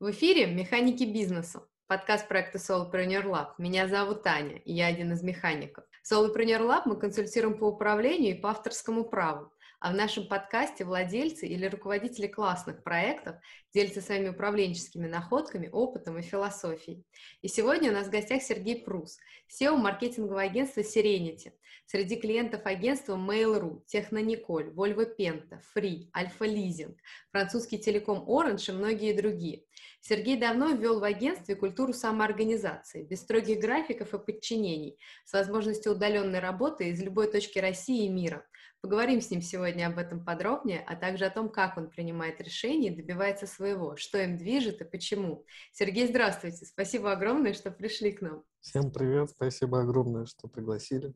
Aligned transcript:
В 0.00 0.12
эфире 0.12 0.46
«Механики 0.46 1.04
бизнеса», 1.04 1.68
подкаст 1.86 2.26
проекта 2.26 2.56
Solopreneur 2.56 3.22
Lab. 3.26 3.48
Меня 3.58 3.86
зовут 3.86 4.22
Таня, 4.22 4.56
и 4.56 4.72
я 4.72 4.86
один 4.86 5.12
из 5.12 5.22
механиков. 5.22 5.84
В 6.02 6.10
Solopreneur 6.10 6.62
Lab 6.62 6.84
мы 6.86 6.96
консультируем 6.96 7.58
по 7.58 7.64
управлению 7.64 8.34
и 8.34 8.40
по 8.40 8.48
авторскому 8.48 9.04
праву. 9.04 9.52
А 9.80 9.92
в 9.92 9.94
нашем 9.94 10.28
подкасте 10.28 10.84
владельцы 10.84 11.46
или 11.46 11.64
руководители 11.64 12.26
классных 12.26 12.82
проектов 12.82 13.36
делятся 13.72 14.02
своими 14.02 14.28
управленческими 14.28 15.06
находками, 15.06 15.70
опытом 15.72 16.18
и 16.18 16.22
философией. 16.22 17.02
И 17.40 17.48
сегодня 17.48 17.90
у 17.90 17.94
нас 17.94 18.08
в 18.08 18.10
гостях 18.10 18.42
Сергей 18.42 18.84
Прус, 18.84 19.16
SEO 19.48 19.76
маркетингового 19.76 20.42
агентства 20.42 20.82
Serenity. 20.82 21.52
Среди 21.86 22.16
клиентов 22.16 22.66
агентства 22.66 23.16
Mail.ru, 23.16 23.82
Технониколь, 23.86 24.68
Volvo 24.68 25.08
Penta, 25.18 25.60
Free, 25.74 26.10
Альфа 26.14 26.44
Лизинг, 26.44 26.98
французский 27.32 27.78
телеком 27.78 28.18
Orange 28.28 28.70
и 28.70 28.72
многие 28.72 29.14
другие. 29.14 29.64
Сергей 30.02 30.36
давно 30.36 30.72
ввел 30.72 31.00
в 31.00 31.04
агентстве 31.04 31.56
культуру 31.56 31.94
самоорганизации, 31.94 33.02
без 33.02 33.20
строгих 33.22 33.60
графиков 33.60 34.12
и 34.12 34.18
подчинений, 34.18 34.98
с 35.24 35.32
возможностью 35.32 35.92
удаленной 35.92 36.40
работы 36.40 36.90
из 36.90 37.02
любой 37.02 37.30
точки 37.32 37.58
России 37.58 38.04
и 38.04 38.10
мира. 38.10 38.46
Поговорим 38.82 39.20
с 39.20 39.30
ним 39.30 39.42
сегодня 39.42 39.88
об 39.88 39.98
этом 39.98 40.24
подробнее, 40.24 40.82
а 40.86 40.96
также 40.96 41.26
о 41.26 41.30
том, 41.30 41.50
как 41.50 41.76
он 41.76 41.90
принимает 41.90 42.40
решения 42.40 42.88
и 42.88 42.96
добивается 42.96 43.46
своего, 43.46 43.94
что 43.96 44.16
им 44.16 44.38
движет 44.38 44.80
и 44.80 44.84
почему. 44.84 45.44
Сергей, 45.70 46.08
здравствуйте. 46.08 46.64
Спасибо 46.64 47.12
огромное, 47.12 47.52
что 47.52 47.70
пришли 47.70 48.10
к 48.10 48.22
нам. 48.22 48.42
Всем 48.62 48.90
привет. 48.90 49.30
Спасибо 49.30 49.82
огромное, 49.82 50.24
что 50.24 50.48
пригласили. 50.48 51.12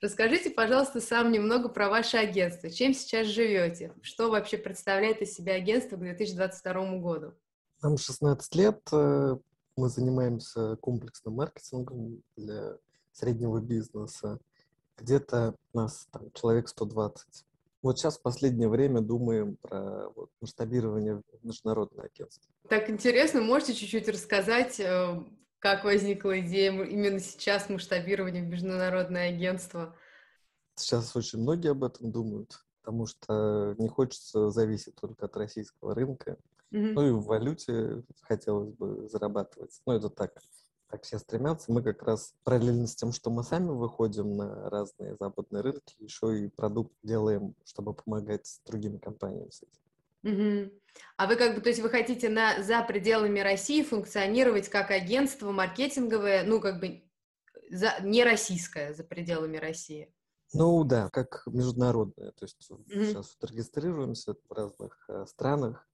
Расскажите, 0.00 0.48
пожалуйста, 0.48 1.02
сам 1.02 1.30
немного 1.30 1.68
про 1.68 1.90
ваше 1.90 2.16
агентство. 2.16 2.70
Чем 2.70 2.94
сейчас 2.94 3.26
живете? 3.26 3.92
Что 4.00 4.30
вообще 4.30 4.56
представляет 4.56 5.20
из 5.20 5.34
себя 5.34 5.54
агентство 5.54 5.96
к 5.96 6.00
2022 6.00 6.98
году? 7.00 7.34
Нам 7.82 7.98
16 7.98 8.54
лет. 8.54 8.80
Э, 8.92 9.36
мы 9.76 9.88
занимаемся 9.90 10.76
комплексным 10.76 11.34
маркетингом 11.34 12.22
для 12.34 12.78
среднего 13.12 13.60
бизнеса 13.60 14.38
где-то 14.96 15.56
нас 15.72 16.06
там 16.10 16.30
человек 16.32 16.68
120. 16.68 17.44
Вот 17.82 17.98
сейчас 17.98 18.18
в 18.18 18.22
последнее 18.22 18.68
время 18.68 19.00
думаем 19.00 19.56
про 19.60 20.08
вот, 20.16 20.30
масштабирование 20.40 21.16
в 21.16 21.44
международное 21.46 22.06
агентство. 22.06 22.50
Так 22.68 22.88
интересно, 22.88 23.42
можете 23.42 23.74
чуть-чуть 23.74 24.08
рассказать, 24.08 24.80
э, 24.80 25.22
как 25.58 25.84
возникла 25.84 26.40
идея 26.40 26.72
именно 26.72 27.20
сейчас 27.20 27.68
масштабирования 27.68 28.42
в 28.42 28.46
международное 28.46 29.28
агентство? 29.28 29.94
Сейчас 30.76 31.14
очень 31.14 31.40
многие 31.40 31.72
об 31.72 31.84
этом 31.84 32.10
думают, 32.10 32.64
потому 32.82 33.06
что 33.06 33.74
не 33.78 33.88
хочется 33.88 34.50
зависеть 34.50 34.94
только 34.94 35.26
от 35.26 35.36
российского 35.36 35.94
рынка. 35.94 36.38
Mm-hmm. 36.72 36.92
Ну 36.92 37.08
и 37.08 37.10
в 37.12 37.24
валюте 37.24 38.02
хотелось 38.22 38.72
бы 38.72 39.08
зарабатывать. 39.08 39.78
Ну 39.86 39.92
это 39.92 40.08
так, 40.08 40.32
так 40.90 41.02
все 41.02 41.18
стремятся. 41.18 41.72
Мы 41.72 41.82
как 41.82 42.02
раз 42.02 42.34
параллельно 42.44 42.86
с 42.86 42.94
тем, 42.94 43.12
что 43.12 43.30
мы 43.30 43.42
сами 43.42 43.70
выходим 43.70 44.36
на 44.36 44.70
разные 44.70 45.16
западные 45.18 45.62
рынки, 45.62 45.94
еще 45.98 46.38
и 46.38 46.48
продукт 46.48 46.92
делаем, 47.02 47.54
чтобы 47.64 47.94
помогать 47.94 48.60
другим 48.66 48.98
компаниям 48.98 49.50
с 49.50 49.62
этим. 49.62 49.80
Угу. 50.24 50.72
А 51.16 51.26
вы 51.26 51.36
как 51.36 51.54
бы, 51.54 51.60
то 51.60 51.68
есть 51.68 51.80
вы 51.80 51.90
хотите 51.90 52.28
на, 52.28 52.62
за 52.62 52.82
пределами 52.82 53.40
России 53.40 53.82
функционировать 53.82 54.68
как 54.68 54.90
агентство 54.90 55.52
маркетинговое, 55.52 56.44
ну 56.44 56.60
как 56.60 56.80
бы 56.80 57.02
за, 57.70 57.94
не 58.02 58.24
российское, 58.24 58.94
за 58.94 59.04
пределами 59.04 59.56
России? 59.56 60.12
Ну 60.54 60.84
да, 60.84 61.10
как 61.10 61.42
международное. 61.46 62.30
То 62.32 62.44
есть 62.44 62.70
угу. 62.70 62.84
сейчас 62.88 63.36
вот 63.40 63.50
регистрируемся 63.50 64.34
в 64.48 64.52
разных 64.52 65.04
э, 65.08 65.26
странах, 65.26 65.86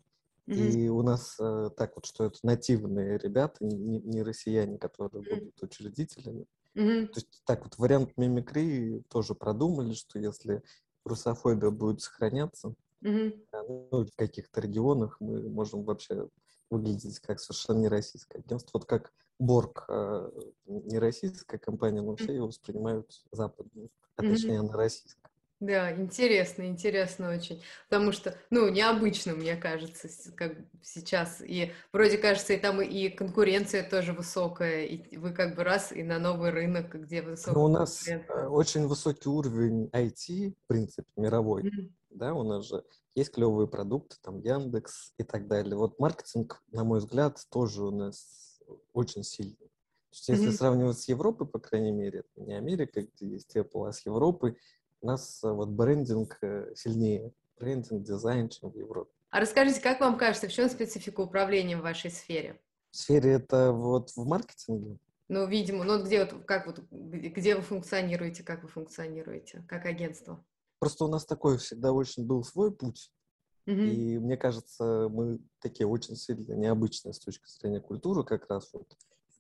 и 0.50 0.88
у 0.88 1.02
нас 1.02 1.36
э, 1.38 1.70
так 1.76 1.94
вот, 1.96 2.06
что 2.06 2.24
это 2.24 2.38
нативные 2.42 3.18
ребята, 3.18 3.64
не, 3.64 4.00
не 4.00 4.22
россияне, 4.22 4.78
которые 4.78 5.22
будут 5.22 5.62
учредителями. 5.62 6.46
Mm-hmm. 6.76 7.06
То 7.06 7.20
есть 7.20 7.42
так 7.44 7.64
вот 7.64 7.78
вариант 7.78 8.16
мимикрии 8.16 9.02
тоже 9.08 9.34
продумали, 9.34 9.94
что 9.94 10.18
если 10.18 10.62
русофобия 11.04 11.70
будет 11.70 12.00
сохраняться, 12.00 12.74
mm-hmm. 13.02 13.88
ну, 13.92 14.06
в 14.06 14.16
каких-то 14.16 14.60
регионах 14.60 15.16
мы 15.20 15.48
можем 15.48 15.84
вообще 15.84 16.28
выглядеть 16.70 17.18
как 17.20 17.40
совершенно 17.40 17.78
не 17.78 17.88
российское 17.88 18.38
агентство. 18.38 18.78
Вот 18.78 18.86
как 18.86 19.12
Борг, 19.38 19.86
э, 19.88 20.30
не 20.66 20.98
российская 20.98 21.58
компания, 21.58 22.02
но 22.02 22.14
все 22.16 22.34
его 22.34 22.48
воспринимают 22.48 23.10
западной, 23.32 23.90
а 24.16 24.22
точнее 24.22 24.56
mm-hmm. 24.56 24.68
она 24.68 24.72
российская. 24.74 25.29
Да, 25.60 25.94
интересно, 25.94 26.66
интересно 26.66 27.30
очень. 27.30 27.62
Потому 27.90 28.12
что, 28.12 28.34
ну, 28.48 28.70
необычно, 28.70 29.34
мне 29.34 29.56
кажется, 29.56 30.08
как 30.34 30.56
сейчас. 30.82 31.42
И 31.42 31.72
вроде 31.92 32.16
кажется, 32.16 32.54
и 32.54 32.56
там 32.56 32.80
и 32.80 33.10
конкуренция 33.10 33.88
тоже 33.88 34.14
высокая, 34.14 34.86
и 34.86 35.18
вы 35.18 35.32
как 35.32 35.56
бы 35.56 35.62
раз 35.62 35.92
и 35.92 36.02
на 36.02 36.18
новый 36.18 36.50
рынок, 36.50 36.94
где 36.94 37.20
высокая 37.20 37.54
Ну, 37.54 37.64
у 37.64 37.68
нас 37.68 38.08
э, 38.08 38.24
очень 38.46 38.86
высокий 38.86 39.28
уровень 39.28 39.90
IT, 39.92 40.54
в 40.64 40.66
принципе, 40.66 41.10
мировой. 41.16 41.64
Mm-hmm. 41.64 41.90
Да, 42.08 42.32
у 42.32 42.42
нас 42.42 42.66
же 42.66 42.82
есть 43.14 43.32
клевые 43.32 43.68
продукты, 43.68 44.16
там 44.22 44.40
Яндекс 44.40 45.12
и 45.18 45.24
так 45.24 45.46
далее. 45.46 45.76
Вот 45.76 45.98
маркетинг, 45.98 46.62
на 46.72 46.84
мой 46.84 47.00
взгляд, 47.00 47.38
тоже 47.50 47.84
у 47.84 47.90
нас 47.90 48.58
очень 48.94 49.24
сильный. 49.24 49.56
То 49.56 50.16
есть, 50.16 50.28
если 50.28 50.48
mm-hmm. 50.48 50.52
сравнивать 50.52 50.98
с 50.98 51.08
Европой, 51.08 51.46
по 51.46 51.58
крайней 51.58 51.92
мере, 51.92 52.20
это 52.20 52.44
не 52.44 52.54
Америка, 52.54 53.02
где 53.02 53.26
есть 53.26 53.54
Apple, 53.54 53.88
а 53.88 53.92
с 53.92 54.04
Европой, 54.06 54.56
у 55.00 55.06
нас 55.06 55.42
э, 55.42 55.50
вот 55.50 55.68
брендинг 55.68 56.38
э, 56.42 56.72
сильнее, 56.76 57.32
брендинг, 57.58 58.02
дизайн, 58.02 58.48
чем 58.48 58.70
в 58.70 58.76
Европе. 58.76 59.10
А 59.30 59.40
расскажите, 59.40 59.80
как 59.80 60.00
вам 60.00 60.18
кажется, 60.18 60.48
в 60.48 60.52
чем 60.52 60.68
специфика 60.68 61.20
управления 61.20 61.76
в 61.76 61.82
вашей 61.82 62.10
сфере? 62.10 62.60
В 62.90 62.96
сфере 62.96 63.32
это 63.32 63.72
вот 63.72 64.10
в 64.16 64.26
маркетинге? 64.26 64.98
Ну, 65.28 65.46
видимо, 65.46 65.84
ну 65.84 66.02
где 66.02 66.24
вот, 66.24 66.44
как 66.44 66.66
вот, 66.66 66.80
где 66.90 67.54
вы 67.54 67.62
функционируете, 67.62 68.42
как 68.42 68.64
вы 68.64 68.68
функционируете, 68.68 69.64
как 69.68 69.86
агентство? 69.86 70.44
Просто 70.80 71.04
у 71.04 71.08
нас 71.08 71.24
такой 71.24 71.58
всегда 71.58 71.92
очень 71.92 72.26
был 72.26 72.42
свой 72.42 72.72
путь. 72.74 73.12
Mm-hmm. 73.66 73.90
И 73.90 74.18
мне 74.18 74.36
кажется, 74.36 75.08
мы 75.08 75.38
такие 75.60 75.86
очень 75.86 76.16
сильно 76.16 76.54
необычные 76.54 77.12
с 77.12 77.20
точки 77.20 77.46
зрения 77.46 77.80
культуры 77.80 78.24
как 78.24 78.50
раз 78.50 78.70
вот 78.72 78.88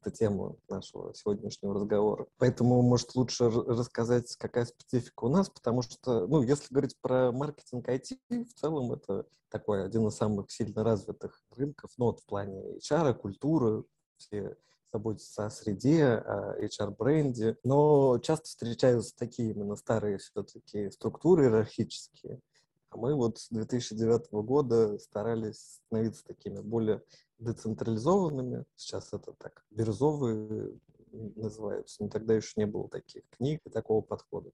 это 0.00 0.10
тема 0.10 0.56
нашего 0.68 1.14
сегодняшнего 1.14 1.74
разговора. 1.74 2.26
Поэтому, 2.38 2.82
может, 2.82 3.14
лучше 3.14 3.50
рассказать, 3.50 4.34
какая 4.36 4.64
специфика 4.64 5.24
у 5.24 5.28
нас, 5.28 5.50
потому 5.50 5.82
что, 5.82 6.26
ну, 6.26 6.42
если 6.42 6.72
говорить 6.72 6.96
про 7.00 7.32
маркетинг 7.32 7.88
IT, 7.88 8.18
в 8.28 8.54
целом 8.54 8.92
это 8.92 9.26
такой 9.50 9.84
один 9.84 10.06
из 10.06 10.16
самых 10.16 10.50
сильно 10.50 10.84
развитых 10.84 11.42
рынков, 11.50 11.90
ну, 11.98 12.06
вот 12.06 12.20
в 12.20 12.26
плане 12.26 12.78
HR, 12.78 13.14
культуры, 13.14 13.84
все 14.16 14.56
заботятся 14.92 15.46
о 15.46 15.50
среде, 15.50 16.04
о 16.04 16.56
HR-бренде, 16.58 17.56
но 17.62 18.18
часто 18.18 18.46
встречаются 18.46 19.14
такие 19.16 19.50
именно 19.50 19.76
старые 19.76 20.18
все-таки 20.18 20.90
структуры 20.90 21.44
иерархические, 21.44 22.40
а 22.90 22.96
мы 22.96 23.14
вот 23.14 23.38
с 23.38 23.48
2009 23.50 24.32
года 24.32 24.98
старались 24.98 25.80
становиться 25.86 26.24
такими 26.24 26.58
более 26.60 27.02
децентрализованными. 27.40 28.64
Сейчас 28.76 29.12
это 29.12 29.32
так 29.32 29.64
бирюзовые 29.70 30.78
называются, 31.12 32.02
но 32.02 32.08
тогда 32.08 32.34
еще 32.34 32.52
не 32.56 32.66
было 32.66 32.88
таких 32.88 33.22
книг 33.30 33.60
и 33.64 33.70
такого 33.70 34.00
подхода. 34.00 34.50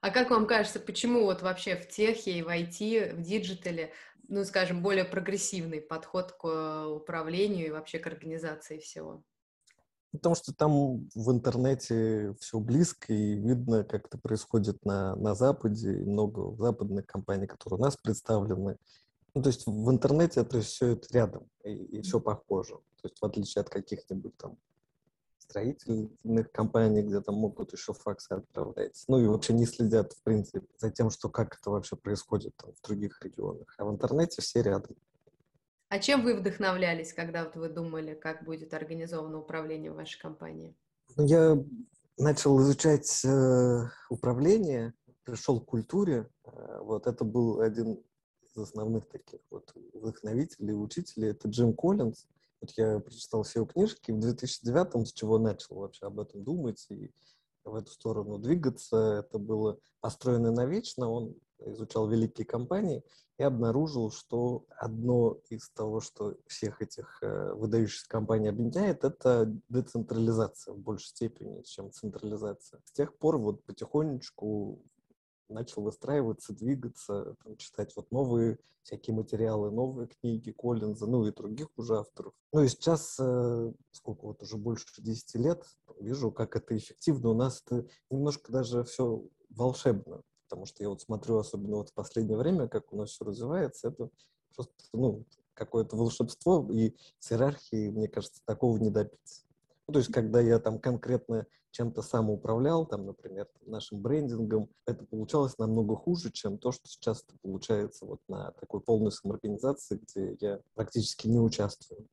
А 0.00 0.10
как 0.10 0.30
вам 0.30 0.46
кажется, 0.46 0.80
почему 0.80 1.24
вот 1.24 1.42
вообще 1.42 1.76
в 1.76 1.88
техе 1.88 2.38
и 2.38 2.42
в 2.42 2.48
IT, 2.48 3.14
в 3.14 3.22
диджитале, 3.22 3.92
ну, 4.28 4.44
скажем, 4.44 4.82
более 4.82 5.04
прогрессивный 5.04 5.80
подход 5.80 6.32
к 6.32 6.86
управлению 6.88 7.66
и 7.66 7.70
вообще 7.70 7.98
к 7.98 8.06
организации 8.08 8.78
всего? 8.78 9.22
Потому 10.10 10.34
что 10.34 10.52
там 10.52 11.08
в 11.14 11.30
интернете 11.30 12.34
все 12.40 12.58
близко 12.58 13.12
и 13.12 13.34
видно, 13.34 13.84
как 13.84 14.06
это 14.06 14.18
происходит 14.18 14.84
на, 14.84 15.16
на 15.16 15.34
Западе, 15.34 15.92
и 15.92 16.04
много 16.04 16.54
западных 16.56 17.06
компаний, 17.06 17.46
которые 17.46 17.78
у 17.78 17.82
нас 17.82 17.96
представлены. 17.96 18.76
Ну, 19.34 19.42
то 19.42 19.48
есть 19.48 19.66
в 19.66 19.90
интернете 19.90 20.40
это 20.40 20.60
все 20.60 20.88
это 20.92 21.08
рядом, 21.12 21.48
и, 21.64 21.72
и 21.72 22.02
все 22.02 22.20
похоже. 22.20 22.74
То 23.00 23.08
есть 23.08 23.18
в 23.20 23.24
отличие 23.24 23.62
от 23.62 23.70
каких-нибудь 23.70 24.36
там 24.36 24.58
строительных 25.38 26.50
компаний, 26.52 27.02
где 27.02 27.20
там 27.20 27.36
могут 27.36 27.72
еще 27.72 27.92
факсы 27.92 28.32
отправлять. 28.32 29.04
Ну 29.08 29.18
и 29.18 29.26
вообще 29.26 29.52
не 29.52 29.66
следят, 29.66 30.12
в 30.12 30.22
принципе, 30.22 30.66
за 30.78 30.90
тем, 30.90 31.10
что 31.10 31.28
как 31.28 31.58
это 31.58 31.70
вообще 31.70 31.96
происходит 31.96 32.54
там, 32.56 32.72
в 32.72 32.86
других 32.86 33.20
регионах. 33.22 33.74
А 33.78 33.84
в 33.84 33.90
интернете 33.90 34.40
все 34.40 34.62
рядом. 34.62 34.96
А 35.88 35.98
чем 35.98 36.22
вы 36.22 36.34
вдохновлялись, 36.34 37.12
когда 37.12 37.44
вот 37.44 37.56
вы 37.56 37.68
думали, 37.68 38.14
как 38.14 38.44
будет 38.44 38.72
организовано 38.72 39.38
управление 39.38 39.92
в 39.92 39.96
вашей 39.96 40.18
компании? 40.18 40.74
Ну, 41.16 41.26
я 41.26 41.62
начал 42.16 42.58
изучать 42.62 43.22
э, 43.26 43.88
управление, 44.08 44.94
пришел 45.24 45.60
к 45.60 45.66
культуре. 45.66 46.28
Э, 46.44 46.78
вот 46.80 47.06
это 47.06 47.24
был 47.24 47.60
один 47.60 48.02
из 48.52 48.62
основных 48.62 49.06
таких 49.06 49.40
вот 49.50 49.72
вдохновителей, 49.94 50.74
учителей. 50.74 51.30
Это 51.30 51.48
Джим 51.48 51.74
Коллинз. 51.74 52.26
Вот 52.60 52.70
я 52.76 53.00
прочитал 53.00 53.42
все 53.42 53.60
его 53.60 53.66
книжки 53.66 54.12
в 54.12 54.20
2009 54.20 55.08
с 55.08 55.12
чего 55.12 55.38
начал 55.38 55.76
вообще 55.76 56.06
об 56.06 56.20
этом 56.20 56.44
думать 56.44 56.86
и 56.90 57.10
в 57.64 57.74
эту 57.74 57.90
сторону 57.90 58.38
двигаться. 58.38 59.24
Это 59.26 59.38
было 59.38 59.78
построено 60.00 60.52
навечно. 60.52 61.10
Он 61.10 61.34
изучал 61.66 62.08
великие 62.08 62.46
компании 62.46 63.02
и 63.38 63.42
обнаружил, 63.42 64.10
что 64.10 64.64
одно 64.76 65.38
из 65.48 65.70
того, 65.70 66.00
что 66.00 66.36
всех 66.46 66.82
этих 66.82 67.18
э, 67.22 67.52
выдающихся 67.54 68.08
компаний 68.08 68.48
объединяет, 68.48 69.04
это 69.04 69.52
децентрализация 69.68 70.74
в 70.74 70.78
большей 70.78 71.08
степени, 71.08 71.62
чем 71.62 71.90
централизация. 71.90 72.80
С 72.84 72.92
тех 72.92 73.16
пор 73.16 73.38
вот 73.38 73.64
потихонечку 73.64 74.82
начал 75.52 75.82
выстраиваться, 75.82 76.52
двигаться, 76.52 77.36
там, 77.44 77.56
читать 77.56 77.94
вот 77.96 78.10
новые 78.10 78.58
всякие 78.82 79.14
материалы, 79.14 79.70
новые 79.70 80.08
книги 80.08 80.50
Коллинза, 80.50 81.06
ну 81.06 81.26
и 81.26 81.32
других 81.32 81.68
уже 81.76 81.98
авторов. 81.98 82.34
Ну 82.52 82.62
и 82.62 82.68
сейчас, 82.68 83.16
э, 83.20 83.72
сколько 83.92 84.26
вот 84.26 84.42
уже 84.42 84.56
больше 84.56 84.86
10 84.98 85.36
лет, 85.36 85.64
вижу, 86.00 86.30
как 86.32 86.56
это 86.56 86.76
эффективно. 86.76 87.30
У 87.30 87.34
нас 87.34 87.62
это 87.64 87.86
немножко 88.10 88.50
даже 88.50 88.82
все 88.84 89.24
волшебно, 89.50 90.22
потому 90.48 90.66
что 90.66 90.82
я 90.82 90.88
вот 90.88 91.00
смотрю, 91.00 91.38
особенно 91.38 91.76
вот 91.76 91.90
в 91.90 91.94
последнее 91.94 92.36
время, 92.36 92.68
как 92.68 92.92
у 92.92 92.96
нас 92.96 93.10
все 93.10 93.24
развивается, 93.24 93.88
это 93.88 94.10
просто, 94.54 94.74
ну, 94.92 95.24
какое-то 95.54 95.96
волшебство, 95.96 96.66
и 96.70 96.94
с 97.18 97.30
иерархией, 97.30 97.90
мне 97.90 98.08
кажется, 98.08 98.40
такого 98.44 98.78
не 98.78 98.90
добиться. 98.90 99.42
Ну, 99.86 99.94
то 99.94 99.98
есть, 99.98 100.12
когда 100.12 100.40
я 100.40 100.58
там 100.58 100.78
конкретно 100.78 101.46
чем-то 101.72 102.02
сам 102.02 102.30
управлял, 102.30 102.86
там, 102.86 103.06
например, 103.06 103.48
нашим 103.66 104.00
брендингом, 104.00 104.68
это 104.86 105.04
получалось 105.04 105.58
намного 105.58 105.96
хуже, 105.96 106.30
чем 106.30 106.58
то, 106.58 106.70
что 106.70 106.86
сейчас 106.86 107.24
получается 107.42 108.06
вот 108.06 108.20
на 108.28 108.52
такой 108.52 108.80
полной 108.80 109.10
самоорганизации, 109.10 110.00
где 110.02 110.36
я 110.40 110.60
практически 110.74 111.26
не 111.28 111.40
участвую. 111.40 112.06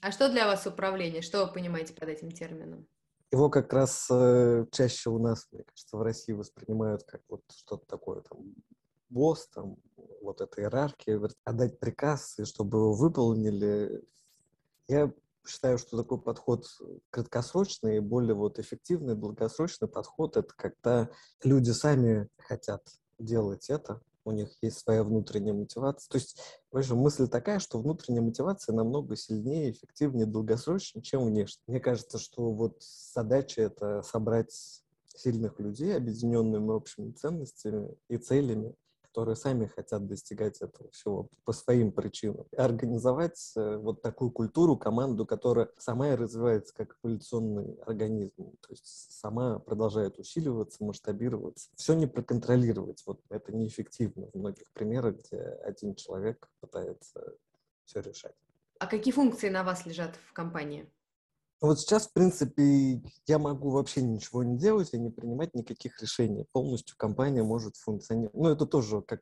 А 0.00 0.12
что 0.12 0.30
для 0.30 0.46
вас 0.46 0.66
управление? 0.66 1.22
Что 1.22 1.44
вы 1.46 1.52
понимаете 1.52 1.94
под 1.94 2.08
этим 2.08 2.30
термином? 2.30 2.86
Его 3.30 3.50
как 3.50 3.72
раз 3.72 4.08
э, 4.10 4.66
чаще 4.72 5.10
у 5.10 5.18
нас, 5.18 5.46
мне 5.52 5.62
кажется, 5.62 5.96
в 5.96 6.02
России 6.02 6.32
воспринимают 6.32 7.02
как 7.04 7.20
вот 7.28 7.42
что-то 7.54 7.86
такое, 7.86 8.22
там, 8.22 8.54
босс, 9.10 9.48
там, 9.48 9.76
вот 10.22 10.40
эта 10.40 10.62
иерархия, 10.62 11.20
отдать 11.44 11.78
приказ, 11.78 12.38
и 12.38 12.44
чтобы 12.44 12.78
его 12.78 12.94
выполнили. 12.94 14.02
Я 14.88 15.12
считаю, 15.48 15.78
что 15.78 15.96
такой 15.96 16.20
подход 16.20 16.66
краткосрочный 17.10 17.96
и 17.96 18.00
более 18.00 18.34
вот 18.34 18.58
эффективный, 18.58 19.14
долгосрочный 19.14 19.88
подход– 19.88 20.36
это 20.38 20.52
когда 20.56 21.10
люди 21.42 21.70
сами 21.70 22.28
хотят 22.38 22.82
делать 23.18 23.70
это, 23.70 24.00
у 24.24 24.32
них 24.32 24.50
есть 24.60 24.78
своя 24.80 25.02
внутренняя 25.02 25.54
мотивация. 25.54 26.08
То 26.10 26.18
есть, 26.18 26.38
в 26.70 26.94
мысль 26.94 27.28
такая, 27.28 27.58
что 27.58 27.80
внутренняя 27.80 28.22
мотивация 28.22 28.74
намного 28.74 29.16
сильнее, 29.16 29.70
эффективнее, 29.70 30.26
долгосрочнее, 30.26 31.02
чем 31.02 31.24
внешне. 31.24 31.62
Мне 31.66 31.80
кажется, 31.80 32.18
что 32.18 32.52
вот 32.52 32.76
задача– 33.14 33.62
это 33.62 34.02
собрать 34.02 34.82
сильных 35.06 35.58
людей, 35.58 35.96
объединенными 35.96 36.70
общими 36.70 37.10
ценностями 37.12 37.96
и 38.08 38.18
целями, 38.18 38.74
которые 39.08 39.36
сами 39.36 39.66
хотят 39.66 40.06
достигать 40.06 40.60
этого 40.60 40.90
всего 40.90 41.28
по 41.44 41.52
своим 41.52 41.92
причинам. 41.92 42.46
Организовать 42.56 43.52
э, 43.56 43.76
вот 43.76 44.02
такую 44.02 44.30
культуру, 44.30 44.76
команду, 44.76 45.26
которая 45.26 45.70
сама 45.78 46.10
и 46.10 46.14
развивается 46.14 46.74
как 46.74 46.96
эволюционный 47.02 47.74
организм, 47.86 48.52
то 48.60 48.70
есть 48.70 48.86
сама 48.86 49.58
продолжает 49.58 50.18
усиливаться, 50.18 50.84
масштабироваться. 50.84 51.70
Все 51.76 51.94
не 51.94 52.06
проконтролировать, 52.06 53.02
вот 53.06 53.20
это 53.30 53.52
неэффективно 53.52 54.28
в 54.32 54.34
многих 54.34 54.70
примерах, 54.72 55.16
где 55.16 55.38
один 55.64 55.94
человек 55.94 56.48
пытается 56.60 57.34
все 57.84 58.00
решать. 58.00 58.34
А 58.78 58.86
какие 58.86 59.12
функции 59.12 59.48
на 59.48 59.64
вас 59.64 59.86
лежат 59.86 60.16
в 60.28 60.32
компании? 60.32 60.88
Вот 61.60 61.80
сейчас, 61.80 62.06
в 62.06 62.12
принципе, 62.12 63.02
я 63.26 63.38
могу 63.38 63.70
вообще 63.70 64.00
ничего 64.00 64.44
не 64.44 64.56
делать 64.56 64.90
и 64.92 64.98
не 64.98 65.10
принимать 65.10 65.54
никаких 65.54 66.00
решений. 66.00 66.46
Полностью 66.52 66.96
компания 66.96 67.42
может 67.42 67.76
функционировать. 67.76 68.34
Ну, 68.34 68.48
это 68.48 68.64
тоже, 68.64 69.02
как 69.02 69.20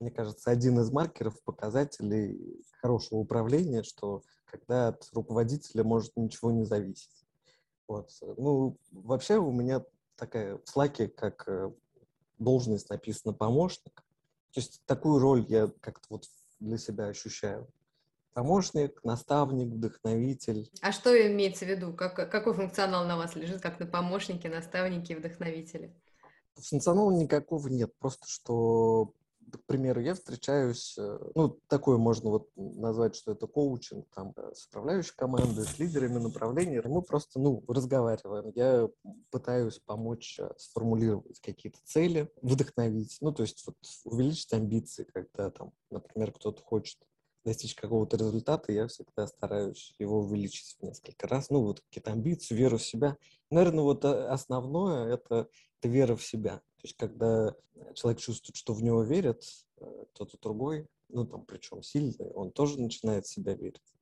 мне 0.00 0.10
кажется, 0.10 0.50
один 0.50 0.80
из 0.80 0.90
маркеров, 0.90 1.40
показателей 1.42 2.60
хорошего 2.80 3.20
управления, 3.20 3.82
что 3.82 4.22
когда 4.44 4.88
от 4.88 5.08
руководителя 5.12 5.84
может 5.84 6.16
ничего 6.16 6.50
не 6.50 6.64
зависеть. 6.64 7.24
Вот. 7.86 8.10
Ну, 8.36 8.78
вообще 8.90 9.36
у 9.36 9.52
меня 9.52 9.84
такая 10.16 10.58
в 10.58 10.76
Slack, 10.76 11.08
как 11.08 11.48
э, 11.48 11.72
должность 12.38 12.90
написана 12.90 13.32
помощник. 13.32 14.02
То 14.52 14.60
есть 14.60 14.82
такую 14.86 15.20
роль 15.20 15.46
я 15.48 15.70
как-то 15.80 16.06
вот 16.10 16.24
для 16.58 16.78
себя 16.78 17.06
ощущаю 17.06 17.68
помощник, 18.36 19.02
наставник, 19.02 19.68
вдохновитель. 19.68 20.70
А 20.82 20.92
что 20.92 21.10
имеется 21.26 21.64
в 21.64 21.68
виду? 21.68 21.94
Как, 21.94 22.30
какой 22.30 22.52
функционал 22.52 23.06
на 23.06 23.16
вас 23.16 23.34
лежит, 23.34 23.62
как 23.62 23.80
на 23.80 23.86
помощнике, 23.86 24.50
наставнике 24.50 25.14
и 25.14 25.16
вдохновителе? 25.16 25.96
Функционала 26.56 27.12
никакого 27.12 27.66
нет, 27.68 27.94
просто 27.98 28.28
что, 28.28 29.14
к 29.50 29.64
примеру, 29.64 30.02
я 30.02 30.12
встречаюсь, 30.12 30.98
э, 30.98 31.18
ну, 31.34 31.58
такое 31.68 31.96
можно 31.96 32.28
вот 32.28 32.50
назвать, 32.56 33.16
что 33.16 33.32
это 33.32 33.46
коучинг, 33.46 34.06
там, 34.14 34.34
э, 34.36 34.54
с 34.54 34.66
управляющей 34.66 35.14
командой, 35.16 35.64
с 35.64 35.78
лидерами 35.78 36.18
направления, 36.18 36.82
мы 36.84 37.00
просто, 37.00 37.38
ну, 37.38 37.64
разговариваем. 37.66 38.52
Я 38.54 38.90
пытаюсь 39.30 39.78
помочь 39.78 40.38
э, 40.38 40.50
сформулировать 40.58 41.40
какие-то 41.40 41.78
цели, 41.84 42.30
вдохновить, 42.42 43.16
ну, 43.22 43.32
то 43.32 43.44
есть 43.44 43.64
вот 43.66 43.76
увеличить 44.04 44.52
амбиции, 44.52 45.04
когда 45.04 45.50
там, 45.50 45.72
например, 45.90 46.32
кто-то 46.32 46.62
хочет 46.62 46.98
достичь 47.46 47.76
какого-то 47.76 48.16
результата, 48.16 48.72
я 48.72 48.88
всегда 48.88 49.26
стараюсь 49.28 49.94
его 49.98 50.18
увеличить 50.18 50.76
в 50.78 50.82
несколько 50.82 51.28
раз. 51.28 51.48
Ну, 51.48 51.62
вот 51.62 51.80
какие-то 51.80 52.10
амбиции, 52.10 52.54
веру 52.54 52.76
в 52.76 52.82
себя. 52.82 53.16
Наверное, 53.50 53.84
вот 53.84 54.04
э, 54.04 54.26
основное 54.26 55.14
это, 55.14 55.48
это 55.78 55.88
вера 55.88 56.16
в 56.16 56.24
себя. 56.24 56.56
То 56.56 56.82
есть, 56.82 56.96
когда 56.96 57.54
человек 57.94 58.20
чувствует, 58.20 58.56
что 58.56 58.74
в 58.74 58.82
него 58.82 59.04
верят, 59.04 59.44
э, 59.78 60.04
кто-то 60.12 60.36
другой, 60.42 60.88
ну, 61.08 61.24
там, 61.24 61.46
причем 61.46 61.82
сильный, 61.82 62.32
он 62.34 62.50
тоже 62.50 62.80
начинает 62.80 63.26
в 63.26 63.30
себя 63.30 63.54
верить. 63.54 63.94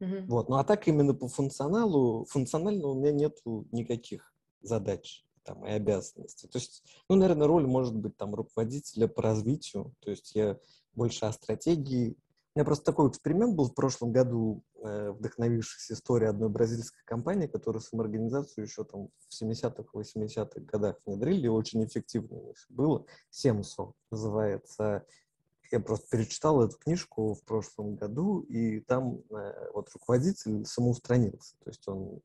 Mm-hmm. 0.00 0.26
Вот. 0.26 0.48
Ну, 0.48 0.56
а 0.56 0.64
так 0.64 0.88
именно 0.88 1.14
по 1.14 1.28
функционалу, 1.28 2.24
функционально 2.24 2.88
у 2.88 2.94
меня 2.94 3.12
нет 3.12 3.38
никаких 3.70 4.34
задач 4.62 5.24
там, 5.44 5.64
и 5.64 5.70
обязанностей. 5.70 6.48
То 6.48 6.58
есть, 6.58 6.82
ну, 7.08 7.14
наверное, 7.14 7.46
роль 7.46 7.66
может 7.66 7.94
быть 7.94 8.16
там 8.16 8.34
руководителя 8.34 9.06
по 9.06 9.22
развитию. 9.22 9.94
То 10.00 10.10
есть 10.10 10.34
я 10.34 10.58
больше 10.94 11.26
о 11.26 11.32
стратегии 11.32 12.16
у 12.54 12.58
меня 12.58 12.66
просто 12.66 12.84
такой 12.84 13.08
эксперимент 13.08 13.56
был 13.56 13.68
в 13.68 13.74
прошлом 13.74 14.12
году, 14.12 14.62
э, 14.76 15.10
вдохновившись 15.10 15.90
историей 15.90 16.30
одной 16.30 16.48
бразильской 16.48 17.02
компании, 17.04 17.48
которую 17.48 17.82
самоорганизацию 17.82 18.64
еще 18.64 18.84
там 18.84 19.08
в 19.28 19.42
70-х, 19.42 19.84
80-х 19.92 20.60
годах 20.60 20.96
внедрили, 21.04 21.46
и 21.46 21.48
очень 21.48 21.84
эффективно 21.84 22.38
у 22.38 22.46
них 22.46 22.56
было. 22.68 23.04
Семсо 23.30 23.92
называется. 24.12 25.04
Я 25.72 25.80
просто 25.80 26.06
перечитал 26.08 26.62
эту 26.62 26.78
книжку 26.78 27.34
в 27.34 27.42
прошлом 27.42 27.96
году, 27.96 28.42
и 28.42 28.78
там 28.78 29.22
э, 29.30 29.70
вот 29.74 29.90
руководитель 29.92 30.64
самоустранился. 30.64 31.56
То 31.58 31.70
есть 31.70 31.88
он 31.88 32.20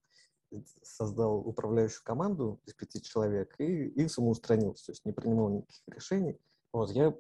создал 0.83 1.39
управляющую 1.39 2.03
команду 2.03 2.59
из 2.65 2.75
пяти 2.75 3.01
человек 3.01 3.55
и, 3.57 3.88
и 3.88 4.07
самоустранился, 4.07 4.88
то 4.88 4.91
есть 4.91 5.05
не 5.05 5.12
принимал 5.12 5.50
никаких 5.50 5.88
решений. 5.88 6.39
Вот, 6.71 6.91
я 6.91 7.15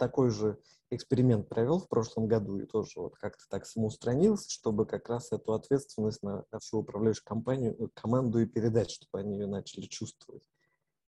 такой 0.00 0.30
же 0.30 0.58
эксперимент 0.88 1.48
провел 1.48 1.78
в 1.78 1.88
прошлом 1.88 2.26
году 2.26 2.58
и 2.58 2.66
тоже 2.66 3.00
вот 3.00 3.16
как-то 3.16 3.44
так 3.48 3.66
самоустранился, 3.66 4.50
чтобы 4.50 4.86
как 4.86 5.08
раз 5.10 5.30
эту 5.30 5.52
ответственность 5.52 6.22
на, 6.22 6.44
на 6.50 6.58
всю 6.58 6.78
управляющую 6.78 7.24
компанию, 7.24 7.76
э, 7.78 7.88
команду 7.92 8.40
и 8.40 8.46
передать, 8.46 8.90
чтобы 8.90 9.20
они 9.20 9.38
ее 9.38 9.46
начали 9.46 9.82
чувствовать. 9.82 10.42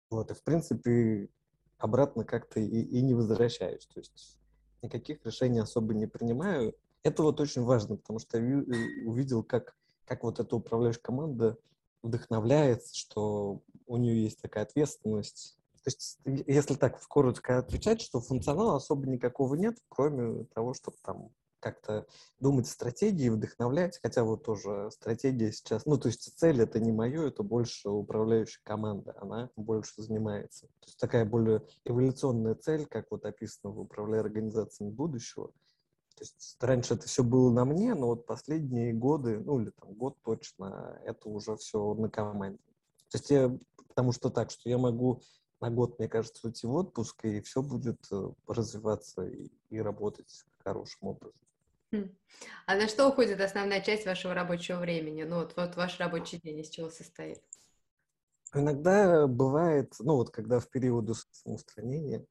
Вот, 0.10 0.30
и 0.30 0.34
в 0.34 0.44
принципе 0.44 1.30
обратно 1.78 2.26
как-то 2.26 2.60
и, 2.60 2.66
и 2.66 3.02
не 3.02 3.14
возвращаюсь. 3.14 3.88
То 3.88 4.02
есть 4.02 4.38
никаких 4.82 5.26
решений 5.26 5.60
особо 5.60 5.94
не 5.94 6.06
принимаю. 6.06 6.76
Это 7.02 7.24
вот 7.24 7.40
очень 7.40 7.64
важно, 7.64 7.96
потому 7.96 8.20
что 8.20 8.38
я 8.38 8.44
э, 8.44 9.06
увидел, 9.06 9.42
как, 9.42 9.78
как 10.04 10.24
вот 10.24 10.42
эта 10.42 10.54
управляющая 10.54 11.02
команда 11.02 11.58
вдохновляется, 12.04 12.94
что 12.94 13.62
у 13.88 13.98
нее 13.98 14.22
есть 14.22 14.42
такая 14.42 14.66
ответственность, 14.66 15.58
то 15.84 15.88
есть, 15.88 16.20
если 16.26 16.76
так 16.76 17.02
коротко 17.08 17.58
отвечать, 17.58 18.02
что 18.02 18.22
функционала 18.22 18.76
особо 18.76 19.08
никакого 19.08 19.56
нет, 19.56 19.78
кроме 19.90 20.46
того, 20.54 20.74
чтобы 20.74 20.98
там 21.04 21.32
как-то 21.60 22.08
думать 22.40 22.68
стратегии, 22.68 23.30
вдохновлять, 23.30 24.00
хотя 24.02 24.24
вот 24.24 24.44
тоже 24.44 24.90
стратегия 24.92 25.52
сейчас, 25.52 25.86
ну, 25.86 25.98
то 25.98 26.08
есть 26.08 26.38
цель 26.38 26.62
это 26.62 26.80
не 26.80 26.92
мое, 26.92 27.28
это 27.28 27.44
больше 27.44 27.90
управляющая 27.90 28.62
команда, 28.64 29.16
она 29.22 29.50
больше 29.56 30.02
занимается. 30.02 30.68
То 30.68 30.88
есть 30.88 31.00
такая 31.00 31.24
более 31.24 31.64
эволюционная 31.86 32.56
цель, 32.56 32.86
как 32.86 33.08
вот 33.12 33.26
описано 33.26 33.72
в 33.72 33.80
«Управляя 33.80 34.22
организациями 34.22 34.92
будущего». 34.92 35.48
То 36.16 36.24
есть 36.24 36.58
раньше 36.60 36.96
это 36.96 37.08
все 37.08 37.24
было 37.24 37.52
на 37.52 37.66
мне, 37.66 37.96
но 37.96 38.08
вот 38.08 38.26
последние 38.26 38.94
годы, 38.94 39.40
ну, 39.40 39.60
или 39.60 39.70
там 39.72 39.94
год 39.94 40.18
точно, 40.24 41.00
это 41.06 41.30
уже 41.30 41.56
все 41.56 41.94
на 41.94 42.10
команде. 42.10 42.60
То 43.10 43.18
есть 43.18 43.30
я, 43.30 43.58
потому 43.88 44.12
что 44.12 44.30
так, 44.30 44.52
что 44.52 44.70
я 44.70 44.78
могу 44.78 45.22
на 45.62 45.70
год, 45.70 46.00
мне 46.00 46.08
кажется, 46.08 46.48
уйти 46.48 46.68
в 46.68 46.74
отпуск, 46.74 47.24
и 47.24 47.40
все 47.42 47.62
будет 47.62 48.00
э, 48.12 48.30
развиваться 48.48 49.26
и, 49.26 49.50
и 49.70 49.80
работать 49.80 50.44
хорошим 50.64 51.10
образом. 51.10 51.40
Хм. 51.92 52.10
А 52.66 52.76
на 52.76 52.88
что 52.88 53.08
уходит 53.08 53.40
основная 53.42 53.82
часть 53.82 54.06
вашего 54.06 54.34
рабочего 54.34 54.80
времени? 54.80 55.24
Ну, 55.24 55.38
вот, 55.38 55.56
вот 55.56 55.76
ваш 55.76 56.00
рабочий 56.00 56.40
день 56.40 56.60
из 56.60 56.70
чего 56.70 56.90
состоит? 56.90 57.42
Иногда 58.54 59.28
бывает, 59.28 59.94
ну 60.00 60.16
вот 60.16 60.32
когда 60.32 60.60
в 60.60 60.70
периоды 60.70 61.14
самоустранения, 61.32 62.26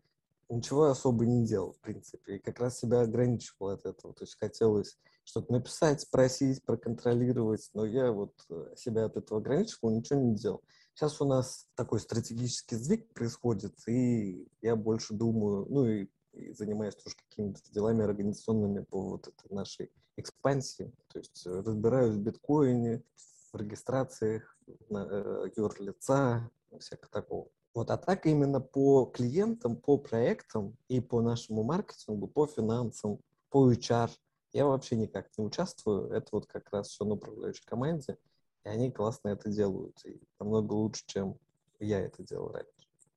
ничего 0.51 0.87
особо 0.87 1.25
не 1.25 1.45
делал, 1.47 1.73
в 1.73 1.81
принципе, 1.81 2.37
и 2.37 2.39
как 2.39 2.59
раз 2.61 2.79
себя 2.79 3.01
ограничивал 3.01 3.71
от 3.71 3.87
этого. 3.87 4.13
То 4.13 4.25
есть 4.25 4.39
хотелось 4.39 4.99
что-то 5.25 5.53
написать, 5.53 6.01
спросить, 6.01 6.63
проконтролировать, 6.65 7.71
но 7.73 7.87
я 7.87 8.11
вот 8.13 8.35
э, 8.51 8.75
себя 8.77 9.05
от 9.05 9.17
этого 9.17 9.41
ограничивал, 9.41 9.91
ничего 9.91 10.19
не 10.19 10.35
делал. 10.35 10.63
Сейчас 11.01 11.19
у 11.23 11.25
нас 11.25 11.67
такой 11.77 11.99
стратегический 11.99 12.77
сдвиг 12.77 13.15
происходит, 13.15 13.73
и 13.89 14.47
я 14.61 14.77
больше 14.77 15.15
думаю, 15.15 15.65
ну 15.71 15.87
и, 15.87 16.09
и 16.35 16.53
занимаюсь 16.53 16.95
тоже 16.95 17.17
какими-то 17.17 17.63
делами 17.73 18.05
организационными 18.05 18.85
по 18.85 19.01
вот 19.13 19.27
этой 19.27 19.51
нашей 19.51 19.91
экспансии. 20.19 20.93
То 21.11 21.21
есть 21.21 21.47
э, 21.47 21.63
разбираюсь 21.65 22.17
в 22.17 22.21
биткоине, 22.21 23.03
в 23.51 23.57
регистрациях, 23.57 24.59
на 24.91 25.09
э, 25.11 25.49
юрлица, 25.57 26.51
всякого 26.79 27.11
такого. 27.11 27.49
Вот, 27.73 27.91
а 27.91 27.97
так 27.97 28.27
именно 28.27 28.61
по 28.61 29.07
клиентам, 29.07 29.77
по 29.77 29.97
проектам 29.97 30.77
и 30.89 31.01
по 31.01 31.23
нашему 31.23 31.63
маркетингу, 31.63 32.29
по 32.29 32.47
финансам, 32.47 33.21
по 33.49 33.73
HR 33.73 34.11
я 34.53 34.67
вообще 34.67 34.97
никак 34.97 35.31
не 35.39 35.47
участвую. 35.47 36.11
Это 36.11 36.29
вот 36.33 36.47
как 36.47 36.71
раз 36.71 36.89
все 36.89 37.07
на 37.07 37.15
управляющей 37.15 37.65
команде, 37.65 38.19
и 38.65 38.69
они 38.69 38.91
классно 38.91 39.29
это 39.29 39.51
делают, 39.51 39.99
и 40.05 40.21
намного 40.39 40.75
лучше, 40.75 41.03
чем 41.07 41.39
я 41.79 42.01
это 42.01 42.23
делал 42.23 42.53
раньше. 42.53 42.71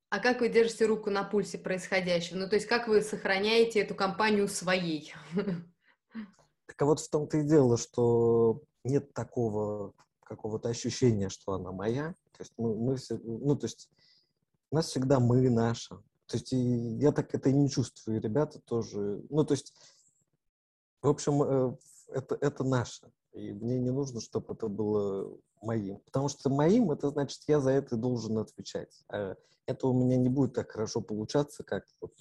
А 0.09 0.19
как 0.19 0.41
вы 0.41 0.50
держите 0.50 0.85
руку 0.85 1.09
на 1.09 1.23
пульсе 1.23 1.57
происходящего? 1.57 2.38
Ну, 2.38 2.47
то 2.47 2.55
есть 2.55 2.67
как 2.67 2.88
вы 2.88 3.01
сохраняете 3.01 3.79
эту 3.79 3.95
компанию 3.95 4.47
своей? 4.47 5.13
Так 6.65 6.81
а 6.81 6.85
вот 6.85 7.00
в 7.00 7.09
том-то 7.09 7.38
и 7.38 7.43
дело, 7.43 7.77
что 7.77 8.62
нет 8.83 9.13
такого 9.13 9.93
какого-то 10.23 10.69
ощущения, 10.69 11.29
что 11.29 11.53
она 11.53 11.71
моя. 11.71 12.15
То 12.31 12.41
есть 12.41 12.53
мы, 12.57 12.75
мы 12.75 12.95
все, 12.95 13.19
ну, 13.23 13.55
то 13.55 13.65
есть 13.65 13.89
у 14.71 14.75
нас 14.75 14.88
всегда 14.88 15.19
мы 15.19 15.50
наша. 15.50 15.95
То 16.27 16.38
есть 16.38 16.51
я 16.51 17.12
так 17.12 17.35
это 17.35 17.50
и 17.50 17.53
не 17.53 17.69
чувствую, 17.69 18.21
ребята 18.21 18.59
тоже. 18.62 19.21
Ну, 19.29 19.43
то 19.43 19.53
есть, 19.53 19.73
в 21.01 21.09
общем, 21.09 21.43
э, 21.43 21.77
это, 22.07 22.38
это 22.41 22.63
наше. 22.63 23.12
И 23.33 23.51
мне 23.51 23.79
не 23.79 23.89
нужно, 23.89 24.21
чтобы 24.21 24.53
это 24.53 24.67
было 24.67 25.37
моим. 25.61 25.99
Потому 25.99 26.29
что 26.29 26.49
моим, 26.49 26.91
это 26.91 27.09
значит, 27.09 27.41
я 27.47 27.59
за 27.59 27.71
это 27.71 27.97
должен 27.97 28.37
отвечать. 28.37 29.03
А 29.09 29.35
это 29.65 29.87
у 29.87 29.93
меня 29.93 30.17
не 30.17 30.29
будет 30.29 30.53
так 30.53 30.71
хорошо 30.71 31.01
получаться, 31.01 31.63
как 31.63 31.85
вот 31.99 32.13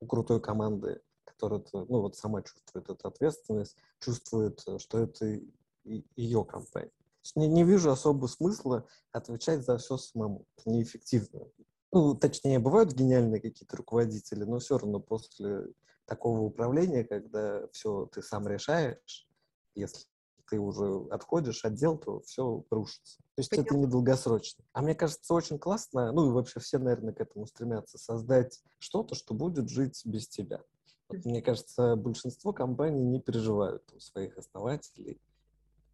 у 0.00 0.06
крутой 0.06 0.40
команды, 0.40 1.02
которая, 1.24 1.62
ну, 1.72 2.00
вот 2.00 2.16
сама 2.16 2.42
чувствует 2.42 2.88
эту 2.88 3.08
ответственность, 3.08 3.76
чувствует, 4.00 4.64
что 4.78 4.98
это 4.98 5.38
ее 5.84 6.44
компания. 6.44 6.92
Не, 7.34 7.46
не 7.46 7.64
вижу 7.64 7.90
особого 7.90 8.26
смысла 8.26 8.86
отвечать 9.12 9.64
за 9.64 9.76
все 9.76 9.98
самому. 9.98 10.46
Это 10.56 10.70
неэффективно. 10.70 11.46
Ну, 11.92 12.14
точнее, 12.14 12.58
бывают 12.58 12.92
гениальные 12.92 13.40
какие-то 13.40 13.76
руководители, 13.76 14.44
но 14.44 14.60
все 14.60 14.78
равно 14.78 15.00
после 15.00 15.66
такого 16.06 16.40
управления, 16.40 17.04
когда 17.04 17.66
все 17.72 18.06
ты 18.06 18.22
сам 18.22 18.48
решаешь, 18.48 19.28
если 19.74 20.06
ты 20.48 20.58
уже 20.58 21.06
отходишь 21.10 21.64
от 21.64 21.74
дел, 21.74 21.98
то 21.98 22.20
все 22.20 22.64
рушится. 22.70 23.18
То 23.34 23.40
есть 23.40 23.52
это 23.52 23.76
недолгосрочно. 23.76 24.64
А 24.72 24.82
мне 24.82 24.94
кажется, 24.94 25.34
очень 25.34 25.58
классно, 25.58 26.12
ну 26.12 26.28
и 26.28 26.32
вообще 26.32 26.60
все, 26.60 26.78
наверное, 26.78 27.12
к 27.12 27.20
этому 27.20 27.46
стремятся, 27.46 27.98
создать 27.98 28.62
что-то, 28.78 29.14
что 29.14 29.34
будет 29.34 29.68
жить 29.68 30.00
без 30.04 30.28
тебя. 30.28 30.62
Вот, 31.08 31.24
мне 31.24 31.40
кажется, 31.40 31.96
большинство 31.96 32.52
компаний 32.52 33.02
не 33.02 33.20
переживают 33.20 33.82
у 33.94 34.00
своих 34.00 34.36
основателей 34.36 35.20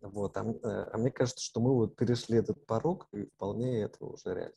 вот. 0.04 0.36
А, 0.36 0.44
э, 0.44 0.90
а 0.92 0.98
мне 0.98 1.10
кажется, 1.10 1.42
что 1.42 1.60
мы 1.60 1.74
вот 1.74 1.96
перешли 1.96 2.38
этот 2.38 2.64
порог, 2.66 3.08
и 3.12 3.24
вполне 3.24 3.82
это 3.82 4.04
уже 4.04 4.34
реально. 4.34 4.54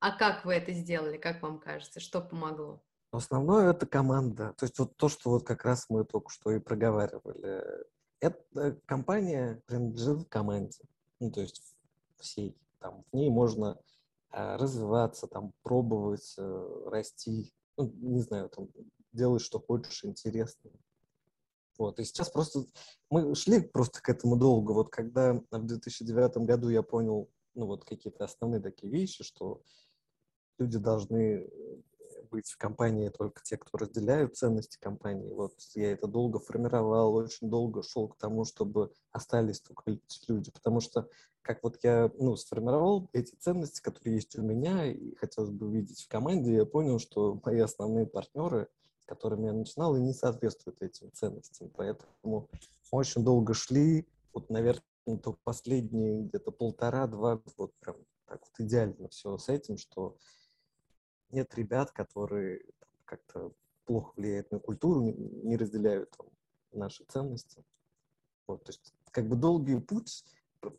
А 0.00 0.16
как 0.16 0.44
вы 0.44 0.54
это 0.54 0.72
сделали, 0.72 1.16
как 1.16 1.42
вам 1.42 1.58
кажется? 1.58 2.00
Что 2.00 2.20
помогло? 2.20 2.82
Основное 3.10 3.70
это 3.70 3.86
команда. 3.86 4.54
То 4.58 4.66
есть 4.66 4.78
вот 4.78 4.96
то, 4.96 5.08
что 5.08 5.30
вот 5.30 5.46
как 5.46 5.64
раз 5.64 5.86
мы 5.88 6.04
только 6.04 6.30
что 6.30 6.50
и 6.52 6.58
проговаривали. 6.58 7.62
Эта 8.20 8.80
компания 8.86 9.62
принадлежит 9.66 10.28
команде. 10.28 10.78
Ну, 11.20 11.30
то 11.30 11.40
есть 11.40 11.76
всей. 12.18 12.56
Там, 12.78 13.04
в 13.10 13.16
ней 13.16 13.30
можно 13.30 13.78
а, 14.30 14.56
развиваться, 14.56 15.26
там, 15.26 15.52
пробовать, 15.62 16.34
а, 16.38 16.90
расти. 16.90 17.52
Ну, 17.76 17.92
не 17.96 18.20
знаю, 18.20 18.48
там, 18.48 18.68
делать, 19.12 19.42
что 19.42 19.60
хочешь, 19.60 20.04
интересно. 20.04 20.70
Вот. 21.78 21.98
И 22.00 22.04
сейчас 22.04 22.30
просто 22.30 22.64
мы 23.10 23.34
шли 23.34 23.60
просто 23.60 24.00
к 24.00 24.08
этому 24.08 24.36
долго. 24.36 24.72
Вот 24.72 24.90
когда 24.90 25.34
в 25.34 25.66
2009 25.66 26.38
году 26.38 26.68
я 26.68 26.82
понял, 26.82 27.30
ну 27.54 27.66
вот 27.66 27.84
какие-то 27.84 28.24
основные 28.24 28.60
такие 28.60 28.90
вещи, 28.90 29.24
что 29.24 29.62
люди 30.58 30.78
должны 30.78 31.48
быть 32.30 32.48
в 32.48 32.56
компании 32.56 33.08
только 33.08 33.42
те, 33.42 33.56
кто 33.56 33.78
разделяют 33.78 34.36
ценности 34.36 34.78
компании. 34.78 35.32
Вот 35.32 35.54
я 35.74 35.92
это 35.92 36.06
долго 36.06 36.38
формировал, 36.38 37.14
очень 37.14 37.50
долго 37.50 37.82
шел 37.82 38.08
к 38.08 38.16
тому, 38.16 38.44
чтобы 38.44 38.92
остались 39.12 39.60
только 39.60 39.98
люди, 40.28 40.50
потому 40.50 40.80
что 40.80 41.08
как 41.42 41.62
вот 41.62 41.78
я 41.82 42.10
ну, 42.18 42.36
сформировал 42.36 43.08
эти 43.12 43.34
ценности, 43.36 43.80
которые 43.80 44.16
есть 44.16 44.36
у 44.36 44.42
меня, 44.42 44.84
и 44.86 45.14
хотелось 45.14 45.50
бы 45.50 45.70
видеть 45.70 46.02
в 46.02 46.08
команде, 46.08 46.54
я 46.54 46.66
понял, 46.66 46.98
что 46.98 47.40
мои 47.44 47.60
основные 47.60 48.06
партнеры— 48.06 48.68
которыми 49.06 49.46
я 49.46 49.52
начинал, 49.52 49.96
и 49.96 50.00
не 50.00 50.12
соответствуют 50.12 50.82
этим 50.82 51.12
ценностям. 51.12 51.70
Поэтому 51.76 52.48
очень 52.90 53.24
долго 53.24 53.54
шли, 53.54 54.06
вот, 54.32 54.50
наверное, 54.50 54.82
то 55.22 55.38
последние 55.44 56.22
где-то 56.22 56.50
полтора-два, 56.50 57.40
вот 57.56 57.72
прям 57.78 57.96
так 58.26 58.40
вот 58.40 58.66
идеально 58.66 59.08
все 59.08 59.38
с 59.38 59.48
этим, 59.48 59.78
что 59.78 60.16
нет 61.30 61.54
ребят, 61.54 61.92
которые 61.92 62.62
как-то 63.04 63.52
плохо 63.84 64.12
влияют 64.16 64.50
на 64.50 64.58
культуру, 64.58 65.00
не, 65.00 65.56
разделяют 65.56 66.10
там, 66.16 66.26
наши 66.72 67.04
ценности. 67.04 67.64
Вот, 68.46 68.64
то 68.64 68.70
есть 68.70 68.94
как 69.10 69.28
бы 69.28 69.36
долгий 69.36 69.80
путь 69.80 70.24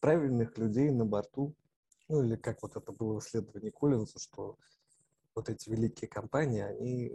правильных 0.02 0.58
людей 0.58 0.90
на 0.92 1.06
борту, 1.06 1.56
ну 2.08 2.24
или 2.24 2.36
как 2.36 2.62
вот 2.62 2.76
это 2.76 2.92
было 2.92 3.20
в 3.20 3.24
исследовании 3.24 3.70
Коллинза, 3.70 4.20
что 4.20 4.58
вот 5.36 5.50
эти 5.50 5.70
великие 5.70 6.10
компании, 6.10 6.62
они 6.62 7.14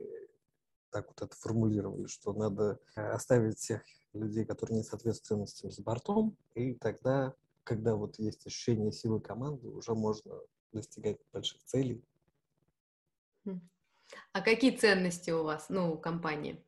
так 0.91 1.09
вот 1.09 1.23
это 1.23 1.35
формулировали, 1.37 2.07
что 2.07 2.33
надо 2.33 2.79
э, 2.95 3.01
оставить 3.09 3.59
всех 3.59 3.83
людей, 4.13 4.45
которые 4.45 4.79
не 4.79 4.85
соответствуют 4.85 5.27
ценностям, 5.27 5.71
с 5.71 5.81
бортом, 5.81 6.37
и 6.55 6.75
тогда, 6.75 7.35
когда 7.65 7.97
вот 7.97 8.19
есть 8.19 8.47
ощущение 8.47 8.93
силы 8.93 9.21
команды, 9.21 9.69
уже 9.69 9.95
можно 9.95 10.39
достигать 10.73 11.19
больших 11.33 11.63
целей. 11.65 12.05
А 14.33 14.41
какие 14.43 14.77
ценности 14.77 15.31
у 15.31 15.43
вас, 15.43 15.67
ну, 15.69 15.93
у 15.93 15.99
компании? 15.99 16.65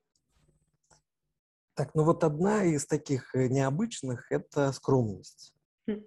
Так, 1.74 1.94
ну 1.94 2.04
вот 2.04 2.22
одна 2.22 2.64
из 2.64 2.86
таких 2.86 3.34
э, 3.34 3.48
необычных– 3.48 4.26
это 4.30 4.72
скромность. 4.72 5.52
Хм. 5.88 6.04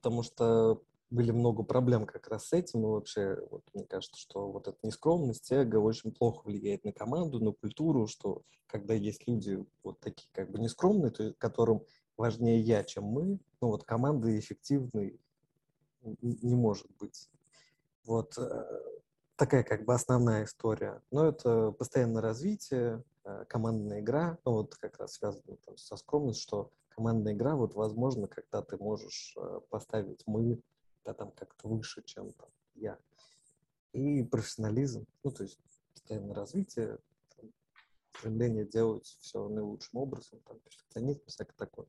Потому 0.00 0.22
что 0.22 0.82
были 1.08 1.30
много 1.30 1.62
проблем 1.62 2.06
как 2.06 2.28
раз 2.28 2.48
с 2.48 2.52
этим, 2.52 2.80
и 2.80 2.86
вообще, 2.86 3.38
вот, 3.50 3.62
мне 3.74 3.84
кажется, 3.84 4.20
что 4.20 4.50
вот 4.50 4.68
эта 4.68 4.78
нескромность, 4.82 5.50
эго 5.50 5.76
очень 5.76 6.12
плохо 6.12 6.42
влияет 6.44 6.84
на 6.84 6.92
команду, 6.92 7.40
на 7.40 7.52
культуру, 7.52 8.06
что 8.06 8.42
когда 8.66 8.94
есть 8.94 9.26
люди 9.26 9.64
вот 9.82 9.98
такие 10.00 10.28
как 10.32 10.50
бы 10.50 10.60
нескромные, 10.60 11.10
то, 11.10 11.34
которым 11.38 11.82
важнее 12.16 12.60
я, 12.60 12.84
чем 12.84 13.04
мы, 13.04 13.40
ну 13.60 13.68
вот 13.68 13.84
команда 13.84 14.38
эффективной 14.38 15.18
не 16.02 16.54
может 16.54 16.88
быть. 16.98 17.28
Вот 18.04 18.38
э, 18.38 18.89
такая 19.40 19.62
как 19.62 19.86
бы 19.86 19.94
основная 19.94 20.44
история. 20.44 21.00
Но 21.10 21.26
это 21.26 21.70
постоянное 21.72 22.20
развитие, 22.20 23.02
э, 23.24 23.46
командная 23.48 24.00
игра, 24.00 24.38
ну 24.44 24.52
вот 24.52 24.74
как 24.76 24.98
раз 24.98 25.14
связано 25.14 25.56
там, 25.64 25.78
со 25.78 25.96
скромностью, 25.96 26.42
что 26.42 26.72
командная 26.90 27.32
игра, 27.32 27.56
вот 27.56 27.74
возможно, 27.74 28.28
когда 28.28 28.60
ты 28.60 28.76
можешь 28.76 29.34
э, 29.38 29.60
поставить 29.70 30.22
мы 30.26 30.60
да, 31.06 31.14
там 31.14 31.32
как-то 31.32 31.68
выше, 31.68 32.02
чем 32.02 32.30
там, 32.34 32.50
я. 32.74 32.98
И 33.94 34.22
профессионализм, 34.24 35.06
ну, 35.24 35.30
то 35.30 35.44
есть 35.44 35.58
постоянное 35.94 36.34
развитие, 36.34 36.98
стремление 38.18 38.66
делать 38.66 39.06
все 39.20 39.48
наилучшим 39.48 40.00
образом, 40.00 40.38
там, 40.40 40.58
перфекционизм, 40.60 41.22
всякое 41.26 41.56
такое. 41.56 41.86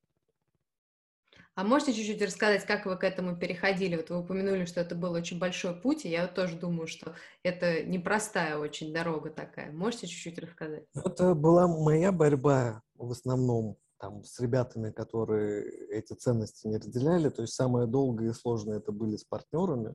А 1.55 1.65
можете 1.65 1.93
чуть-чуть 1.93 2.22
рассказать, 2.22 2.65
как 2.65 2.86
вы 2.86 2.98
к 2.98 3.03
этому 3.03 3.36
переходили? 3.36 3.98
Вот 3.98 4.10
вы 4.10 4.20
упомянули, 4.20 4.65
что 4.65 4.79
это 4.79 4.96
был 4.96 5.12
очень 5.12 5.38
большой 5.38 5.75
путь, 5.75 6.05
и 6.05 6.10
я 6.10 6.27
тоже 6.27 6.55
думаю, 6.55 6.88
что 6.88 7.13
это 7.43 7.84
непростая 7.84 8.58
очень 8.58 8.93
дорога 8.93 9.31
такая. 9.31 9.72
Можете 9.72 10.08
чуть-чуть 10.08 10.39
рассказать? 10.39 10.86
Это 10.93 11.36
была 11.36 11.67
моя 11.67 12.13
борьба 12.13 12.81
в 12.96 13.12
основном 13.12 13.77
там, 14.00 14.24
с 14.24 14.39
ребятами, 14.39 14.91
которые 14.91 15.70
эти 15.89 16.13
ценности 16.13 16.67
не 16.67 16.77
разделяли. 16.77 17.29
То 17.29 17.41
есть 17.41 17.53
самое 17.53 17.86
долгое 17.86 18.31
и 18.31 18.34
сложное 18.34 18.77
это 18.77 18.93
были 18.93 19.17
с 19.17 19.25
партнерами. 19.25 19.93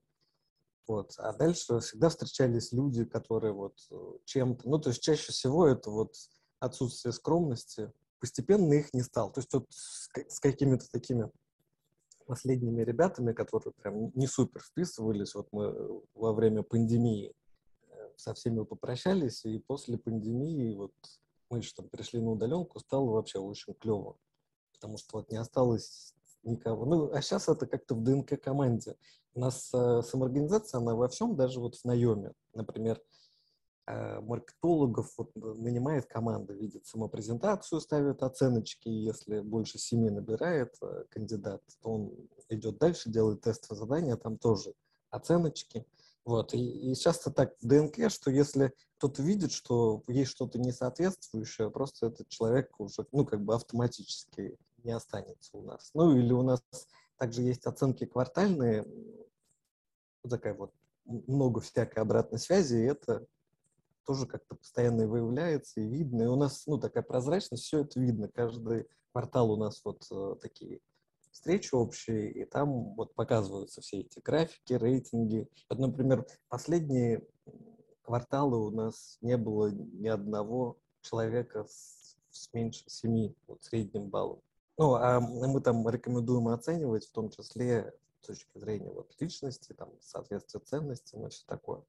Вот. 0.86 1.14
А 1.16 1.32
дальше 1.32 1.80
всегда 1.80 2.10
встречались 2.10 2.72
люди, 2.72 3.04
которые 3.04 3.52
вот 3.52 3.78
э, 3.90 3.96
чем-то... 4.24 4.68
Ну, 4.68 4.78
то 4.78 4.90
есть 4.90 5.02
чаще 5.02 5.32
всего 5.32 5.66
это 5.66 5.90
вот 5.90 6.14
отсутствие 6.60 7.12
скромности. 7.12 7.92
Постепенно 8.20 8.74
их 8.74 8.94
не 8.94 9.02
стало. 9.02 9.32
То 9.32 9.40
есть 9.40 9.52
вот 9.52 9.66
с 9.70 10.38
какими-то 10.38 10.88
такими 10.90 11.28
последними 12.26 12.82
ребятами, 12.82 13.32
которые 13.32 13.72
прям 13.72 14.10
не 14.14 14.26
супер 14.26 14.60
вписывались, 14.60 15.34
вот 15.34 15.48
мы 15.52 16.02
во 16.14 16.32
время 16.32 16.62
пандемии 16.62 17.34
э, 17.88 17.94
со 18.16 18.34
всеми 18.34 18.64
попрощались, 18.64 19.44
и 19.44 19.58
после 19.58 19.96
пандемии 19.98 20.74
вот 20.74 20.92
мы 21.50 21.62
же 21.62 21.74
там 21.74 21.88
перешли 21.88 22.20
на 22.20 22.32
удаленку, 22.32 22.80
стало 22.80 23.10
вообще 23.12 23.38
очень 23.38 23.74
клево, 23.74 24.16
потому 24.72 24.98
что 24.98 25.18
вот 25.18 25.30
не 25.30 25.36
осталось 25.36 26.14
никого. 26.42 26.84
Ну, 26.84 27.12
а 27.12 27.22
сейчас 27.22 27.48
это 27.48 27.66
как-то 27.66 27.94
в 27.94 28.02
ДНК 28.02 28.40
команде. 28.40 28.96
У 29.34 29.40
нас 29.40 29.70
э, 29.74 30.02
самоорганизация, 30.02 30.78
она 30.78 30.94
во 30.94 31.08
всем, 31.08 31.36
даже 31.36 31.60
вот 31.60 31.76
в 31.76 31.84
наеме. 31.84 32.32
Например, 32.54 32.98
э, 32.98 33.02
маркетологов 33.86 35.12
вот, 35.16 35.30
нанимает 35.34 36.06
команда, 36.06 36.52
видит 36.52 36.86
самопрезентацию, 36.86 37.80
ставит 37.80 38.22
оценочки, 38.22 38.88
если 38.88 39.40
больше 39.40 39.78
семи 39.78 40.10
набирает 40.10 40.74
э, 40.82 41.04
кандидат, 41.08 41.62
то 41.82 41.90
он 41.90 42.28
идет 42.48 42.78
дальше, 42.78 43.10
делает 43.10 43.42
тестовое 43.42 43.78
задание, 43.78 44.16
там 44.16 44.38
тоже 44.38 44.74
оценочки. 45.10 45.86
Вот. 46.24 46.52
И, 46.54 46.90
и 46.90 46.94
часто 46.96 47.30
так 47.30 47.54
в 47.60 47.66
ДНК, 47.66 48.10
что 48.10 48.32
если 48.32 48.72
кто-то 48.98 49.22
видит, 49.22 49.52
что 49.52 50.02
есть 50.08 50.32
что-то 50.32 50.58
несоответствующее, 50.58 51.70
просто 51.70 52.08
этот 52.08 52.28
человек 52.28 52.80
уже, 52.80 53.06
ну, 53.12 53.24
как 53.24 53.44
бы 53.44 53.54
автоматически 53.54 54.58
не 54.82 54.90
останется 54.90 55.56
у 55.56 55.62
нас. 55.62 55.90
Ну, 55.94 56.16
или 56.16 56.32
у 56.32 56.42
нас 56.42 56.60
также 57.18 57.42
есть 57.42 57.66
оценки 57.66 58.04
квартальные, 58.04 58.84
такая 60.28 60.54
вот 60.54 60.72
много 61.04 61.60
всякой 61.60 62.00
обратной 62.00 62.40
связи, 62.40 62.74
и 62.74 62.86
это 62.86 63.26
тоже 64.06 64.26
как-то 64.26 64.54
постоянно 64.54 65.06
выявляется 65.06 65.80
и 65.80 65.86
видно. 65.86 66.22
И 66.22 66.26
у 66.26 66.36
нас, 66.36 66.66
ну, 66.66 66.78
такая 66.78 67.02
прозрачность, 67.02 67.64
все 67.64 67.80
это 67.80 68.00
видно. 68.00 68.28
Каждый 68.28 68.86
квартал 69.12 69.52
у 69.52 69.56
нас 69.56 69.82
вот 69.84 70.06
э, 70.10 70.36
такие 70.40 70.80
встречи 71.30 71.74
общие, 71.74 72.32
и 72.32 72.44
там 72.44 72.94
вот 72.94 73.14
показываются 73.14 73.80
все 73.80 74.00
эти 74.00 74.20
графики, 74.20 74.72
рейтинги. 74.72 75.48
Вот, 75.68 75.78
например, 75.78 76.26
последние 76.48 77.26
кварталы 78.02 78.58
у 78.58 78.70
нас 78.70 79.18
не 79.20 79.36
было 79.36 79.70
ни 79.70 80.08
одного 80.08 80.78
человека 81.02 81.66
с, 81.68 82.16
с 82.30 82.52
меньше 82.54 82.84
семи 82.86 83.34
вот, 83.46 83.62
средним 83.64 84.08
баллом. 84.08 84.40
Ну, 84.78 84.94
а 84.94 85.20
мы 85.20 85.60
там 85.60 85.88
рекомендуем 85.88 86.48
оценивать 86.48 87.06
в 87.06 87.12
том 87.12 87.30
числе 87.30 87.94
с 88.22 88.26
точки 88.26 88.58
зрения 88.58 88.90
вот, 88.90 89.14
личности, 89.20 89.72
там, 89.72 89.90
соответствия 90.00 90.60
ценностям 90.60 91.26
и 91.26 91.30
все 91.30 91.44
такое. 91.46 91.82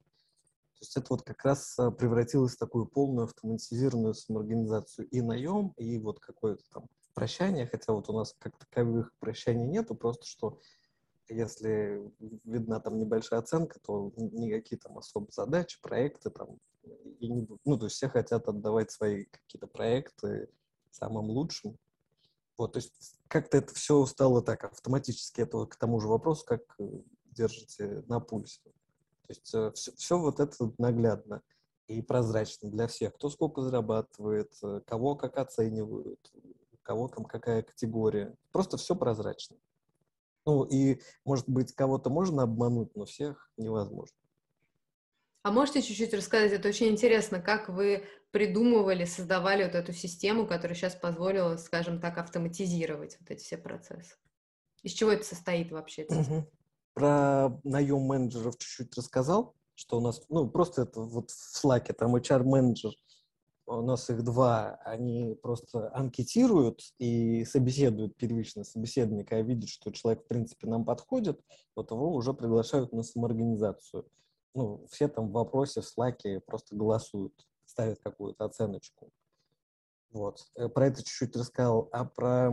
То 0.78 0.84
есть 0.84 0.96
это 0.96 1.06
вот 1.10 1.22
как 1.22 1.44
раз 1.44 1.76
а, 1.78 1.90
превратилось 1.90 2.54
в 2.54 2.58
такую 2.58 2.86
полную 2.86 3.24
автоматизированную 3.24 4.14
самоорганизацию 4.14 5.08
и 5.08 5.20
наем, 5.20 5.74
и 5.76 5.98
вот 5.98 6.20
какое-то 6.20 6.62
там 6.72 6.86
прощания, 7.14 7.66
хотя 7.66 7.92
вот 7.92 8.08
у 8.08 8.12
нас 8.12 8.32
как 8.38 8.56
таковых 8.56 9.12
прощаний 9.18 9.66
нету, 9.66 9.96
просто 9.96 10.24
что 10.24 10.60
если 11.28 12.00
видна 12.44 12.78
там 12.78 12.98
небольшая 12.98 13.40
оценка, 13.40 13.80
то 13.80 14.12
никакие 14.16 14.78
там 14.78 14.96
особые 14.98 15.32
задачи, 15.32 15.80
проекты 15.82 16.30
там, 16.30 16.58
и 17.18 17.28
не, 17.28 17.48
ну, 17.64 17.76
то 17.76 17.86
есть 17.86 17.96
все 17.96 18.08
хотят 18.08 18.46
отдавать 18.48 18.92
свои 18.92 19.24
какие-то 19.24 19.66
проекты 19.66 20.48
самым 20.92 21.26
лучшим. 21.26 21.76
Вот, 22.56 22.74
то 22.74 22.78
есть 22.78 23.18
как-то 23.26 23.58
это 23.58 23.74
все 23.74 24.06
стало 24.06 24.42
так 24.42 24.62
автоматически, 24.62 25.40
это 25.40 25.58
вот 25.58 25.74
к 25.74 25.76
тому 25.76 26.00
же 26.00 26.06
вопросу, 26.06 26.44
как 26.46 26.62
э, 26.78 26.84
держите 27.26 28.04
на 28.06 28.20
пульсе. 28.20 28.60
То 29.28 29.32
есть 29.32 29.44
все, 29.44 29.68
э, 29.68 29.72
все 29.96 30.18
вот 30.18 30.40
это 30.40 30.72
наглядно 30.78 31.42
и 31.86 32.00
прозрачно 32.00 32.70
для 32.70 32.86
всех. 32.86 33.14
Кто 33.14 33.28
сколько 33.28 33.60
зарабатывает, 33.60 34.52
э, 34.62 34.80
кого 34.86 35.16
как 35.16 35.36
оценивают, 35.36 36.18
кого 36.82 37.08
там 37.08 37.24
какая 37.24 37.62
категория. 37.62 38.34
Просто 38.52 38.78
все 38.78 38.96
прозрачно. 38.96 39.56
Ну 40.46 40.64
и, 40.64 41.00
может 41.26 41.46
быть, 41.46 41.74
кого-то 41.74 42.08
можно 42.08 42.44
обмануть, 42.44 42.96
но 42.96 43.04
всех 43.04 43.50
невозможно. 43.58 44.16
А 45.42 45.50
можете 45.50 45.82
чуть-чуть 45.82 46.14
рассказать, 46.14 46.52
это 46.52 46.68
очень 46.68 46.88
интересно, 46.88 47.40
как 47.40 47.68
вы 47.68 48.06
придумывали, 48.30 49.04
создавали 49.04 49.64
вот 49.64 49.74
эту 49.74 49.92
систему, 49.92 50.46
которая 50.46 50.74
сейчас 50.74 50.94
позволила, 50.94 51.56
скажем 51.58 52.00
так, 52.00 52.16
автоматизировать 52.16 53.18
вот 53.20 53.30
эти 53.30 53.42
все 53.42 53.58
процессы? 53.58 54.16
Из 54.82 54.92
чего 54.92 55.12
это 55.12 55.24
состоит 55.24 55.70
вообще? 55.70 56.06
Угу. 56.08 56.50
Про 56.98 57.60
наем 57.62 58.00
менеджеров 58.00 58.58
чуть-чуть 58.58 58.96
рассказал, 58.96 59.54
что 59.76 59.98
у 59.98 60.00
нас, 60.00 60.20
ну, 60.28 60.48
просто 60.48 60.82
это 60.82 61.00
вот 61.00 61.30
в 61.30 61.64
Slack, 61.64 61.92
там 61.92 62.16
HR-менеджер 62.16 62.90
у 63.66 63.82
нас 63.82 64.10
их 64.10 64.24
два, 64.24 64.80
они 64.84 65.36
просто 65.40 65.94
анкетируют 65.94 66.80
и 66.98 67.44
собеседуют 67.44 68.16
первично 68.16 68.64
собеседника, 68.64 69.36
а 69.36 69.42
видят, 69.42 69.68
что 69.68 69.92
человек, 69.92 70.24
в 70.24 70.26
принципе, 70.26 70.66
нам 70.66 70.84
подходит, 70.84 71.40
вот 71.76 71.92
его 71.92 72.12
уже 72.12 72.34
приглашают 72.34 72.92
на 72.92 73.04
самоорганизацию. 73.04 74.04
Ну, 74.54 74.84
все 74.90 75.06
там 75.06 75.28
в 75.28 75.32
вопросе 75.34 75.82
в 75.82 75.84
Slack 75.84 76.40
просто 76.40 76.74
голосуют, 76.74 77.46
ставят 77.64 78.00
какую-то 78.00 78.44
оценочку. 78.44 79.12
Вот. 80.10 80.46
Э, 80.56 80.68
про 80.68 80.86
это 80.86 81.02
чуть-чуть 81.02 81.36
рассказал. 81.36 81.88
А 81.92 82.04
про 82.04 82.52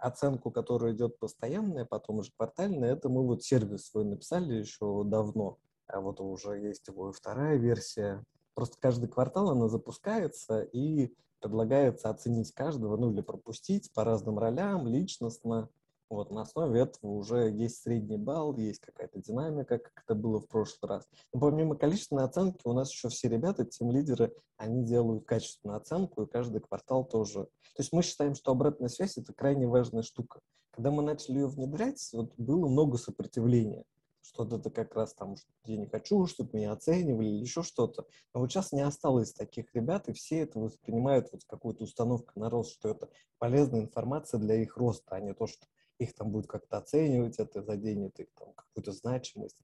оценку, 0.00 0.50
которая 0.50 0.92
идет 0.92 1.18
постоянная, 1.18 1.84
потом 1.84 2.18
уже 2.18 2.30
квартальная, 2.36 2.92
это 2.92 3.08
мы 3.08 3.26
вот 3.26 3.42
сервис 3.42 3.86
свой 3.86 4.04
написали 4.04 4.54
еще 4.54 5.02
давно. 5.04 5.58
А 5.86 6.00
вот 6.00 6.20
уже 6.20 6.58
есть 6.58 6.88
его 6.88 7.10
и 7.10 7.12
вторая 7.12 7.56
версия. 7.56 8.24
Просто 8.54 8.76
каждый 8.80 9.08
квартал 9.08 9.50
она 9.50 9.68
запускается 9.68 10.62
и 10.62 11.14
предлагается 11.40 12.08
оценить 12.08 12.52
каждого, 12.52 12.96
ну 12.96 13.12
или 13.12 13.20
пропустить 13.20 13.92
по 13.92 14.04
разным 14.04 14.38
ролям, 14.38 14.86
личностно. 14.86 15.68
Вот, 16.12 16.30
на 16.30 16.42
основе 16.42 16.82
этого 16.82 17.12
уже 17.12 17.50
есть 17.50 17.80
средний 17.84 18.18
балл, 18.18 18.54
есть 18.58 18.80
какая-то 18.80 19.18
динамика, 19.18 19.78
как 19.78 20.04
это 20.04 20.14
было 20.14 20.40
в 20.40 20.46
прошлый 20.46 20.90
раз. 20.90 21.08
Но 21.32 21.40
помимо 21.40 21.74
количественной 21.74 22.24
оценки, 22.24 22.60
у 22.64 22.74
нас 22.74 22.92
еще 22.92 23.08
все 23.08 23.30
ребята, 23.30 23.64
тем 23.64 23.90
лидеры, 23.90 24.30
они 24.58 24.84
делают 24.84 25.24
качественную 25.24 25.78
оценку, 25.78 26.22
и 26.22 26.30
каждый 26.30 26.60
квартал 26.60 27.06
тоже. 27.06 27.44
То 27.44 27.78
есть 27.78 27.94
мы 27.94 28.02
считаем, 28.02 28.34
что 28.34 28.50
обратная 28.50 28.90
связь– 28.90 29.16
это 29.16 29.32
крайне 29.32 29.66
важная 29.66 30.02
штука. 30.02 30.40
Когда 30.72 30.90
мы 30.90 31.02
начали 31.02 31.36
ее 31.36 31.46
внедрять, 31.46 32.06
вот 32.12 32.34
было 32.36 32.68
много 32.68 32.98
сопротивления 32.98 33.86
что-то 34.22 34.56
это 34.56 34.70
как 34.70 34.94
раз 34.94 35.14
там, 35.14 35.36
что 35.36 35.48
я 35.64 35.76
не 35.76 35.86
хочу, 35.86 36.26
чтобы 36.26 36.56
меня 36.56 36.72
оценивали 36.72 37.28
или 37.28 37.40
еще 37.40 37.62
что-то. 37.62 38.06
Но 38.32 38.40
вот 38.40 38.50
сейчас 38.50 38.72
не 38.72 38.82
осталось 38.82 39.32
таких 39.32 39.74
ребят, 39.74 40.08
и 40.08 40.12
все 40.12 40.40
это 40.40 40.58
воспринимают 40.58 41.28
вот 41.32 41.42
какую-то 41.44 41.84
установку 41.84 42.38
на 42.38 42.48
рост, 42.48 42.72
что 42.72 42.90
это 42.90 43.08
полезная 43.38 43.80
информация 43.80 44.38
для 44.38 44.54
их 44.54 44.76
роста, 44.76 45.16
а 45.16 45.20
не 45.20 45.34
то, 45.34 45.46
что 45.46 45.66
их 46.02 46.14
там 46.14 46.30
будет 46.30 46.46
как-то 46.46 46.78
оценивать, 46.78 47.38
это 47.38 47.62
заденет 47.62 48.18
их 48.20 48.28
там 48.34 48.52
какую-то 48.54 48.92
значимость. 48.92 49.56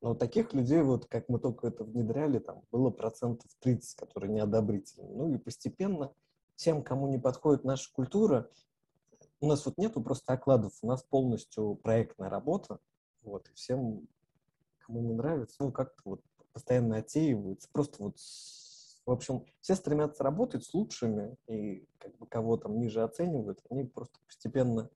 Но 0.00 0.14
таких 0.14 0.52
людей, 0.52 0.82
вот 0.82 1.06
как 1.06 1.28
мы 1.28 1.38
только 1.38 1.68
это 1.68 1.84
внедряли, 1.84 2.40
там 2.40 2.62
было 2.72 2.90
процентов 2.90 3.50
30, 3.60 3.94
которые 3.94 4.32
неодобрительны. 4.32 5.08
Ну 5.08 5.34
и 5.34 5.38
постепенно 5.38 6.12
тем, 6.56 6.82
кому 6.82 7.08
не 7.08 7.18
подходит 7.18 7.64
наша 7.64 7.92
культура, 7.92 8.50
у 9.40 9.46
нас 9.46 9.64
вот 9.64 9.78
нету 9.78 10.00
просто 10.02 10.32
окладов, 10.32 10.72
у 10.82 10.86
нас 10.86 11.02
полностью 11.02 11.76
проектная 11.76 12.30
работа, 12.30 12.78
вот, 13.22 13.48
и 13.48 13.54
всем, 13.54 14.06
кому 14.78 15.00
не 15.02 15.12
нравится, 15.12 15.56
ну, 15.60 15.72
как-то 15.72 16.02
вот 16.04 16.20
постоянно 16.52 16.96
отсеиваются. 16.96 17.68
Просто 17.72 18.02
вот, 18.02 18.16
в 19.06 19.10
общем, 19.10 19.44
все 19.60 19.74
стремятся 19.74 20.22
работать 20.22 20.64
с 20.64 20.74
лучшими, 20.74 21.36
и 21.46 21.86
как 21.98 22.16
бы 22.18 22.26
кого 22.26 22.56
там 22.56 22.78
ниже 22.78 23.02
оценивают, 23.02 23.60
они 23.70 23.84
просто 23.84 24.18
постепенно 24.26 24.90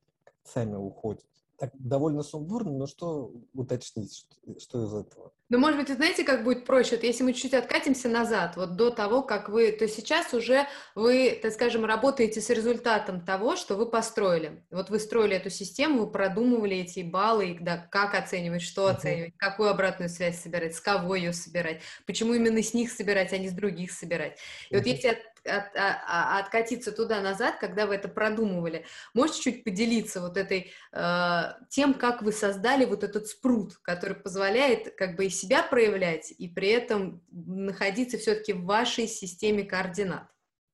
сами 0.46 0.76
уходят 0.76 1.24
так 1.58 1.70
довольно 1.74 2.22
сумбурно, 2.22 2.72
но 2.72 2.86
что 2.86 3.32
уточнить, 3.54 4.14
что, 4.16 4.60
что 4.60 4.84
из 4.84 4.94
этого? 4.94 5.32
Ну, 5.48 5.58
может 5.58 5.78
быть, 5.78 5.88
знаете, 5.88 6.24
как 6.24 6.42
будет 6.42 6.66
проще? 6.66 6.96
Вот 6.96 7.04
если 7.04 7.22
мы 7.22 7.32
чуть-чуть 7.32 7.54
откатимся 7.54 8.08
назад, 8.08 8.56
вот 8.56 8.76
до 8.76 8.90
того, 8.90 9.22
как 9.22 9.48
вы... 9.48 9.70
То 9.70 9.86
сейчас 9.86 10.34
уже 10.34 10.66
вы, 10.94 11.38
так 11.40 11.52
скажем, 11.52 11.84
работаете 11.84 12.40
с 12.40 12.50
результатом 12.50 13.24
того, 13.24 13.54
что 13.54 13.76
вы 13.76 13.86
построили. 13.86 14.64
Вот 14.70 14.90
вы 14.90 14.98
строили 14.98 15.36
эту 15.36 15.50
систему, 15.50 16.00
вы 16.00 16.10
продумывали 16.10 16.78
эти 16.78 17.00
баллы, 17.00 17.56
да, 17.60 17.78
как 17.90 18.14
оценивать, 18.14 18.62
что 18.62 18.88
оценивать, 18.88 19.30
uh-huh. 19.30 19.38
какую 19.38 19.70
обратную 19.70 20.08
связь 20.08 20.40
собирать, 20.40 20.74
с 20.74 20.80
кого 20.80 21.14
ее 21.14 21.32
собирать, 21.32 21.80
почему 22.06 22.34
именно 22.34 22.62
с 22.62 22.74
них 22.74 22.90
собирать, 22.90 23.32
а 23.32 23.38
не 23.38 23.48
с 23.48 23.52
других 23.52 23.92
собирать. 23.92 24.38
И 24.68 24.74
uh-huh. 24.74 24.78
вот 24.78 24.86
если 24.86 25.16
от, 25.46 25.76
а, 25.76 26.38
откатиться 26.38 26.92
туда-назад, 26.92 27.56
когда 27.58 27.86
вы 27.86 27.94
это 27.94 28.08
продумывали. 28.08 28.84
Можете 29.14 29.40
чуть 29.40 29.64
поделиться 29.64 30.20
вот 30.20 30.36
этой 30.36 30.72
э, 30.92 31.42
тем, 31.68 31.94
как 31.94 32.22
вы 32.22 32.32
создали 32.32 32.84
вот 32.84 33.04
этот 33.04 33.26
спрут, 33.26 33.78
который 33.82 34.16
позволяет 34.16 34.94
как 34.96 35.16
бы 35.16 35.26
и 35.26 35.30
себя 35.30 35.62
проявлять, 35.62 36.32
и 36.36 36.48
при 36.48 36.68
этом 36.68 37.22
находиться 37.30 38.18
все-таки 38.18 38.52
в 38.52 38.64
вашей 38.64 39.06
системе 39.06 39.64
координат? 39.64 40.28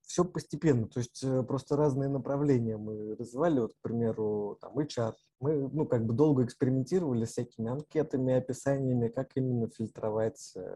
Все 0.05 0.25
постепенно, 0.25 0.87
то 0.87 0.99
есть 0.99 1.23
э, 1.23 1.43
просто 1.43 1.75
разные 1.75 2.09
направления 2.09 2.77
мы 2.77 3.15
развивали, 3.15 3.61
вот, 3.61 3.73
к 3.73 3.81
примеру, 3.81 4.57
там, 4.61 4.77
HR. 4.77 5.13
Мы, 5.39 5.69
ну, 5.69 5.85
как 5.85 6.05
бы 6.05 6.13
долго 6.13 6.43
экспериментировали 6.43 7.25
с 7.25 7.31
всякими 7.31 7.71
анкетами, 7.71 8.33
описаниями, 8.33 9.07
как 9.07 9.31
именно 9.35 9.69
фильтровать 9.69 10.53
э, 10.55 10.75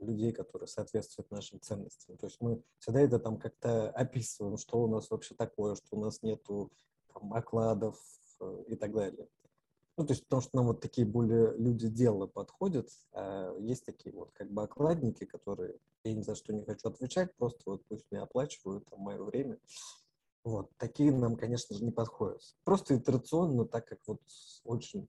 людей, 0.00 0.32
которые 0.32 0.66
соответствуют 0.66 1.30
нашим 1.30 1.60
ценностям. 1.60 2.16
То 2.16 2.26
есть 2.26 2.40
мы 2.40 2.62
всегда 2.78 3.00
это 3.00 3.18
там 3.18 3.38
как-то 3.38 3.90
описываем, 3.90 4.56
что 4.56 4.82
у 4.82 4.88
нас 4.88 5.10
вообще 5.10 5.34
такое, 5.34 5.74
что 5.74 5.96
у 5.96 6.04
нас 6.04 6.22
нету 6.22 6.70
окладов 7.30 7.98
э, 8.40 8.64
и 8.68 8.76
так 8.76 8.92
далее. 8.92 9.28
Ну, 9.96 10.06
то 10.06 10.12
есть, 10.12 10.24
потому 10.24 10.40
что 10.40 10.56
нам 10.56 10.66
вот 10.68 10.80
такие 10.80 11.06
более 11.06 11.54
люди 11.58 11.88
дела 11.88 12.26
подходят, 12.26 12.88
а 13.12 13.54
есть 13.58 13.84
такие 13.84 14.14
вот 14.14 14.30
как 14.32 14.50
бы 14.50 14.62
окладники, 14.62 15.24
которые 15.24 15.76
я 16.04 16.14
ни 16.14 16.22
за 16.22 16.34
что 16.34 16.54
не 16.54 16.64
хочу 16.64 16.88
отвечать, 16.88 17.34
просто 17.36 17.60
вот 17.66 17.84
пусть 17.86 18.06
мне 18.10 18.20
оплачивают 18.20 18.86
там 18.86 19.00
мое 19.00 19.22
время. 19.22 19.58
Вот, 20.42 20.70
такие 20.78 21.12
нам, 21.12 21.36
конечно 21.36 21.76
же, 21.76 21.84
не 21.84 21.90
подходят. 21.90 22.40
Просто 22.64 22.96
итерационно, 22.96 23.66
так 23.66 23.86
как 23.86 23.98
вот 24.06 24.22
очень 24.64 25.06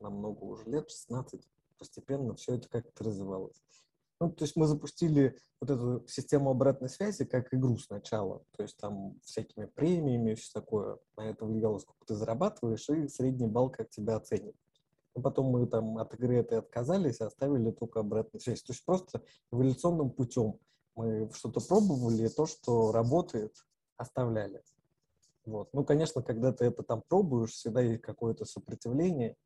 намного 0.00 0.42
уже 0.42 0.64
лет, 0.64 0.90
16, 0.90 1.40
постепенно 1.78 2.34
все 2.34 2.56
это 2.56 2.68
как-то 2.68 3.04
развивалось. 3.04 3.62
Ну, 4.24 4.30
то 4.30 4.44
есть 4.44 4.56
мы 4.56 4.66
запустили 4.66 5.36
вот 5.60 5.70
эту 5.70 6.08
систему 6.08 6.48
обратной 6.48 6.88
связи 6.88 7.26
как 7.26 7.52
игру 7.52 7.76
сначала. 7.76 8.42
То 8.56 8.62
есть 8.62 8.78
там 8.78 9.20
всякими 9.22 9.66
премиями 9.66 10.30
и 10.30 10.34
все 10.34 10.50
такое. 10.54 10.98
На 11.18 11.28
это 11.28 11.44
влияло, 11.44 11.78
сколько 11.78 12.06
ты 12.06 12.14
зарабатываешь, 12.14 12.88
и 12.88 13.06
средний 13.08 13.48
балл 13.48 13.68
как 13.68 13.90
тебя 13.90 14.16
оценит. 14.16 14.56
Но 15.14 15.20
потом 15.20 15.48
мы 15.48 15.66
там 15.66 15.98
от 15.98 16.14
игры 16.14 16.36
этой 16.36 16.58
отказались, 16.58 17.20
оставили 17.20 17.70
только 17.70 18.00
обратную 18.00 18.40
связь. 18.40 18.62
То 18.62 18.72
есть 18.72 18.82
просто 18.86 19.22
эволюционным 19.52 20.08
путем 20.08 20.58
мы 20.96 21.28
что-то 21.34 21.60
пробовали, 21.60 22.26
то, 22.28 22.46
что 22.46 22.92
работает, 22.92 23.54
оставляли. 23.98 24.62
Вот. 25.44 25.68
Ну, 25.74 25.84
конечно, 25.84 26.22
когда 26.22 26.50
ты 26.50 26.64
это 26.64 26.82
там 26.82 27.02
пробуешь, 27.06 27.50
всегда 27.50 27.82
есть 27.82 28.00
какое-то 28.00 28.46
сопротивление, 28.46 29.36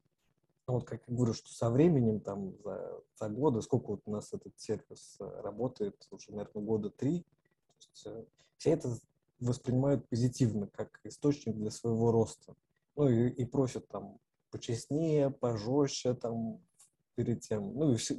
вот 0.72 0.84
как 0.84 1.02
я 1.06 1.14
говорю, 1.14 1.34
что 1.34 1.48
со 1.50 1.70
временем, 1.70 2.20
там, 2.20 2.54
за, 2.62 3.00
за 3.16 3.28
годы, 3.28 3.62
сколько 3.62 3.90
вот 3.92 4.02
у 4.06 4.10
нас 4.10 4.32
этот 4.32 4.58
сервис 4.58 5.16
э, 5.20 5.40
работает, 5.42 6.06
уже, 6.10 6.30
наверное, 6.30 6.62
года 6.62 6.90
три, 6.90 7.24
есть, 7.78 8.06
э, 8.06 8.24
все 8.56 8.70
это 8.70 8.96
воспринимают 9.40 10.08
позитивно, 10.08 10.66
как 10.66 11.00
источник 11.04 11.54
для 11.54 11.70
своего 11.70 12.10
роста. 12.10 12.54
Ну, 12.96 13.08
и, 13.08 13.28
и 13.28 13.44
просят 13.44 13.86
там 13.88 14.18
почестнее, 14.50 15.30
пожестче, 15.30 16.14
там, 16.14 16.60
перед 17.14 17.40
тем. 17.40 17.74
Ну, 17.74 17.92
и 17.92 17.96
все, 17.96 18.16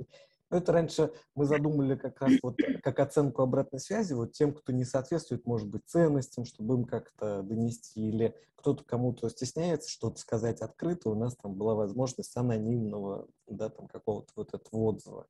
ну, 0.49 0.57
это 0.57 0.71
раньше 0.71 1.13
мы 1.35 1.45
задумали 1.45 1.95
как 1.95 2.21
раз 2.21 2.33
вот 2.41 2.57
как 2.83 2.99
оценку 2.99 3.41
обратной 3.41 3.79
связи 3.79 4.13
вот 4.13 4.33
тем, 4.33 4.53
кто 4.53 4.71
не 4.71 4.83
соответствует, 4.83 5.45
может 5.45 5.67
быть, 5.67 5.83
ценностям, 5.85 6.45
чтобы 6.45 6.75
им 6.75 6.85
как-то 6.85 7.43
донести, 7.43 8.09
или 8.09 8.35
кто-то 8.55 8.83
кому-то 8.83 9.29
стесняется 9.29 9.89
что-то 9.89 10.19
сказать 10.19 10.61
открыто, 10.61 11.09
у 11.09 11.15
нас 11.15 11.35
там 11.35 11.55
была 11.55 11.75
возможность 11.75 12.35
анонимного, 12.35 13.27
да, 13.47 13.69
там 13.69 13.87
какого-то 13.87 14.31
вот 14.35 14.53
этого 14.53 14.79
отзыва. 14.81 15.27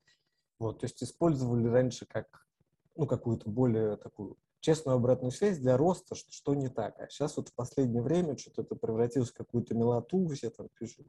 Вот, 0.57 0.79
то 0.79 0.85
есть 0.85 1.03
использовали 1.03 1.67
раньше 1.67 2.05
как, 2.05 2.47
ну, 2.95 3.05
какую-то 3.05 3.49
более 3.49 3.97
такую 3.97 4.37
честную 4.61 4.95
обратную 4.95 5.31
связь 5.31 5.57
для 5.57 5.77
роста, 5.77 6.15
что, 6.15 6.31
что 6.31 6.53
не 6.53 6.69
так. 6.69 6.99
А 6.99 7.07
сейчас 7.09 7.37
вот 7.37 7.49
в 7.49 7.53
последнее 7.53 8.01
время 8.01 8.37
что-то 8.37 8.63
это 8.63 8.75
превратилось 8.75 9.31
в 9.31 9.33
какую-то 9.33 9.75
милоту, 9.75 10.27
все 10.29 10.49
там 10.49 10.67
пишут, 10.77 11.07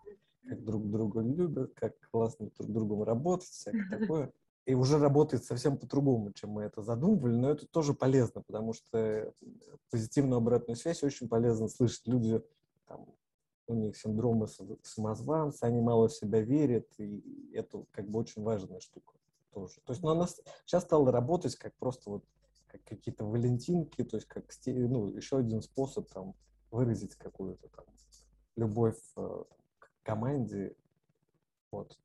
как 0.51 0.65
друг 0.65 0.91
друга 0.91 1.21
любят, 1.21 1.73
как 1.75 1.95
классно 2.11 2.51
друг 2.59 2.73
другом 2.73 3.05
работать, 3.05 3.49
всякое 3.49 3.99
такое. 4.01 4.33
И 4.67 4.75
уже 4.75 4.99
работает 4.99 5.45
совсем 5.45 5.79
по-другому, 5.79 6.33
чем 6.33 6.51
мы 6.51 6.63
это 6.65 6.83
задумывали, 6.83 7.35
но 7.35 7.51
это 7.51 7.67
тоже 7.67 7.95
полезно, 7.95 8.43
потому 8.43 8.73
что 8.73 9.33
позитивную 9.91 10.39
обратную 10.39 10.77
связь 10.77 11.03
очень 11.03 11.29
полезно 11.29 11.69
слышать. 11.69 12.07
Люди, 12.07 12.43
там, 12.87 13.07
у 13.69 13.75
них 13.75 13.97
синдромы 13.97 14.49
самозванца, 14.83 15.67
они 15.67 15.81
мало 15.81 16.09
в 16.09 16.13
себя 16.13 16.41
верят, 16.41 16.87
и 16.99 17.53
это 17.55 17.85
как 17.93 18.09
бы 18.09 18.19
очень 18.19 18.43
важная 18.43 18.81
штука 18.81 19.15
тоже. 19.53 19.81
То 19.85 19.93
есть, 19.93 20.03
ну, 20.03 20.11
она 20.11 20.27
сейчас 20.67 20.83
стала 20.83 21.11
работать 21.11 21.57
как 21.57 21.75
просто 21.77 22.11
вот 22.11 22.25
как 22.67 22.83
какие-то 22.85 23.25
валентинки, 23.25 24.05
то 24.05 24.17
есть 24.17 24.29
как 24.29 24.45
ну, 24.67 25.09
еще 25.09 25.39
один 25.39 25.63
способ 25.63 26.09
там 26.11 26.35
выразить 26.71 27.15
какую-то 27.17 27.69
там 27.69 27.87
любовь 28.57 29.01
э, 29.17 29.43
команде. 30.03 30.75
Вот. 31.71 31.99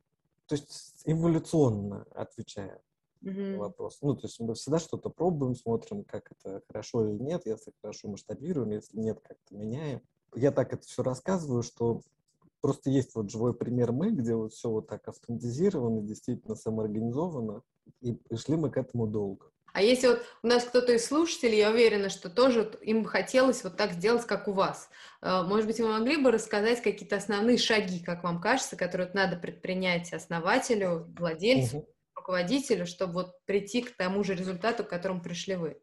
То 0.48 0.56
есть 0.56 1.02
эволюционно 1.06 2.06
отвечая 2.12 2.82
mm-hmm. 3.24 3.54
на 3.54 3.58
вопрос. 3.60 4.00
Ну, 4.02 4.16
то 4.16 4.28
есть 4.28 4.40
мы 4.40 4.54
всегда 4.54 4.80
что-то 4.80 5.10
пробуем, 5.10 5.56
смотрим, 5.56 6.04
как 6.04 6.32
это 6.32 6.62
хорошо 6.68 7.08
или 7.08 7.18
нет. 7.22 7.46
Если 7.46 7.74
хорошо, 7.82 8.10
масштабируем, 8.10 8.72
если 8.72 9.00
нет, 9.00 9.20
как-то 9.22 9.56
меняем. 9.56 10.02
Я 10.36 10.52
так 10.52 10.74
это 10.74 10.86
все 10.86 11.04
рассказываю, 11.04 11.64
что 11.64 12.02
просто 12.62 12.90
есть 12.90 13.16
вот 13.16 13.30
живой 13.30 13.54
пример 13.54 13.92
мы, 13.92 14.12
где 14.12 14.36
вот 14.36 14.54
все 14.54 14.70
вот 14.70 14.88
так 14.88 15.08
автоматизировано, 15.08 16.02
действительно 16.02 16.56
самоорганизовано, 16.56 17.62
и 18.02 18.14
пришли 18.14 18.56
мы 18.56 18.70
к 18.70 18.78
этому 18.78 19.08
долго. 19.08 19.52
А 19.76 19.82
если 19.82 20.08
вот 20.08 20.22
у 20.42 20.48
нас 20.48 20.64
кто-то 20.64 20.94
из 20.94 21.06
слушателей, 21.06 21.58
я 21.58 21.70
уверена, 21.70 22.08
что 22.08 22.30
тоже 22.30 22.80
им 22.82 23.04
хотелось 23.04 23.62
вот 23.62 23.76
так 23.76 23.92
сделать, 23.92 24.26
как 24.26 24.48
у 24.48 24.54
вас. 24.54 24.88
Э, 25.22 25.42
может 25.42 25.68
быть, 25.68 25.82
вы 25.82 25.90
могли 25.90 26.16
бы 26.16 26.32
рассказать 26.32 26.82
какие-то 26.82 27.18
основные 27.18 27.58
шаги, 27.58 28.00
как 28.00 28.24
вам 28.24 28.40
кажется, 28.40 28.78
которые 28.78 29.12
надо 29.14 29.36
предпринять 29.36 30.14
основателю, 30.14 31.14
владельцу, 31.20 31.80
угу. 31.80 31.90
руководителю, 32.16 32.86
чтобы 32.86 33.14
вот 33.16 33.34
прийти 33.44 33.82
к 33.82 33.98
тому 33.98 34.24
же 34.24 34.34
результату, 34.34 34.86
к 34.86 34.90
которому 34.90 35.22
пришли 35.22 35.58
вы? 35.58 35.78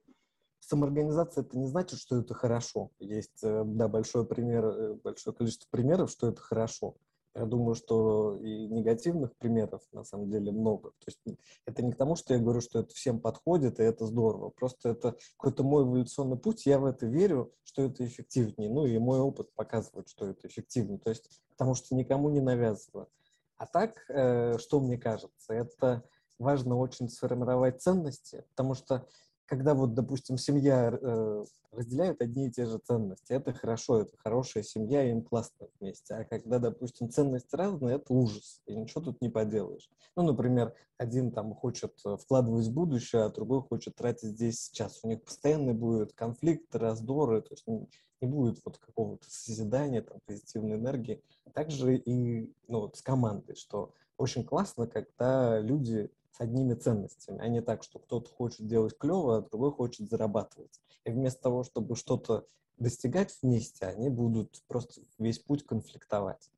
Самоорганизация 0.61 1.45
это 1.45 1.59
не 1.59 1.67
значит, 1.67 2.01
что 2.01 2.19
это 2.19 2.33
хорошо. 2.33 2.93
Есть 2.99 3.45
э, 3.45 3.63
да, 3.63 3.89
большой 3.89 4.25
пример, 4.27 4.65
э, 4.65 4.95
большое 5.05 5.37
количество 5.37 5.69
примеров, 5.71 6.11
что 6.11 6.29
это 6.29 6.41
хорошо. 6.41 6.97
Я 7.35 7.47
думаю, 7.47 7.75
что 7.75 8.37
и 8.37 8.67
негативных 8.67 9.35
примеров 9.37 9.83
на 9.93 10.05
самом 10.05 10.31
деле 10.31 10.53
много. 10.53 10.91
То 10.91 11.07
есть 11.07 11.39
это 11.65 11.83
не 11.83 11.93
к 11.93 11.97
тому, 11.97 12.15
что 12.15 12.35
я 12.35 12.41
говорю, 12.41 12.61
что 12.61 12.81
это 12.81 12.95
всем 12.95 13.21
подходит, 13.21 13.81
и 13.81 13.83
это 13.83 14.07
здорово. 14.07 14.51
Просто 14.51 14.91
это 14.91 15.17
какой-то 15.39 15.65
мой 15.65 15.85
эволюционный 15.85 16.37
путь, 16.37 16.67
я 16.67 16.79
в 16.79 16.85
это 16.85 17.07
верю, 17.07 17.53
что 17.65 17.83
это 17.83 18.05
эффективнее. 18.05 18.69
Ну 18.69 18.85
и 18.85 18.99
мой 18.99 19.21
опыт 19.21 19.53
показывает, 19.55 20.09
что 20.09 20.27
это 20.27 20.47
эффективнее. 20.47 20.99
То 20.99 21.11
есть 21.11 21.43
потому 21.51 21.75
что 21.75 21.95
никому 21.95 22.29
не 22.29 22.41
навязываю. 22.41 23.09
А 23.57 23.67
так, 23.67 24.05
э, 24.09 24.59
что 24.59 24.81
мне 24.81 24.99
кажется, 24.99 25.55
это 25.55 26.03
важно 26.39 26.77
очень 26.77 27.09
сформировать 27.09 27.81
ценности, 27.81 28.45
потому 28.51 28.75
что 28.75 29.07
когда 29.53 29.75
вот, 29.75 29.93
допустим, 29.93 30.39
семья 30.39 30.99
э, 30.99 31.45
разделяют 31.73 32.23
одни 32.23 32.47
и 32.47 32.51
те 32.51 32.65
же 32.65 32.79
ценности, 32.79 33.35
это 33.35 33.53
хорошо, 33.53 34.01
это 34.01 34.17
хорошая 34.17 34.63
семья, 34.63 35.05
им 35.05 35.21
классно 35.21 35.67
вместе. 35.79 36.15
А 36.15 36.25
когда, 36.25 36.59
допустим, 36.59 37.11
ценности 37.11 37.55
разные, 37.55 37.97
это 37.97 38.15
ужас, 38.15 38.63
и 38.65 38.75
ничего 38.75 39.03
тут 39.03 39.21
не 39.21 39.29
поделаешь. 39.29 39.91
Ну, 40.17 40.23
например, 40.23 40.75
один 40.97 41.33
там 41.33 41.55
хочет 41.55 41.93
э, 42.07 42.17
вкладывать 42.17 42.69
в 42.69 42.73
будущее, 42.73 43.25
а 43.25 43.29
другой 43.29 43.61
хочет 43.61 43.95
тратить 43.95 44.31
здесь 44.31 44.59
сейчас. 44.59 45.01
У 45.03 45.09
них 45.09 45.23
постоянно 45.23 45.75
будет 45.75 46.15
конфликт, 46.15 46.75
раздоры, 46.75 47.43
то 47.43 47.53
есть 47.53 47.67
не, 47.67 47.87
не 48.23 48.29
будет 48.29 48.59
вот 48.65 48.79
какого-то 48.79 49.27
созидания, 49.29 50.01
там, 50.01 50.17
позитивной 50.25 50.77
энергии. 50.77 51.23
Также 51.53 51.99
и 51.99 52.51
ну, 52.69 52.81
вот 52.81 52.97
с 52.97 53.03
командой, 53.03 53.55
что 53.55 53.93
очень 54.17 54.45
классно, 54.45 54.87
когда 54.87 55.61
люди 55.61 56.11
с 56.33 56.41
одними 56.41 56.75
ценностями, 56.75 57.41
а 57.41 57.49
не 57.49 57.61
так, 57.61 57.83
что 57.83 57.99
кто-то 57.99 58.31
хочет 58.31 58.67
делать 58.67 58.97
клево, 58.99 59.39
а 59.39 59.43
другой 59.43 59.73
хочет 59.73 60.09
зарабатывать. 60.09 60.81
И 61.05 61.11
вместо 61.11 61.43
того, 61.43 61.63
чтобы 61.63 61.95
что-то 61.97 62.47
достигать 62.79 63.37
вместе, 63.43 63.87
они 63.87 64.09
будут 64.09 64.63
просто 64.67 65.03
весь 65.19 65.39
путь 65.39 65.65
конфликтовать. 65.65 66.51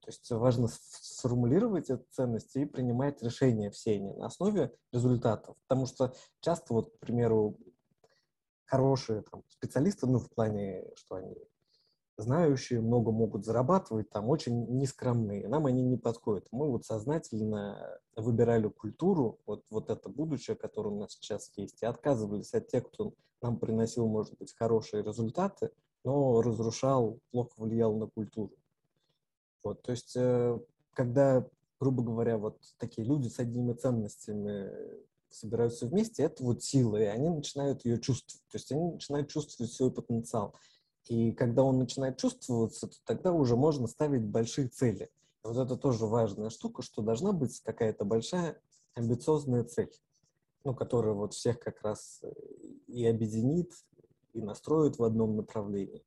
То 0.00 0.10
есть 0.10 0.30
важно 0.30 0.68
сформулировать 0.68 1.90
эти 1.90 2.00
ценности 2.12 2.58
и 2.58 2.64
принимать 2.64 3.22
решения 3.22 3.70
все 3.70 3.94
они 3.94 4.12
на 4.12 4.26
основе 4.26 4.72
результатов. 4.92 5.56
Потому 5.66 5.86
что 5.86 6.14
часто, 6.40 6.74
вот, 6.74 6.94
к 6.94 6.98
примеру, 7.00 7.58
хорошие 8.66 9.22
там, 9.22 9.42
специалисты, 9.48 10.06
ну, 10.06 10.20
в 10.20 10.30
плане, 10.30 10.84
что 10.94 11.16
они 11.16 11.34
знающие, 12.18 12.80
много 12.80 13.12
могут 13.12 13.44
зарабатывать, 13.44 14.10
там 14.10 14.28
очень 14.28 14.66
нескромные. 14.78 15.48
Нам 15.48 15.66
они 15.66 15.82
не 15.82 15.96
подходят. 15.96 16.46
Мы 16.50 16.70
вот 16.70 16.84
сознательно 16.84 17.98
выбирали 18.16 18.68
культуру, 18.68 19.38
вот, 19.46 19.64
вот 19.70 19.90
это 19.90 20.08
будущее, 20.08 20.56
которое 20.56 20.90
у 20.90 21.00
нас 21.00 21.12
сейчас 21.12 21.50
есть, 21.56 21.82
и 21.82 21.86
отказывались 21.86 22.54
от 22.54 22.68
тех, 22.68 22.88
кто 22.88 23.12
нам 23.42 23.58
приносил, 23.58 24.06
может 24.06 24.36
быть, 24.38 24.54
хорошие 24.56 25.02
результаты, 25.02 25.70
но 26.04 26.40
разрушал, 26.40 27.20
плохо 27.30 27.52
влиял 27.56 27.96
на 27.96 28.06
культуру. 28.06 28.54
Вот, 29.62 29.82
то 29.82 29.92
есть, 29.92 30.14
э, 30.16 30.58
когда, 30.92 31.46
грубо 31.80 32.02
говоря, 32.02 32.38
вот 32.38 32.58
такие 32.78 33.06
люди 33.06 33.28
с 33.28 33.38
одними 33.38 33.72
ценностями 33.72 34.70
собираются 35.28 35.86
вместе, 35.86 36.22
это 36.22 36.42
вот 36.42 36.62
сила, 36.62 36.96
и 36.96 37.04
они 37.04 37.28
начинают 37.28 37.84
ее 37.84 38.00
чувствовать. 38.00 38.42
То 38.50 38.56
есть 38.56 38.72
они 38.72 38.92
начинают 38.92 39.28
чувствовать 39.28 39.72
свой 39.72 39.90
потенциал. 39.90 40.54
И 41.08 41.32
когда 41.32 41.62
он 41.62 41.78
начинает 41.78 42.18
чувствоваться, 42.18 42.88
то 42.88 42.96
тогда 43.04 43.32
уже 43.32 43.56
можно 43.56 43.86
ставить 43.86 44.24
большие 44.24 44.68
цели. 44.68 45.10
И 45.44 45.46
вот 45.46 45.56
это 45.56 45.76
тоже 45.76 46.06
важная 46.06 46.50
штука, 46.50 46.82
что 46.82 47.02
должна 47.02 47.32
быть 47.32 47.60
какая-то 47.60 48.04
большая 48.04 48.60
амбициозная 48.94 49.62
цель, 49.64 49.92
ну, 50.64 50.74
которая 50.74 51.14
вот 51.14 51.34
всех 51.34 51.60
как 51.60 51.82
раз 51.82 52.20
э, 52.22 52.32
и 52.88 53.06
объединит, 53.06 53.72
и 54.32 54.42
настроит 54.42 54.98
в 54.98 55.04
одном 55.04 55.36
направлении. 55.36 55.98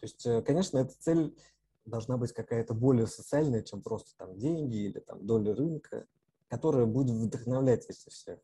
То 0.00 0.06
есть, 0.06 0.24
э, 0.24 0.40
конечно, 0.40 0.78
эта 0.78 0.94
цель 0.98 1.36
должна 1.84 2.16
быть 2.16 2.32
какая-то 2.32 2.72
более 2.72 3.06
социальная, 3.06 3.62
чем 3.62 3.82
просто 3.82 4.16
там 4.16 4.38
деньги 4.38 4.76
или 4.76 5.00
там 5.00 5.26
доля 5.26 5.54
рынка, 5.54 6.06
которая 6.48 6.86
будет 6.86 7.14
вдохновлять 7.16 7.84
этих 7.84 8.10
всех. 8.10 8.38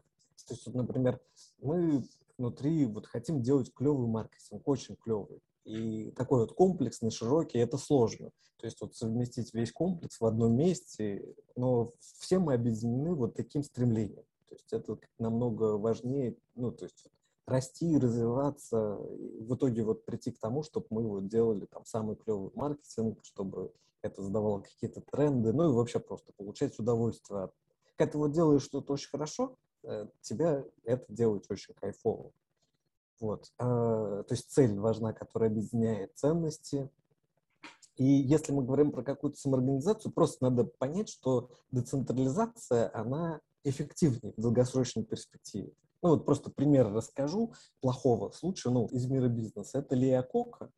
То 0.46 0.54
есть, 0.54 0.66
вот, 0.66 0.74
например, 0.74 1.20
мы 1.60 2.04
внутри 2.36 2.84
вот 2.84 3.06
хотим 3.06 3.40
делать 3.40 3.72
клевый 3.72 4.08
маркетинг, 4.08 4.66
очень 4.66 4.96
клевый 4.96 5.40
И 5.64 6.10
такой 6.12 6.40
вот 6.40 6.52
комплексный, 6.54 7.10
широкий, 7.10 7.58
это 7.58 7.78
сложно. 7.78 8.30
То 8.58 8.66
есть 8.66 8.80
вот 8.80 8.94
совместить 8.96 9.54
весь 9.54 9.72
комплекс 9.72 10.20
в 10.20 10.24
одном 10.26 10.56
месте, 10.56 11.34
но 11.56 11.92
все 11.98 12.38
мы 12.38 12.54
объединены 12.54 13.14
вот 13.14 13.34
таким 13.34 13.62
стремлением. 13.62 14.24
То 14.48 14.54
есть 14.54 14.72
это 14.72 14.98
намного 15.18 15.78
важнее, 15.78 16.36
ну, 16.54 16.72
то 16.72 16.84
есть 16.84 17.06
расти, 17.46 17.96
развиваться, 17.96 18.98
и 19.18 19.42
в 19.42 19.54
итоге 19.54 19.82
вот 19.82 20.04
прийти 20.04 20.30
к 20.32 20.38
тому, 20.38 20.62
чтобы 20.62 20.86
мы 20.90 21.08
вот 21.08 21.28
делали 21.28 21.66
там 21.66 21.84
самый 21.84 22.16
клевый 22.16 22.50
маркетинг, 22.54 23.18
чтобы 23.24 23.72
это 24.02 24.22
задавало 24.22 24.60
какие-то 24.60 25.00
тренды, 25.00 25.52
ну 25.52 25.70
и 25.70 25.74
вообще 25.74 26.00
просто 26.00 26.32
получать 26.32 26.78
удовольствие. 26.78 27.50
Когда 27.96 28.12
ты 28.12 28.18
вот 28.18 28.32
делаешь 28.32 28.62
что-то 28.62 28.94
очень 28.94 29.10
хорошо, 29.10 29.56
э, 29.84 30.06
тебя 30.20 30.64
это 30.84 31.04
делать 31.08 31.46
очень 31.48 31.74
кайфово. 31.74 32.32
Вот. 33.22 33.52
А, 33.56 34.24
то 34.24 34.34
есть 34.34 34.50
цель 34.50 34.76
важна, 34.80 35.12
которая 35.12 35.48
объединяет 35.48 36.10
ценности. 36.16 36.90
И 37.94 38.04
если 38.04 38.52
мы 38.52 38.64
говорим 38.64 38.90
про 38.90 39.04
какую-то 39.04 39.38
самоорганизацию, 39.38 40.10
просто 40.10 40.42
надо 40.42 40.64
понять, 40.64 41.08
что 41.08 41.50
децентрализация, 41.70 42.90
она 42.92 43.40
эффективнее 43.62 44.34
в 44.36 44.40
долгосрочной 44.40 45.04
перспективе. 45.04 45.72
Ну 46.02 46.08
вот 46.08 46.26
просто 46.26 46.50
пример 46.50 46.92
расскажу 46.92 47.52
плохого 47.80 48.32
случая, 48.32 48.70
ну, 48.70 48.86
из 48.86 49.06
мира 49.06 49.28
бизнеса. 49.28 49.78
Это 49.78 49.94
Лея 49.94 50.22
Кока. 50.22 50.72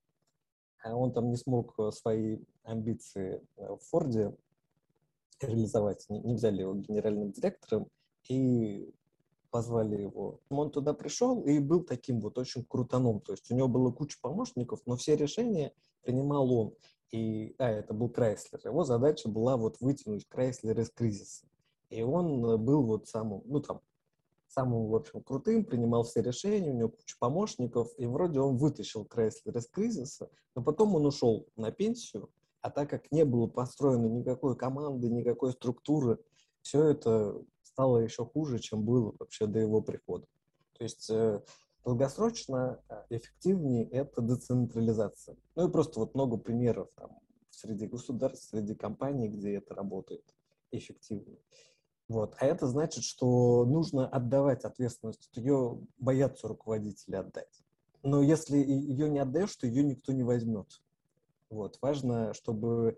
Он 0.84 1.14
там 1.14 1.30
не 1.30 1.36
смог 1.36 1.72
э, 1.78 1.92
свои 1.92 2.40
амбиции 2.62 3.40
э, 3.56 3.74
в 3.74 3.78
Форде 3.88 4.36
реализовать, 5.40 6.04
не 6.10 6.34
взяли 6.34 6.60
его 6.60 6.74
генеральным 6.74 7.32
директором 7.32 7.88
и 8.28 8.92
позвали 9.54 10.02
его. 10.02 10.40
Он 10.48 10.72
туда 10.72 10.94
пришел 10.94 11.44
и 11.44 11.60
был 11.60 11.84
таким 11.84 12.20
вот 12.20 12.38
очень 12.38 12.64
крутаном. 12.64 13.20
То 13.20 13.34
есть 13.34 13.48
у 13.52 13.54
него 13.54 13.68
было 13.68 13.92
куча 13.92 14.18
помощников, 14.20 14.80
но 14.84 14.96
все 14.96 15.14
решения 15.14 15.72
принимал 16.02 16.52
он. 16.52 16.74
И, 17.12 17.54
а, 17.58 17.70
это 17.70 17.94
был 17.94 18.08
Крайслер. 18.08 18.60
Его 18.64 18.82
задача 18.82 19.28
была 19.28 19.56
вот 19.56 19.76
вытянуть 19.78 20.26
Крайслер 20.28 20.80
из 20.80 20.90
кризиса. 20.90 21.46
И 21.88 22.02
он 22.02 22.44
э, 22.44 22.56
был 22.56 22.82
вот 22.82 23.06
самым, 23.06 23.42
ну 23.44 23.60
там, 23.60 23.80
самым, 24.48 24.88
в 24.88 24.96
общем, 24.96 25.22
крутым, 25.22 25.64
принимал 25.64 26.02
все 26.02 26.20
решения, 26.20 26.72
у 26.72 26.76
него 26.76 26.88
куча 26.88 27.14
помощников, 27.20 27.92
и 27.96 28.06
вроде 28.06 28.40
он 28.40 28.56
вытащил 28.56 29.04
Крайслер 29.04 29.56
из 29.56 29.68
кризиса, 29.68 30.30
но 30.56 30.64
потом 30.64 30.96
он 30.96 31.06
ушел 31.06 31.46
на 31.54 31.70
пенсию, 31.70 32.28
а 32.60 32.70
так 32.70 32.90
как 32.90 33.12
не 33.12 33.24
было 33.24 33.46
построено 33.46 34.06
никакой 34.06 34.56
команды, 34.56 35.08
никакой 35.08 35.52
структуры, 35.52 36.18
все 36.60 36.86
это 36.86 37.40
стало 37.74 37.98
еще 37.98 38.24
хуже, 38.24 38.60
чем 38.60 38.84
было 38.84 39.12
вообще 39.18 39.46
до 39.46 39.58
его 39.58 39.82
прихода. 39.82 40.26
То 40.78 40.84
есть 40.84 41.10
э, 41.10 41.42
долгосрочно 41.84 42.80
э, 42.88 43.02
эффективнее 43.10 43.88
это 43.88 44.22
децентрализация. 44.22 45.36
Ну 45.56 45.68
и 45.68 45.72
просто 45.72 45.98
вот 45.98 46.14
много 46.14 46.36
примеров 46.36 46.88
там 46.94 47.18
среди 47.50 47.86
государств, 47.86 48.50
среди 48.50 48.76
компаний, 48.76 49.28
где 49.28 49.56
это 49.56 49.74
работает 49.74 50.22
эффективнее. 50.70 51.40
Вот. 52.06 52.36
А 52.38 52.46
это 52.46 52.68
значит, 52.68 53.02
что 53.02 53.64
нужно 53.64 54.06
отдавать 54.06 54.64
ответственность. 54.64 55.28
Ее 55.34 55.80
боятся 55.98 56.46
руководители 56.46 57.16
отдать. 57.16 57.64
Но 58.04 58.22
если 58.22 58.56
ее 58.56 59.08
не 59.08 59.18
отдаешь, 59.18 59.56
то 59.56 59.66
ее 59.66 59.82
никто 59.82 60.12
не 60.12 60.22
возьмет. 60.22 60.80
Вот. 61.50 61.78
Важно, 61.82 62.34
чтобы 62.34 62.96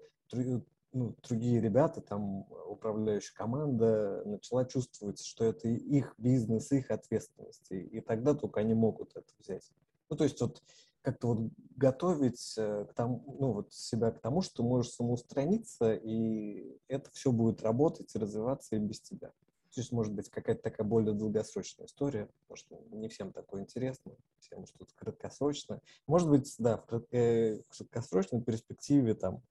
ну, 0.97 1.15
другие 1.23 1.61
ребята, 1.61 2.01
там, 2.01 2.47
управляющая 2.69 3.35
команда 3.35 4.23
начала 4.25 4.65
чувствовать, 4.65 5.23
что 5.23 5.45
это 5.45 5.69
их 5.69 6.15
бизнес, 6.17 6.73
их 6.73 6.91
ответственность. 6.91 7.71
И, 7.71 8.01
тогда 8.01 8.33
только 8.33 8.61
они 8.61 8.73
могут 8.73 9.15
это 9.15 9.31
взять. 9.39 9.71
Ну, 10.09 10.17
то 10.17 10.25
есть 10.25 10.41
вот 10.41 10.63
как-то 11.03 11.35
вот 11.35 11.51
готовить 11.77 12.55
э, 12.57 12.87
к 12.89 12.95
тому, 12.95 13.37
ну, 13.39 13.53
вот 13.53 13.75
себя 13.75 14.11
к 14.11 14.21
тому, 14.21 14.41
что 14.41 14.63
можешь 14.63 14.93
самоустраниться, 14.93 15.93
и 15.93 16.79
это 16.89 17.11
все 17.13 17.31
будет 17.31 17.63
работать 17.63 18.15
и 18.15 18.19
развиваться 18.19 18.77
и 18.77 18.79
без 18.79 19.01
тебя. 19.01 19.29
То 19.75 19.83
есть, 19.83 19.93
может 19.93 20.15
быть, 20.15 20.31
какая-то 20.31 20.63
такая 20.63 20.87
более 20.87 21.13
долгосрочная 21.13 21.87
история, 21.87 22.31
потому 22.41 22.57
что 22.57 22.97
не 22.97 23.09
всем 23.09 23.33
такое 23.33 23.61
интересно, 23.61 24.13
всем 24.41 24.65
что-то 24.65 24.95
краткосрочно. 24.97 25.83
Может 26.07 26.31
быть, 26.31 26.55
да, 26.59 26.79
в 26.79 27.01
краткосрочной 27.01 28.41
перспективе 28.41 29.15
там 29.15 29.43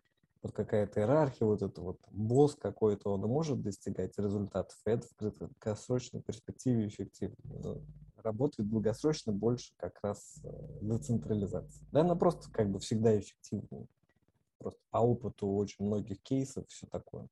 вот 0.46 0.54
какая-то 0.54 1.00
иерархия, 1.00 1.48
вот 1.48 1.64
это 1.64 1.82
вот 1.82 1.98
босс 2.12 2.56
какой-то, 2.56 3.10
он 3.14 3.22
может 3.22 3.62
достигать 3.62 4.16
результатов, 4.20 4.78
и 4.86 4.92
это 4.92 5.08
в 5.20 5.32
краткосрочной 5.58 6.22
перспективе 6.22 6.88
эффективно 6.88 7.82
работает 8.26 8.70
долгосрочно 8.70 9.32
больше 9.32 9.74
как 9.78 10.00
раз 10.04 10.40
э, 10.44 10.50
децентрализация. 10.82 11.88
Да, 11.92 12.02
она 12.02 12.16
просто 12.16 12.52
как 12.52 12.70
бы 12.70 12.80
всегда 12.80 13.18
эффективнее. 13.18 13.88
Просто 14.58 14.80
по 14.90 14.98
опыту 14.98 15.48
очень 15.48 15.86
многих 15.86 16.22
кейсов 16.22 16.68
все 16.68 16.88
такое. 16.88 17.24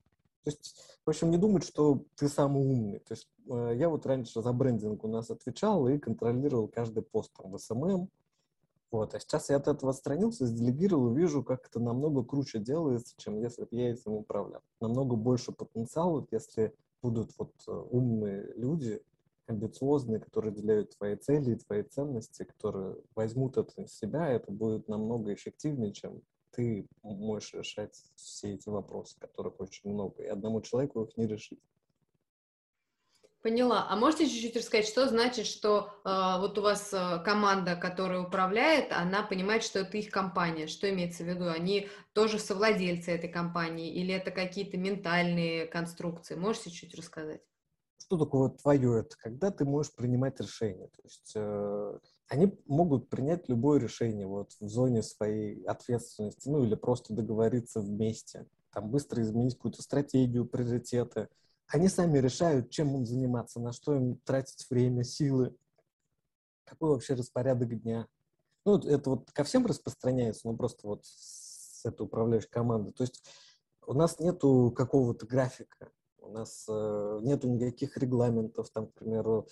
То 0.43 0.51
есть, 0.51 0.75
в 1.05 1.09
общем, 1.09 1.31
не 1.31 1.37
думать, 1.37 1.63
что 1.63 2.05
ты 2.15 2.27
самый 2.27 2.63
умный. 2.63 2.99
То 2.99 3.13
есть 3.13 3.27
э, 3.49 3.73
я 3.75 3.89
вот 3.89 4.05
раньше 4.05 4.41
за 4.41 4.53
брендинг 4.53 5.03
у 5.03 5.07
нас 5.07 5.29
отвечал 5.29 5.87
и 5.87 5.97
контролировал 5.97 6.67
каждый 6.67 7.01
пост 7.01 7.31
там, 7.35 7.51
в 7.51 7.57
SMM. 7.57 8.09
Вот. 8.93 9.15
А 9.15 9.19
сейчас 9.19 9.49
я 9.49 9.55
от 9.55 9.67
этого 9.67 9.91
отстранился, 9.91 10.45
сделегировал 10.45 11.11
вижу, 11.15 11.43
как 11.43 11.65
это 11.65 11.79
намного 11.79 12.23
круче 12.23 12.59
делается, 12.59 13.15
чем 13.17 13.39
если 13.39 13.63
бы 13.63 13.69
я 13.71 13.89
этим 13.89 14.11
управлял. 14.11 14.61
Намного 14.79 15.15
больше 15.15 15.51
потенциала, 15.51 16.27
если 16.29 16.75
будут 17.01 17.31
вот 17.39 17.53
э, 17.67 17.71
умные 17.71 18.53
люди, 18.55 19.01
амбициозные, 19.47 20.19
которые 20.19 20.51
разделяют 20.53 20.95
твои 20.95 21.15
цели 21.15 21.53
и 21.53 21.55
твои 21.55 21.81
ценности, 21.81 22.43
которые 22.43 22.97
возьмут 23.15 23.57
это 23.57 23.71
на 23.77 23.87
себя, 23.87 24.29
это 24.29 24.51
будет 24.51 24.87
намного 24.87 25.33
эффективнее, 25.33 25.91
чем 25.91 26.21
ты 26.51 26.87
можешь 27.01 27.55
решать 27.55 27.99
все 28.13 28.53
эти 28.53 28.69
вопросы, 28.69 29.17
которых 29.19 29.59
очень 29.59 29.89
много, 29.89 30.21
и 30.21 30.27
одному 30.27 30.61
человеку 30.61 31.01
их 31.01 31.17
не 31.17 31.25
решить. 31.25 31.59
Поняла. 33.43 33.85
А 33.89 33.95
можете 33.97 34.27
чуть-чуть 34.27 34.55
рассказать, 34.55 34.87
что 34.87 35.07
значит, 35.07 35.45
что 35.45 35.89
э, 36.05 36.39
вот 36.39 36.57
у 36.57 36.61
вас 36.61 36.93
э, 36.93 37.21
команда, 37.25 37.75
которая 37.75 38.21
управляет, 38.21 38.91
она 38.93 39.21
понимает, 39.21 39.63
что 39.63 39.79
это 39.79 39.97
их 39.97 40.09
компания? 40.09 40.67
Что 40.67 40.89
имеется 40.89 41.23
в 41.23 41.27
виду? 41.27 41.49
Они 41.49 41.89
тоже 42.13 42.39
совладельцы 42.39 43.11
этой 43.11 43.29
компании 43.29 43.93
или 43.93 44.13
это 44.13 44.31
какие-то 44.31 44.77
ментальные 44.77 45.65
конструкции? 45.65 46.35
Можете 46.35 46.71
чуть 46.71 46.95
рассказать? 46.95 47.41
что 48.03 48.25
такое 48.25 48.49
твое? 48.49 48.99
Это 48.99 49.15
когда 49.17 49.49
ты 49.49 49.65
можешь 49.65 49.93
принимать 49.93 50.39
решение. 50.39 50.87
То 50.87 51.01
есть 51.03 51.33
э, 51.35 51.99
они 52.27 52.57
могут 52.65 53.09
принять 53.09 53.49
любое 53.49 53.79
решение 53.79 54.27
вот 54.27 54.51
в 54.59 54.67
зоне 54.67 55.01
своей 55.01 55.63
ответственности, 55.63 56.49
ну 56.49 56.63
или 56.63 56.75
просто 56.75 57.13
договориться 57.13 57.79
вместе, 57.81 58.45
там 58.71 58.89
быстро 58.89 59.21
изменить 59.21 59.55
какую-то 59.55 59.81
стратегию, 59.81 60.45
приоритеты. 60.45 61.29
Они 61.73 61.89
сами 61.89 62.19
решают, 62.19 62.69
чем 62.69 62.95
им 62.95 63.03
заниматься, 63.03 63.59
на 63.59 63.73
что 63.73 63.95
им 63.95 64.17
тратить 64.25 64.69
время, 64.69 65.03
силы, 65.03 65.55
какой 66.65 66.91
вообще 66.91 67.15
распорядок 67.15 67.81
дня. 67.81 68.07
Ну, 68.63 68.77
это 68.77 69.09
вот 69.09 69.31
ко 69.31 69.43
всем 69.43 69.65
распространяется, 69.65 70.47
но 70.47 70.55
просто 70.55 70.87
вот 70.87 71.03
с 71.05 71.83
этой 71.83 72.03
управляющей 72.03 72.49
команды. 72.49 72.91
То 72.91 73.03
есть 73.03 73.23
у 73.87 73.93
нас 73.93 74.19
нету 74.19 74.71
какого-то 74.75 75.25
графика 75.25 75.91
у 76.23 76.31
нас 76.31 76.65
э, 76.69 77.19
нету 77.23 77.49
никаких 77.49 77.97
регламентов, 77.97 78.69
там, 78.69 78.87
к 78.87 78.93
примеру, 78.93 79.47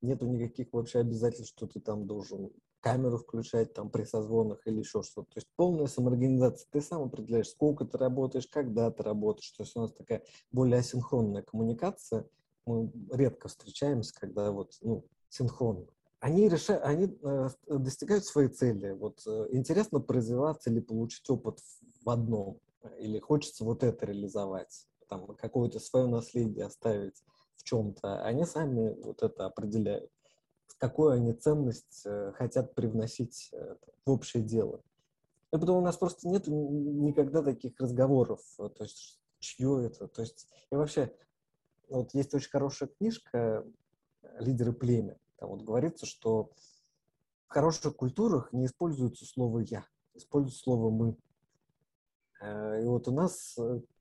нету 0.00 0.26
никаких 0.26 0.72
вообще 0.72 0.98
обязательств, 0.98 1.54
что 1.56 1.66
ты 1.66 1.80
там 1.80 2.06
должен 2.06 2.50
камеру 2.80 3.18
включать 3.18 3.74
там 3.74 3.90
при 3.90 4.04
созвонах 4.04 4.66
или 4.66 4.78
еще 4.78 5.02
что-то. 5.02 5.28
То 5.30 5.38
есть 5.38 5.48
полная 5.56 5.86
самоорганизация. 5.86 6.68
Ты 6.70 6.80
сам 6.80 7.02
определяешь, 7.02 7.48
сколько 7.48 7.84
ты 7.84 7.98
работаешь, 7.98 8.46
когда 8.46 8.90
ты 8.90 9.02
работаешь. 9.02 9.50
То 9.50 9.62
есть 9.62 9.76
у 9.76 9.80
нас 9.80 9.92
такая 9.92 10.22
более 10.52 10.78
асинхронная 10.78 11.42
коммуникация. 11.42 12.26
Мы 12.66 12.90
редко 13.12 13.48
встречаемся, 13.48 14.14
когда 14.14 14.50
вот, 14.50 14.74
ну, 14.82 15.04
синхронно. 15.28 15.86
Они, 16.20 16.48
решают, 16.48 16.82
они 16.84 17.16
э, 17.22 17.48
достигают 17.68 18.24
своей 18.24 18.48
цели. 18.48 18.90
Вот 18.92 19.20
э, 19.26 19.48
интересно 19.52 20.00
произвиваться 20.00 20.70
или 20.70 20.80
получить 20.80 21.28
опыт 21.30 21.60
в 22.04 22.10
одном. 22.10 22.60
Или 22.98 23.18
хочется 23.18 23.64
вот 23.64 23.82
это 23.82 24.06
реализовать 24.06 24.88
там 25.08 25.26
какое-то 25.36 25.80
свое 25.80 26.06
наследие 26.06 26.66
оставить 26.66 27.22
в 27.56 27.64
чем-то, 27.64 28.22
они 28.22 28.44
сами 28.44 28.94
вот 29.02 29.22
это 29.22 29.46
определяют, 29.46 30.10
какую 30.78 31.10
они 31.10 31.32
ценность 31.32 32.02
э, 32.06 32.32
хотят 32.36 32.74
привносить 32.74 33.50
э, 33.52 33.76
в 34.04 34.10
общее 34.10 34.42
дело. 34.42 34.80
И 35.52 35.56
потом 35.56 35.78
у 35.78 35.80
нас 35.80 35.96
просто 35.96 36.28
нет 36.28 36.46
никогда 36.46 37.42
таких 37.42 37.78
разговоров, 37.80 38.40
э, 38.58 38.68
то 38.68 38.84
есть 38.84 39.20
чье 39.40 39.86
это, 39.86 40.08
то 40.08 40.22
есть 40.22 40.48
и 40.70 40.76
вообще 40.76 41.14
вот 41.88 42.14
есть 42.14 42.34
очень 42.34 42.50
хорошая 42.50 42.88
книжка 42.88 43.64
«Лидеры 44.38 44.72
племя», 44.72 45.18
там 45.36 45.50
вот 45.50 45.62
говорится, 45.62 46.06
что 46.06 46.50
в 47.46 47.52
хороших 47.52 47.96
культурах 47.96 48.52
не 48.52 48.66
используется 48.66 49.24
слово 49.24 49.60
«я», 49.60 49.84
используется 50.14 50.60
слово 50.60 50.90
«мы». 50.90 51.16
И 52.42 52.84
вот 52.84 53.08
у 53.08 53.12
нас 53.12 53.56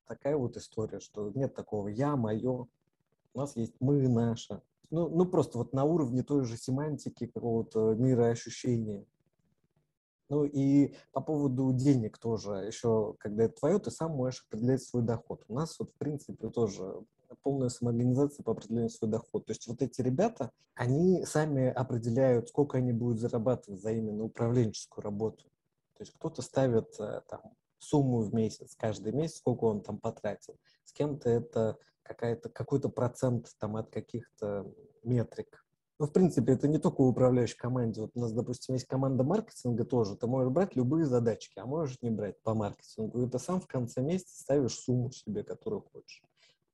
такая 0.05 0.35
вот 0.35 0.57
история, 0.57 0.99
что 0.99 1.31
нет 1.33 1.55
такого 1.55 1.87
«я», 1.87 2.15
«моё», 2.15 2.67
у 3.33 3.39
нас 3.39 3.55
есть 3.55 3.75
«мы», 3.79 4.07
«наше». 4.09 4.61
Ну, 4.89 5.09
ну, 5.09 5.25
просто 5.25 5.57
вот 5.57 5.73
на 5.73 5.83
уровне 5.83 6.23
той 6.23 6.45
же 6.45 6.57
семантики, 6.57 7.27
какого-то 7.27 7.93
мира 7.95 8.27
ощущения. 8.27 9.05
Ну 10.29 10.43
и 10.43 10.93
по 11.13 11.21
поводу 11.21 11.71
денег 11.73 12.17
тоже, 12.17 12.65
еще 12.67 13.15
когда 13.19 13.45
это 13.45 13.55
твое, 13.55 13.79
ты 13.79 13.91
сам 13.91 14.11
можешь 14.11 14.45
определять 14.47 14.83
свой 14.83 15.03
доход. 15.03 15.43
У 15.47 15.53
нас 15.53 15.79
вот 15.79 15.91
в 15.91 15.97
принципе 15.97 16.49
тоже 16.49 17.01
полная 17.43 17.69
самоорганизация 17.69 18.43
по 18.43 18.51
определению 18.51 18.89
свой 18.89 19.09
доход. 19.09 19.45
То 19.45 19.51
есть 19.51 19.67
вот 19.67 19.81
эти 19.81 20.01
ребята, 20.01 20.51
они 20.75 21.25
сами 21.25 21.67
определяют, 21.67 22.49
сколько 22.49 22.77
они 22.77 22.91
будут 22.91 23.19
зарабатывать 23.19 23.81
за 23.81 23.91
именно 23.91 24.23
управленческую 24.23 25.03
работу. 25.03 25.45
То 25.95 26.03
есть 26.03 26.13
кто-то 26.13 26.41
ставит 26.41 26.99
э, 26.99 27.21
там 27.27 27.41
сумму 27.79 28.19
в 28.21 28.33
месяц, 28.33 28.75
каждый 28.75 29.13
месяц, 29.13 29.37
сколько 29.37 29.65
он 29.65 29.81
там 29.81 29.97
потратил. 29.97 30.55
С 30.83 30.91
кем-то 30.91 31.29
это 31.29 31.77
какая-то, 32.07 32.49
какой-то 32.49 32.89
процент 32.89 33.47
там 33.59 33.75
от 33.75 33.89
каких-то 33.89 34.65
метрик. 35.03 35.63
Ну, 35.99 36.05
в 36.05 36.13
принципе, 36.13 36.53
это 36.53 36.67
не 36.67 36.77
только 36.77 37.01
управляющей 37.01 37.57
команде. 37.57 38.01
Вот 38.01 38.11
у 38.13 38.19
нас, 38.19 38.31
допустим, 38.31 38.75
есть 38.75 38.85
команда 38.85 39.23
маркетинга 39.23 39.83
тоже. 39.83 40.15
Ты 40.15 40.27
можешь 40.27 40.51
брать 40.51 40.75
любые 40.75 41.05
задачки, 41.05 41.57
а 41.57 41.65
можешь 41.65 41.97
не 42.01 42.11
брать 42.11 42.39
по 42.43 42.53
маркетингу. 42.53 43.23
И 43.23 43.29
ты 43.29 43.39
сам 43.39 43.59
в 43.59 43.67
конце 43.67 44.01
месяца 44.01 44.39
ставишь 44.39 44.77
сумму 44.77 45.11
себе, 45.11 45.43
которую 45.43 45.81
хочешь. 45.81 46.21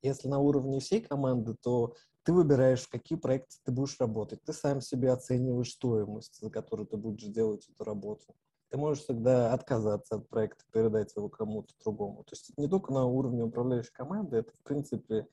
Если 0.02 0.28
на 0.28 0.38
уровне 0.38 0.80
всей 0.80 1.00
команды, 1.00 1.54
то 1.54 1.94
ты 2.24 2.34
выбираешь, 2.34 2.82
в 2.82 2.90
какие 2.90 3.18
проекты 3.18 3.56
ты 3.64 3.72
будешь 3.72 3.98
работать. 3.98 4.42
Ты 4.44 4.52
сам 4.52 4.82
себе 4.82 5.10
оцениваешь 5.10 5.72
стоимость, 5.72 6.38
за 6.40 6.50
которую 6.50 6.86
ты 6.86 6.98
будешь 6.98 7.24
делать 7.24 7.66
эту 7.68 7.84
работу. 7.84 8.34
Ты 8.74 8.78
можешь 8.78 9.04
тогда 9.04 9.52
отказаться 9.52 10.16
от 10.16 10.28
проекта, 10.28 10.64
передать 10.72 11.14
его 11.14 11.28
кому-то 11.28 11.72
другому. 11.84 12.24
То 12.24 12.32
есть 12.32 12.58
не 12.58 12.66
только 12.66 12.92
на 12.92 13.04
уровне 13.04 13.44
управляющей 13.44 13.92
команды, 13.92 14.38
это, 14.38 14.50
в 14.50 14.64
принципе, 14.64 15.28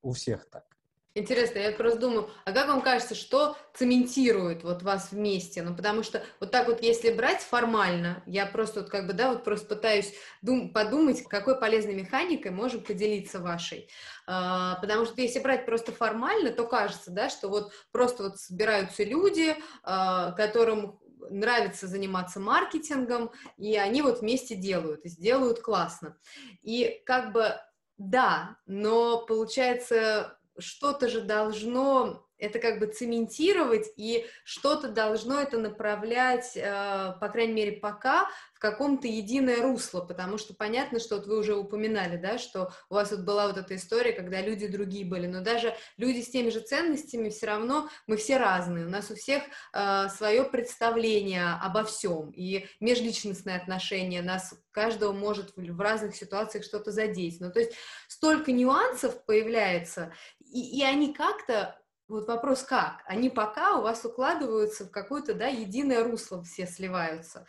у 0.00 0.12
всех 0.12 0.48
так. 0.48 0.64
Интересно, 1.12 1.58
я 1.58 1.72
просто 1.72 2.00
думаю, 2.00 2.30
а 2.46 2.52
как 2.52 2.68
вам 2.68 2.80
кажется, 2.80 3.14
что 3.14 3.54
цементирует 3.74 4.64
вот 4.64 4.82
вас 4.82 5.12
вместе? 5.12 5.62
Ну, 5.62 5.76
потому 5.76 6.02
что 6.02 6.22
вот 6.40 6.50
так 6.50 6.68
вот, 6.68 6.82
если 6.82 7.12
брать 7.12 7.42
формально, 7.42 8.22
я 8.24 8.46
просто 8.46 8.80
вот 8.80 8.88
как 8.88 9.06
бы, 9.06 9.12
да, 9.12 9.30
вот 9.30 9.44
просто 9.44 9.66
пытаюсь 9.66 10.14
дум- 10.40 10.72
подумать, 10.72 11.22
какой 11.24 11.60
полезной 11.60 11.94
механикой 11.94 12.50
можем 12.50 12.82
поделиться 12.82 13.40
вашей. 13.40 13.90
А, 14.26 14.76
потому 14.80 15.04
что 15.04 15.20
если 15.20 15.40
брать 15.40 15.66
просто 15.66 15.92
формально, 15.92 16.50
то 16.50 16.66
кажется, 16.66 17.10
да, 17.10 17.28
что 17.28 17.48
вот 17.48 17.72
просто 17.92 18.22
вот 18.22 18.38
собираются 18.38 19.04
люди, 19.04 19.54
а, 19.82 20.32
которым 20.32 20.98
нравится 21.30 21.86
заниматься 21.86 22.40
маркетингом, 22.40 23.30
и 23.56 23.76
они 23.76 24.02
вот 24.02 24.20
вместе 24.20 24.54
делают, 24.54 25.04
и 25.04 25.08
сделают 25.08 25.60
классно. 25.60 26.16
И 26.62 27.02
как 27.06 27.32
бы 27.32 27.54
да, 27.98 28.58
но 28.66 29.24
получается 29.24 30.38
что-то 30.58 31.08
же 31.08 31.22
должно 31.22 32.25
это 32.38 32.58
как 32.58 32.78
бы 32.78 32.86
цементировать, 32.86 33.86
и 33.96 34.26
что-то 34.44 34.88
должно 34.88 35.40
это 35.40 35.58
направлять, 35.58 36.56
э, 36.56 37.14
по 37.20 37.28
крайней 37.28 37.54
мере, 37.54 37.72
пока 37.72 38.28
в 38.54 38.58
каком-то 38.58 39.06
единое 39.06 39.62
русло, 39.62 40.00
потому 40.00 40.38
что 40.38 40.54
понятно, 40.54 40.98
что 40.98 41.16
вот 41.16 41.26
вы 41.26 41.38
уже 41.38 41.54
упоминали, 41.54 42.16
да, 42.16 42.38
что 42.38 42.72
у 42.88 42.94
вас 42.94 43.10
вот 43.10 43.20
была 43.20 43.48
вот 43.48 43.58
эта 43.58 43.76
история, 43.76 44.12
когда 44.12 44.40
люди 44.40 44.66
другие 44.66 45.04
были, 45.04 45.26
но 45.26 45.42
даже 45.42 45.74
люди 45.96 46.20
с 46.22 46.30
теми 46.30 46.50
же 46.50 46.60
ценностями 46.60 47.28
все 47.28 47.46
равно 47.46 47.88
мы 48.06 48.16
все 48.16 48.38
разные, 48.38 48.86
у 48.86 48.90
нас 48.90 49.10
у 49.10 49.14
всех 49.14 49.42
э, 49.72 50.08
свое 50.08 50.44
представление 50.44 51.58
обо 51.62 51.84
всем, 51.84 52.30
и 52.30 52.66
межличностные 52.80 53.56
отношения. 53.56 54.22
Нас 54.22 54.54
каждого 54.70 55.12
может 55.12 55.52
в 55.56 55.80
разных 55.80 56.16
ситуациях 56.16 56.64
что-то 56.64 56.92
задеть, 56.92 57.40
ну 57.40 57.50
то 57.50 57.60
есть 57.60 57.72
столько 58.08 58.52
нюансов 58.52 59.24
появляется, 59.24 60.12
и, 60.40 60.78
и 60.78 60.82
они 60.82 61.12
как-то 61.12 61.78
вот 62.08 62.28
вопрос 62.28 62.62
как? 62.62 63.02
Они 63.06 63.30
пока 63.30 63.78
у 63.78 63.82
вас 63.82 64.04
укладываются 64.04 64.84
в 64.84 64.90
какое-то, 64.90 65.34
да, 65.34 65.48
единое 65.48 66.04
русло, 66.04 66.42
все 66.42 66.66
сливаются. 66.66 67.46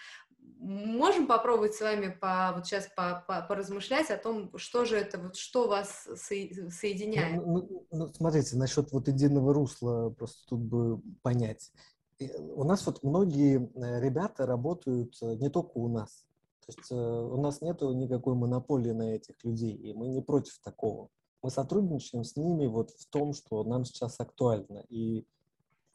Можем 0.60 1.28
попробовать 1.28 1.76
с 1.76 1.82
вами 1.82 2.10
по, 2.10 2.54
вот 2.56 2.66
сейчас 2.66 2.88
по, 2.96 3.24
по, 3.28 3.42
поразмышлять 3.44 4.10
о 4.10 4.18
том, 4.18 4.52
что 4.58 4.86
же 4.86 4.98
это, 4.98 5.20
вот 5.20 5.36
что 5.36 5.68
вас 5.68 6.08
со, 6.16 6.34
соединяет? 6.72 7.46
Ну, 7.46 7.62
ну, 7.62 7.88
ну, 7.92 8.08
смотрите, 8.08 8.58
насчет 8.58 8.92
вот 8.92 9.08
единого 9.08 9.54
русла 9.54 10.10
просто 10.10 10.50
тут 10.50 10.62
бы 10.62 11.02
понять. 11.22 11.72
У 12.20 12.64
нас 12.64 12.84
вот 12.88 13.04
многие 13.04 13.70
э, 13.76 14.02
ребята 14.02 14.48
работают 14.48 15.16
э, 15.22 15.36
не 15.36 15.50
только 15.50 15.74
у 15.76 15.88
нас. 15.88 16.26
То 16.66 16.74
есть 16.76 16.92
э, 16.92 16.96
у 16.96 17.40
нас 17.40 17.62
нет 17.62 17.80
никакой 17.82 18.34
монополии 18.34 18.92
на 18.92 19.14
этих 19.14 19.36
людей, 19.44 19.76
и 19.76 19.94
мы 19.94 20.08
не 20.08 20.22
против 20.22 20.58
такого 20.64 21.10
мы 21.42 21.50
сотрудничаем 21.50 22.24
с 22.24 22.36
ними 22.36 22.68
вот 22.68 22.92
в 22.92 23.06
том, 23.08 23.34
что 23.34 23.64
нам 23.64 23.86
сейчас 23.86 24.20
актуально. 24.20 24.84
И 24.90 25.26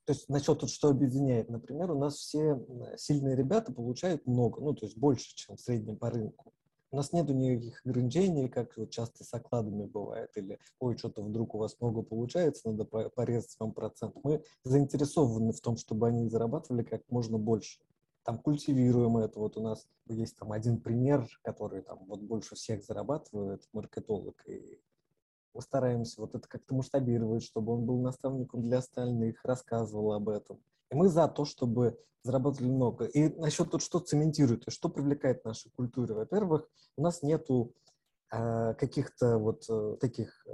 то 0.04 0.12
есть 0.12 0.28
насчет 0.28 0.58
тут 0.58 0.70
что 0.70 0.88
объединяет, 0.88 1.48
например, 1.48 1.92
у 1.92 1.98
нас 1.98 2.16
все 2.16 2.60
сильные 2.96 3.36
ребята 3.36 3.72
получают 3.72 4.26
много, 4.26 4.60
ну 4.60 4.74
то 4.74 4.86
есть 4.86 4.96
больше, 4.96 5.34
чем 5.34 5.56
в 5.56 5.60
среднем 5.60 5.96
по 5.96 6.10
рынку. 6.10 6.52
У 6.90 6.96
нас 6.96 7.12
нет 7.12 7.28
никаких 7.30 7.80
ограничений, 7.86 8.48
как 8.48 8.76
вот 8.76 8.90
часто 8.90 9.24
с 9.24 9.32
окладами 9.32 9.86
бывает, 9.86 10.30
или 10.36 10.58
ой, 10.78 10.98
что-то 10.98 11.22
вдруг 11.22 11.54
у 11.54 11.58
вас 11.58 11.80
много 11.80 12.02
получается, 12.02 12.68
надо 12.68 12.84
порезать 12.84 13.56
вам 13.58 13.72
процент. 13.72 14.14
Мы 14.22 14.44
заинтересованы 14.62 15.52
в 15.52 15.60
том, 15.62 15.78
чтобы 15.78 16.08
они 16.08 16.28
зарабатывали 16.28 16.82
как 16.82 17.02
можно 17.08 17.38
больше. 17.38 17.80
Там 18.24 18.38
культивируем 18.38 19.16
это. 19.16 19.38
Вот 19.40 19.56
у 19.56 19.62
нас 19.62 19.88
есть 20.06 20.36
там 20.36 20.52
один 20.52 20.80
пример, 20.80 21.26
который 21.42 21.80
там 21.80 22.04
вот 22.06 22.20
больше 22.20 22.56
всех 22.56 22.84
зарабатывает, 22.84 23.66
маркетолог, 23.72 24.46
и 24.46 24.78
мы 25.54 25.60
стараемся 25.60 26.20
вот 26.20 26.34
это 26.34 26.48
как-то 26.48 26.74
масштабировать, 26.74 27.42
чтобы 27.42 27.74
он 27.74 27.84
был 27.84 28.00
наставником 28.00 28.62
для 28.62 28.78
остальных, 28.78 29.44
рассказывал 29.44 30.12
об 30.12 30.28
этом. 30.28 30.62
И 30.90 30.94
мы 30.94 31.08
за 31.08 31.28
то, 31.28 31.44
чтобы 31.44 31.98
заработали 32.22 32.68
много. 32.68 33.04
И 33.04 33.28
насчет 33.38 33.70
тут, 33.70 33.82
что 33.82 33.98
цементирует, 33.98 34.64
что 34.68 34.88
привлекает 34.88 35.42
в 35.42 35.46
нашей 35.46 35.70
культуре. 35.72 36.14
Во-первых, 36.14 36.68
у 36.96 37.02
нас 37.02 37.22
нету 37.22 37.74
э, 38.32 38.74
каких-то 38.74 39.38
вот 39.38 39.64
э, 39.68 39.96
таких 40.00 40.46
э, 40.46 40.52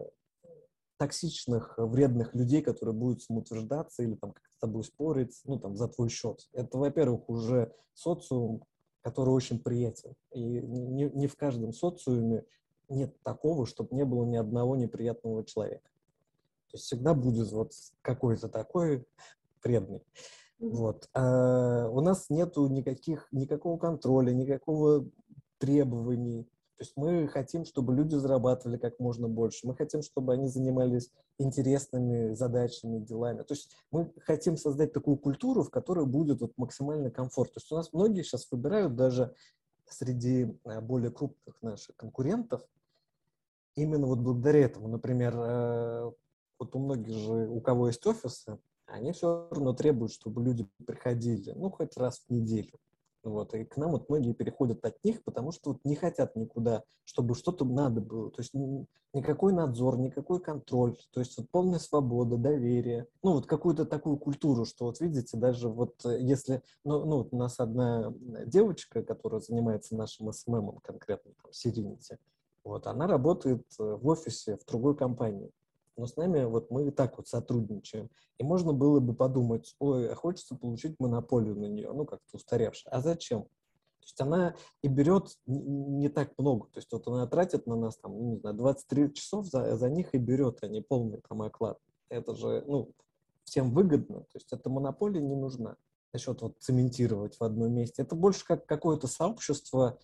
токсичных, 0.97 1.75
вредных 1.77 2.35
людей, 2.35 2.63
которые 2.63 2.95
будут 2.95 3.23
самоутверждаться 3.23 4.03
или 4.03 4.15
там 4.15 4.33
как-то 4.33 4.51
с 4.57 4.61
тобой 4.61 4.85
спорить, 4.85 5.41
ну, 5.45 5.59
там, 5.59 5.77
за 5.77 5.89
твой 5.89 6.09
счет. 6.09 6.41
Это, 6.53 6.79
во-первых, 6.79 7.29
уже 7.29 7.73
социум, 7.95 8.65
который 9.03 9.31
очень 9.31 9.61
приятен. 9.61 10.15
И 10.33 10.41
не, 10.41 11.05
не 11.11 11.27
в 11.27 11.37
каждом 11.37 11.73
социуме 11.73 12.45
нет 12.89 13.15
такого, 13.23 13.67
чтобы 13.67 13.95
не 13.95 14.05
было 14.05 14.25
ни 14.25 14.37
одного 14.37 14.77
неприятного 14.77 15.45
человека. 15.45 15.89
То 16.71 16.77
есть 16.77 16.85
всегда 16.85 17.15
будет 17.15 17.51
вот 17.53 17.73
какой-то 18.03 18.49
такой 18.49 19.07
вредный. 19.63 20.03
Вот. 20.59 21.09
А 21.15 21.89
у 21.89 22.01
нас 22.01 22.31
нету 22.31 22.67
никаких, 22.69 23.29
никакого 23.33 23.79
контроля, 23.79 24.33
никакого 24.33 25.09
требований. 25.59 26.45
То 26.77 26.85
есть 26.85 26.93
мы 26.97 27.27
хотим, 27.27 27.65
чтобы 27.65 27.95
люди 27.95 28.15
зарабатывали 28.15 28.77
как 28.77 29.01
можно 29.01 29.29
больше. 29.29 29.67
Мы 29.67 29.75
хотим, 29.75 30.03
чтобы 30.03 30.33
они 30.33 30.47
занимались 30.47 31.11
интересными 31.39 32.35
задачами, 32.35 33.01
делами. 33.01 33.43
То 33.43 33.55
есть 33.55 33.71
мы 33.91 34.13
хотим 34.21 34.57
создать 34.57 34.93
такую 34.93 35.17
культуру, 35.17 35.63
в 35.63 35.71
которой 35.71 36.07
будет 36.07 36.41
вот 36.41 36.53
максимально 36.57 37.11
комфорт. 37.11 37.53
То 37.55 37.59
есть 37.59 37.73
у 37.73 37.77
нас 37.77 37.93
многие 37.93 38.23
сейчас 38.23 38.47
выбирают 38.51 38.95
даже 38.95 39.35
среди 39.89 40.57
э, 40.65 40.81
более 40.81 41.11
крупных 41.11 41.61
наших 41.63 41.97
конкурентов 41.97 42.63
именно 43.83 44.07
вот 44.07 44.19
благодаря 44.19 44.61
этому, 44.61 44.89
например, 44.89 45.35
э, 45.37 46.11
вот 46.59 46.75
у 46.75 46.79
многих 46.79 47.15
же, 47.15 47.49
у 47.49 47.61
кого 47.61 47.89
есть 47.89 48.07
офисы, 48.07 48.59
они 48.87 49.13
все 49.13 49.49
равно 49.51 49.73
требуют, 49.73 50.13
чтобы 50.13 50.43
люди 50.43 50.67
приходили, 50.87 51.53
ну, 51.53 51.71
хоть 51.71 51.97
раз 51.97 52.25
в 52.27 52.33
неделю. 52.33 52.79
Вот, 53.25 53.53
и 53.55 53.65
к 53.65 53.77
нам 53.77 53.93
вот 53.93 54.09
многие 54.09 54.33
переходят 54.33 54.85
от 54.85 55.03
них, 55.05 55.23
потому 55.25 55.53
что 55.53 55.73
вот 55.73 55.85
не 55.85 55.97
хотят 55.97 56.37
никуда, 56.37 56.85
чтобы 57.05 57.35
что-то 57.35 57.65
надо 57.65 58.01
было. 58.01 58.31
То 58.31 58.41
есть 58.41 58.55
никакой 59.13 59.53
надзор, 59.53 59.99
никакой 59.99 60.41
контроль, 60.41 60.97
то 61.13 61.21
есть 61.21 61.37
вот 61.37 61.51
полная 61.51 61.79
свобода, 61.79 62.37
доверие. 62.37 63.07
Ну, 63.23 63.33
вот 63.33 63.47
какую-то 63.47 63.85
такую 63.85 64.19
культуру, 64.19 64.65
что 64.65 64.87
вот 64.87 65.01
видите, 65.01 65.37
даже 65.37 65.69
вот 65.69 65.95
э, 66.05 66.19
если, 66.21 66.63
ну, 66.85 67.05
ну 67.05 67.19
вот 67.19 67.29
у 67.33 67.37
нас 67.37 67.59
одна 67.59 68.15
девочка, 68.47 69.03
которая 69.03 69.41
занимается 69.41 69.97
нашим 69.97 70.33
СММом 70.33 70.79
конкретно, 70.83 71.33
там, 71.43 71.53
Сиринити, 71.53 72.19
вот, 72.69 72.87
она 72.87 73.07
работает 73.07 73.65
э, 73.79 73.83
в 73.83 74.07
офисе 74.07 74.57
в 74.57 74.65
другой 74.67 74.97
компании. 74.97 75.51
Но 75.97 76.07
с 76.07 76.17
нами 76.17 76.45
вот 76.45 76.71
мы 76.71 76.89
и 76.89 76.91
так 76.91 77.17
вот 77.17 77.27
сотрудничаем. 77.27 78.09
И 78.39 78.45
можно 78.45 78.73
было 78.73 79.01
бы 79.01 79.15
подумать, 79.15 79.75
ой, 79.81 80.13
а 80.13 80.15
хочется 80.15 80.55
получить 80.55 81.01
монополию 81.01 81.57
на 81.57 81.67
нее, 81.67 81.93
ну, 81.93 82.05
как-то 82.05 82.37
устаревшая. 82.37 82.93
А 82.93 83.01
зачем? 83.01 83.43
То 83.43 84.05
есть 84.05 84.21
она 84.21 84.55
и 84.83 84.89
берет 84.89 85.37
не 85.47 86.09
так 86.09 86.33
много. 86.39 86.67
То 86.69 86.79
есть 86.79 86.93
вот 86.93 87.07
она 87.09 87.27
тратит 87.27 87.67
на 87.67 87.75
нас 87.75 87.97
там, 87.97 88.13
ну, 88.13 88.33
не 88.35 88.37
знаю, 88.39 88.57
23 88.57 89.13
часов 89.13 89.47
за, 89.47 89.77
за 89.77 89.91
них 89.91 90.15
и 90.15 90.19
берет, 90.19 90.59
а 90.63 90.69
не 90.69 90.81
полный 90.81 91.21
там 91.29 91.43
оклад. 91.43 91.79
Это 92.09 92.35
же, 92.35 92.65
ну, 92.67 92.93
всем 93.45 93.73
выгодно. 93.73 94.21
То 94.21 94.37
есть 94.37 94.53
эта 94.53 94.71
монополия 94.71 95.21
не 95.21 95.35
нужна. 95.35 95.77
Насчет 96.13 96.41
вот 96.43 96.57
цементировать 96.61 97.37
в 97.37 97.43
одном 97.43 97.73
месте. 97.73 98.03
Это 98.03 98.15
больше 98.15 98.45
как 98.45 98.67
какое-то 98.67 99.09
сообщество, 99.09 99.99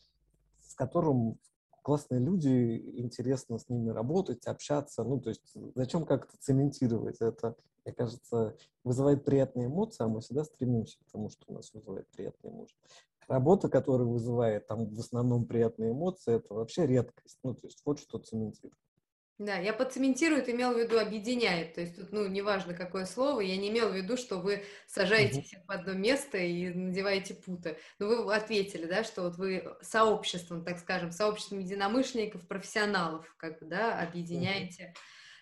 в 0.61 0.75
котором 0.75 1.39
классные 1.85 2.19
люди, 2.19 2.83
интересно 2.97 3.59
с 3.59 3.69
ними 3.69 3.91
работать, 3.91 4.47
общаться. 4.47 5.05
Ну, 5.05 5.21
то 5.21 5.29
есть 5.29 5.55
зачем 5.75 6.07
как-то 6.07 6.37
цементировать 6.41 7.19
это? 7.21 7.57
Мне 7.85 7.95
кажется, 7.95 8.57
вызывает 8.83 9.25
приятные 9.25 9.67
эмоции, 9.67 10.03
а 10.03 10.09
мы 10.09 10.23
всегда 10.23 10.45
стремимся 10.45 10.99
к 10.99 11.13
тому, 11.13 11.29
что 11.29 11.45
у 11.49 11.53
нас 11.53 11.73
вызывает 11.75 12.09
приятные 12.09 12.53
эмоции. 12.53 12.75
работа, 13.29 13.69
которая 13.69 14.09
вызывает 14.09 14.67
там 14.67 14.87
в 14.87 14.99
основном 14.99 15.45
приятные 15.45 15.93
эмоции, 15.93 16.37
это 16.37 16.55
вообще 16.55 16.87
редкость. 16.87 17.39
Ну, 17.43 17.55
то 17.55 17.67
есть 17.67 17.83
вот 17.85 18.01
что 18.01 18.19
цементирует. 18.19 18.75
Да, 19.39 19.57
я 19.57 19.73
под 19.73 19.93
цементирует 19.93 20.49
имел 20.49 20.75
в 20.75 20.79
виду 20.79 20.97
объединяет. 20.99 21.75
То 21.75 21.81
есть 21.81 21.97
тут, 21.97 22.13
ну, 22.13 22.29
неважно 22.29 22.73
какое 22.73 23.05
слово, 23.05 23.41
я 23.41 23.57
не 23.57 23.69
имел 23.69 23.89
в 23.89 23.97
виду, 23.97 24.17
что 24.17 24.39
вы 24.39 24.65
сажаете 24.87 25.43
всех 25.43 25.61
в 25.67 25.71
одно 25.73 25.93
место 25.93 26.39
и 26.39 26.69
надеваете 26.69 27.35
путы. 27.35 27.77
Но 27.99 28.07
вы 28.07 28.33
ответили, 28.33 28.85
да, 28.87 29.03
что 29.03 29.23
вот 29.23 29.37
вы 29.37 29.77
сообществом, 29.83 30.65
так 30.65 30.79
скажем, 30.79 31.11
сообществом 31.11 31.59
единомышленников, 31.59 32.47
профессионалов, 32.47 33.35
как 33.37 33.59
бы, 33.59 33.67
да, 33.67 33.99
объединяете 33.99 34.95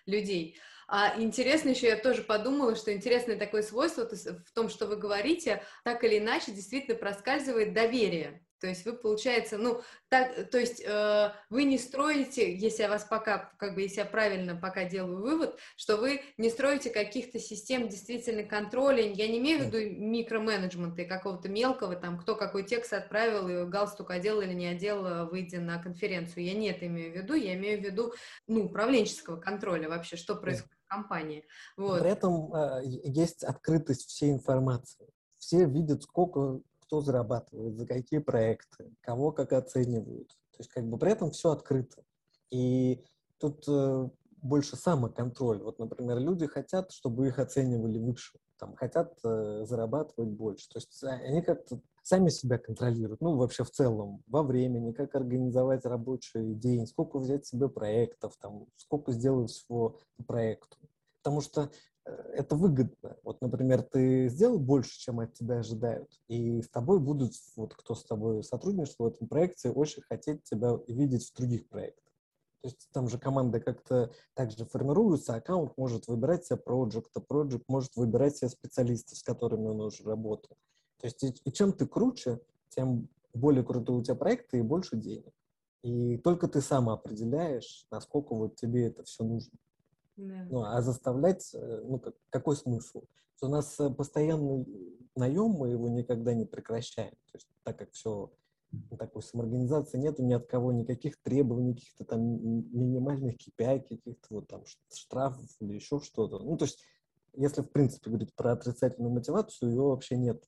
людей. 0.07 0.57
А 0.87 1.13
интересно 1.21 1.69
еще, 1.69 1.87
я 1.87 1.97
тоже 1.97 2.23
подумала, 2.23 2.75
что 2.75 2.91
интересное 2.91 3.37
такое 3.37 3.61
свойство 3.61 4.07
в 4.07 4.51
том, 4.53 4.69
что 4.69 4.87
вы 4.87 4.95
говорите, 4.95 5.63
так 5.83 6.03
или 6.03 6.17
иначе 6.17 6.51
действительно 6.51 6.97
проскальзывает 6.97 7.73
доверие. 7.73 8.43
То 8.63 8.69
есть 8.69 8.85
вы, 8.85 8.93
получается, 8.93 9.57
ну, 9.57 9.81
так, 10.07 10.49
то 10.49 10.57
есть 10.57 10.81
э, 10.85 11.31
вы 11.49 11.65
не 11.65 11.77
строите, 11.77 12.55
если 12.55 12.83
я 12.83 12.87
вас 12.87 13.03
пока, 13.03 13.51
как 13.57 13.75
бы, 13.75 13.81
если 13.81 13.97
я 13.97 14.05
правильно 14.05 14.55
пока 14.55 14.85
делаю 14.85 15.21
вывод, 15.21 15.59
что 15.75 15.97
вы 15.97 16.21
не 16.37 16.49
строите 16.49 16.89
каких-то 16.89 17.39
систем 17.39 17.89
действительно 17.89 18.43
контроля, 18.43 19.03
я 19.03 19.27
не 19.27 19.39
имею 19.39 19.59
в 19.59 19.65
виду 19.65 19.79
микроменеджмента 20.01 21.01
и 21.01 21.05
какого-то 21.05 21.49
мелкого, 21.49 21.97
там, 21.97 22.17
кто 22.17 22.37
какой 22.37 22.63
текст 22.63 22.93
отправил, 22.93 23.49
и 23.49 23.69
галстук 23.69 24.11
одел 24.11 24.39
или 24.39 24.53
не 24.53 24.67
одел, 24.67 25.05
э, 25.05 25.25
выйдя 25.25 25.59
на 25.59 25.77
конференцию, 25.83 26.45
я 26.45 26.53
не 26.53 26.69
это 26.69 26.87
имею 26.87 27.11
в 27.11 27.17
виду, 27.17 27.33
я 27.33 27.55
имею 27.55 27.81
в 27.81 27.83
виду, 27.83 28.13
ну, 28.47 28.63
управленческого 28.63 29.41
контроля 29.41 29.89
вообще, 29.89 30.15
что 30.15 30.35
происходит 30.35 30.79
в 30.85 30.89
компании. 30.89 31.43
Вот. 31.75 31.99
При 31.99 32.11
этом 32.11 32.55
э, 32.55 32.81
есть 32.85 33.43
открытость 33.43 34.07
всей 34.07 34.31
информации. 34.31 35.09
Все 35.37 35.65
видят, 35.65 36.03
сколько 36.03 36.61
кто 36.83 37.01
зарабатывает, 37.01 37.77
за 37.77 37.85
какие 37.85 38.19
проекты, 38.19 38.91
кого 39.01 39.31
как 39.31 39.53
оценивают. 39.53 40.29
То 40.51 40.59
есть 40.59 40.69
как 40.69 40.87
бы 40.87 40.97
при 40.97 41.11
этом 41.11 41.31
все 41.31 41.51
открыто. 41.51 42.03
И 42.51 43.03
тут 43.39 43.65
э, 43.67 44.09
больше 44.43 44.75
самоконтроль. 44.75 45.61
Вот, 45.63 45.79
например, 45.79 46.19
люди 46.19 46.45
хотят, 46.45 46.91
чтобы 46.91 47.27
их 47.27 47.39
оценивали 47.39 47.97
выше, 47.97 48.37
там, 48.59 48.75
хотят 48.75 49.17
э, 49.23 49.65
зарабатывать 49.65 50.29
больше. 50.29 50.69
То 50.69 50.77
есть 50.77 51.03
они 51.03 51.41
как-то 51.41 51.81
сами 52.03 52.29
себя 52.29 52.57
контролируют, 52.57 53.21
ну, 53.21 53.37
вообще 53.37 53.63
в 53.63 53.71
целом, 53.71 54.21
во 54.27 54.43
времени, 54.43 54.91
как 54.91 55.15
организовать 55.15 55.85
рабочий 55.85 56.53
день, 56.53 56.85
сколько 56.85 57.17
взять 57.17 57.45
себе 57.45 57.69
проектов, 57.69 58.35
там, 58.39 58.67
сколько 58.75 59.13
сделать 59.13 59.49
всего 59.49 59.99
по 60.17 60.23
проекту. 60.23 60.77
Потому 61.23 61.39
что 61.39 61.71
это 62.05 62.55
выгодно. 62.55 63.17
Вот, 63.23 63.41
например, 63.41 63.81
ты 63.81 64.27
сделал 64.29 64.59
больше, 64.59 64.99
чем 64.99 65.19
от 65.19 65.33
тебя 65.33 65.59
ожидают, 65.59 66.09
и 66.27 66.61
с 66.61 66.69
тобой 66.69 66.99
будут, 66.99 67.33
вот 67.55 67.73
кто 67.73 67.95
с 67.95 68.03
тобой 68.03 68.43
сотрудничает 68.43 68.99
в 68.99 69.05
этом 69.05 69.27
проекте, 69.27 69.71
очень 69.71 70.01
хотеть 70.03 70.43
тебя 70.43 70.77
видеть 70.87 71.29
в 71.29 71.35
других 71.35 71.67
проектах. 71.69 72.03
То 72.61 72.69
есть 72.69 72.89
там 72.93 73.09
же 73.09 73.17
команда 73.17 73.59
как-то 73.59 74.11
также 74.35 74.65
формируется, 74.65 75.35
аккаунт 75.35 75.77
может 75.77 76.07
выбирать 76.07 76.45
себе 76.45 76.57
проект, 76.57 77.11
а 77.15 77.19
проект 77.19 77.67
может 77.67 77.95
выбирать 77.95 78.37
себе 78.37 78.49
специалистов, 78.49 79.17
с 79.17 79.23
которыми 79.23 79.67
он 79.67 79.81
уже 79.81 80.03
работал. 80.03 80.55
То 80.99 81.07
есть 81.07 81.23
и, 81.23 81.35
и 81.43 81.51
чем 81.51 81.73
ты 81.73 81.85
круче, 81.85 82.39
тем 82.69 83.09
более 83.33 83.63
крутой 83.63 83.97
у 83.97 84.03
тебя 84.03 84.15
проекты 84.15 84.59
и 84.59 84.61
больше 84.61 84.95
денег. 84.95 85.33
И 85.83 86.17
только 86.17 86.47
ты 86.47 86.61
сам 86.61 86.89
определяешь, 86.89 87.85
насколько 87.91 88.33
вот 88.33 88.55
тебе 88.55 88.87
это 88.87 89.03
все 89.03 89.25
нужно. 89.25 89.51
Ну, 90.15 90.63
а 90.63 90.81
заставлять, 90.81 91.53
э, 91.53 91.81
ну, 91.85 91.99
как, 91.99 92.15
какой 92.29 92.55
смысл? 92.55 93.03
У 93.41 93.47
нас 93.47 93.77
э, 93.79 93.89
постоянный 93.89 94.65
наем, 95.15 95.49
мы 95.51 95.69
его 95.69 95.89
никогда 95.89 96.33
не 96.33 96.45
прекращаем. 96.45 97.11
То 97.11 97.35
есть, 97.35 97.47
так 97.63 97.77
как 97.77 97.91
все 97.91 98.31
ну, 98.71 98.97
такой 98.97 99.21
самоорганизации 99.21 99.97
нету 99.97 100.23
ни 100.23 100.33
от 100.33 100.47
кого 100.47 100.71
никаких 100.71 101.21
требований, 101.21 101.73
каких-то 101.73 102.05
там 102.05 102.21
минимальных 102.21 103.35
KPI, 103.35 103.81
каких-то 103.81 104.27
вот 104.29 104.47
там 104.47 104.63
штрафов 104.93 105.49
или 105.59 105.73
еще 105.73 105.99
что-то. 105.99 106.39
Ну, 106.39 106.57
то 106.57 106.65
есть, 106.65 106.79
если 107.33 107.61
в 107.61 107.69
принципе 107.71 108.09
говорить 108.09 108.33
про 108.33 108.53
отрицательную 108.53 109.13
мотивацию, 109.13 109.71
ее 109.71 109.81
вообще 109.81 110.17
нет. 110.17 110.43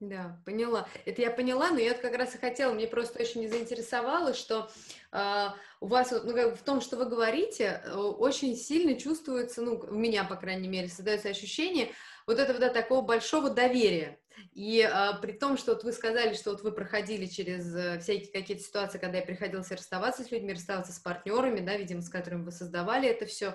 Да, 0.00 0.40
поняла. 0.46 0.88
Это 1.04 1.20
я 1.20 1.30
поняла, 1.30 1.70
но 1.70 1.78
я 1.78 1.92
как 1.92 2.16
раз 2.16 2.34
и 2.34 2.38
хотела, 2.38 2.72
мне 2.72 2.86
просто 2.86 3.20
очень 3.20 3.46
заинтересовало, 3.46 4.32
что 4.32 4.70
э, 5.12 5.46
у 5.80 5.86
вас, 5.86 6.10
ну, 6.10 6.32
как, 6.32 6.56
в 6.56 6.62
том, 6.62 6.80
что 6.80 6.96
вы 6.96 7.04
говорите, 7.04 7.82
э, 7.84 7.92
очень 7.94 8.56
сильно 8.56 8.98
чувствуется, 8.98 9.60
ну, 9.60 9.74
у 9.74 9.94
меня, 9.94 10.24
по 10.24 10.36
крайней 10.36 10.68
мере, 10.68 10.88
создается 10.88 11.28
ощущение 11.28 11.90
вот 12.26 12.38
этого, 12.38 12.58
да, 12.58 12.70
такого 12.70 13.02
большого 13.02 13.50
доверия. 13.50 14.18
И 14.54 14.80
э, 14.80 15.20
при 15.20 15.32
том, 15.32 15.58
что 15.58 15.74
вот 15.74 15.84
вы 15.84 15.92
сказали, 15.92 16.32
что 16.32 16.52
вот 16.52 16.62
вы 16.62 16.72
проходили 16.72 17.26
через 17.26 17.74
э, 17.74 17.98
всякие 18.00 18.32
какие-то 18.32 18.62
ситуации, 18.62 18.98
когда 18.98 19.18
я 19.18 19.24
приходилось 19.24 19.70
расставаться 19.70 20.24
с 20.24 20.30
людьми, 20.30 20.54
расставаться 20.54 20.94
с 20.94 20.98
партнерами, 20.98 21.60
да, 21.60 21.76
видимо, 21.76 22.00
с 22.00 22.08
которыми 22.08 22.44
вы 22.44 22.52
создавали 22.52 23.06
это 23.06 23.26
все, 23.26 23.54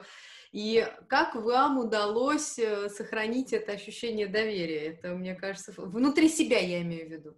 и 0.55 0.87
как 1.09 1.35
вам 1.35 1.79
удалось 1.79 2.57
э, 2.57 2.87
сохранить 2.87 3.51
это 3.51 3.73
ощущение 3.73 4.25
доверия? 4.25 4.93
Это, 4.93 5.13
мне 5.13 5.35
кажется, 5.35 5.73
внутри 5.75 6.29
себя 6.29 6.59
я 6.59 6.81
имею 6.81 7.09
в 7.09 7.11
виду. 7.11 7.35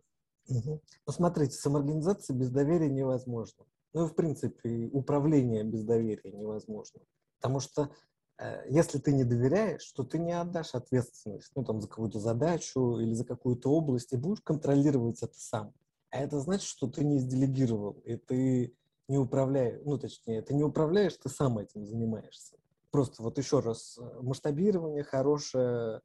Угу. 0.49 0.81
Ну, 1.07 1.49
самоорганизация 1.49 2.35
без 2.35 2.51
доверия 2.51 2.91
невозможно. 2.91 3.65
Ну, 3.93 4.05
в 4.05 4.13
принципе, 4.13 4.91
управление 4.93 5.63
без 5.63 5.83
доверия 5.83 6.31
невозможно. 6.31 7.01
Потому 7.41 7.59
что 7.59 7.89
э, 8.37 8.69
если 8.69 8.99
ты 8.99 9.13
не 9.13 9.23
доверяешь, 9.23 9.91
то 9.93 10.03
ты 10.03 10.19
не 10.19 10.39
отдашь 10.39 10.75
ответственность 10.75 11.51
ну, 11.55 11.65
там, 11.65 11.81
за 11.81 11.87
какую-то 11.87 12.19
задачу 12.19 12.99
или 12.99 13.13
за 13.13 13.25
какую-то 13.25 13.71
область, 13.71 14.13
и 14.13 14.17
будешь 14.17 14.41
контролировать 14.41 15.23
это 15.23 15.39
сам. 15.39 15.73
А 16.11 16.19
это 16.19 16.39
значит, 16.39 16.67
что 16.67 16.85
ты 16.85 17.03
не 17.03 17.17
сделегировал, 17.17 17.93
и 18.05 18.15
ты 18.15 18.75
не 19.07 19.17
управляешь, 19.17 19.81
ну, 19.85 19.97
точнее, 19.97 20.43
ты 20.43 20.53
не 20.53 20.63
управляешь, 20.63 21.17
ты 21.17 21.29
сам 21.29 21.57
этим 21.57 21.83
занимаешься 21.83 22.57
просто 22.91 23.23
вот 23.23 23.37
еще 23.37 23.59
раз, 23.59 23.97
э, 23.97 24.21
масштабирование 24.21 25.03
хорошее, 25.03 26.01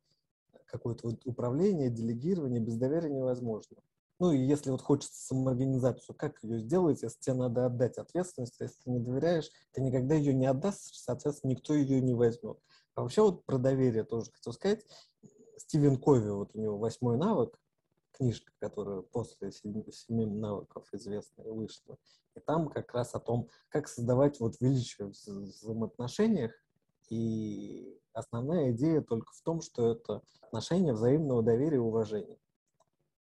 какое-то 0.67 1.09
вот 1.09 1.27
управление, 1.27 1.91
делегирование 1.91 2.61
без 2.61 2.77
доверия 2.77 3.11
невозможно. 3.11 3.77
Ну 4.19 4.33
и 4.33 4.39
если 4.39 4.71
вот 4.71 4.81
хочется 4.81 5.21
самоорганизацию, 5.27 6.15
как 6.15 6.43
ее 6.43 6.61
сделать, 6.61 7.03
если 7.03 7.19
тебе 7.21 7.35
надо 7.35 7.67
отдать 7.67 7.99
ответственность, 7.99 8.57
если 8.61 8.77
ты 8.83 8.91
не 8.91 9.01
доверяешь, 9.01 9.51
ты 9.73 9.81
никогда 9.81 10.15
ее 10.15 10.33
не 10.33 10.47
отдаст, 10.47 10.95
соответственно, 10.95 11.51
никто 11.51 11.75
ее 11.75 12.01
не 12.01 12.15
возьмет. 12.15 12.59
А 12.95 13.03
вообще 13.03 13.23
вот 13.23 13.45
про 13.45 13.59
доверие 13.59 14.05
тоже 14.05 14.31
хотел 14.31 14.53
сказать. 14.53 14.87
Стивен 15.57 15.97
Кови, 15.97 16.31
вот 16.31 16.55
у 16.55 16.61
него 16.61 16.79
восьмой 16.79 17.17
навык, 17.17 17.59
книжка, 18.13 18.53
которая 18.61 19.03
после 19.03 19.51
семи, 19.51 19.85
семи 19.91 20.27
навыков 20.27 20.87
известная 20.93 21.51
вышла. 21.51 21.99
И 22.35 22.41
там 22.41 22.69
как 22.69 22.95
раз 22.95 23.15
о 23.15 23.21
том, 23.21 23.49
как 23.69 23.89
создавать 23.89 24.41
вот 24.41 24.61
величие 24.61 25.09
в 25.09 25.11
взаимоотношениях, 25.11 26.53
и 27.13 28.01
основная 28.15 28.73
идея 28.73 29.03
только 29.03 29.33
в 29.35 29.43
том, 29.43 29.61
что 29.61 29.93
это 29.93 30.23
отношения 30.41 30.95
взаимного 30.95 31.43
доверия 31.43 31.77
и 31.77 31.81
уважения. 31.81 32.39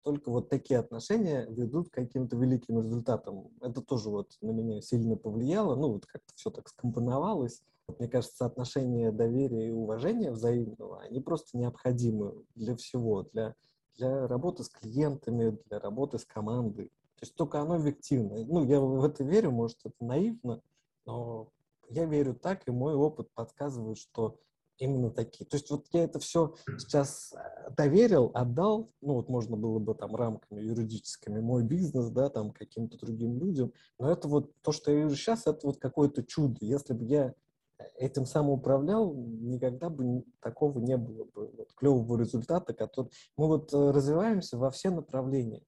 Только 0.04 0.30
вот 0.30 0.48
такие 0.48 0.78
отношения 0.78 1.44
ведут 1.50 1.90
к 1.90 1.94
каким-то 1.94 2.36
великим 2.36 2.80
результатам. 2.80 3.48
Это 3.60 3.82
тоже 3.82 4.08
вот 4.08 4.30
на 4.42 4.52
меня 4.52 4.80
сильно 4.80 5.16
повлияло, 5.16 5.74
ну 5.74 5.94
вот 5.94 6.06
как-то 6.06 6.32
все 6.36 6.50
так 6.50 6.68
скомпоновалось. 6.68 7.62
Мне 7.98 8.06
кажется, 8.06 8.46
отношения 8.46 9.10
доверия 9.10 9.66
и 9.66 9.72
уважения 9.72 10.30
взаимного, 10.30 11.00
они 11.00 11.18
просто 11.20 11.58
необходимы 11.58 12.44
для 12.54 12.76
всего, 12.76 13.24
для, 13.32 13.56
для 13.96 14.28
работы 14.28 14.62
с 14.62 14.68
клиентами, 14.68 15.58
для 15.66 15.80
работы 15.80 16.18
с 16.18 16.24
командой. 16.24 16.92
То 17.16 17.22
есть 17.22 17.34
только 17.34 17.60
оно 17.60 17.80
эффективно. 17.80 18.44
Ну, 18.44 18.64
я 18.64 18.80
в 18.80 19.04
это 19.04 19.24
верю, 19.24 19.50
может, 19.50 19.78
это 19.84 19.96
наивно, 19.98 20.62
но 21.04 21.50
я 21.90 22.06
верю 22.06 22.34
так, 22.34 22.66
и 22.66 22.70
мой 22.70 22.94
опыт 22.94 23.28
подсказывает, 23.34 23.98
что 23.98 24.38
именно 24.78 25.10
такие. 25.10 25.46
То 25.46 25.56
есть 25.56 25.70
вот 25.70 25.86
я 25.92 26.04
это 26.04 26.18
все 26.18 26.54
сейчас 26.78 27.34
э, 27.34 27.70
доверил, 27.76 28.30
отдал, 28.34 28.90
ну 29.00 29.14
вот 29.14 29.28
можно 29.28 29.56
было 29.56 29.78
бы 29.78 29.94
там 29.94 30.16
рамками 30.16 30.62
юридическими, 30.62 31.40
мой 31.40 31.62
бизнес, 31.62 32.08
да, 32.10 32.30
там 32.30 32.50
каким-то 32.50 32.98
другим 32.98 33.38
людям, 33.38 33.72
но 33.98 34.10
это 34.10 34.26
вот 34.26 34.52
то, 34.62 34.72
что 34.72 34.90
я 34.90 35.04
вижу 35.04 35.16
сейчас, 35.16 35.46
это 35.46 35.66
вот 35.66 35.78
какое-то 35.78 36.24
чудо. 36.24 36.56
Если 36.60 36.94
бы 36.94 37.04
я 37.04 37.34
этим 37.96 38.26
сам 38.26 38.48
управлял, 38.48 39.14
никогда 39.14 39.90
бы 39.90 40.24
такого 40.40 40.78
не 40.78 40.96
было 40.96 41.24
бы 41.24 41.50
вот, 41.56 41.72
клевого 41.74 42.18
результата, 42.18 42.72
который 42.74 43.10
мы 43.36 43.46
вот 43.46 43.72
э, 43.72 43.90
развиваемся 43.90 44.56
во 44.56 44.70
все 44.70 44.90
направления. 44.90 45.62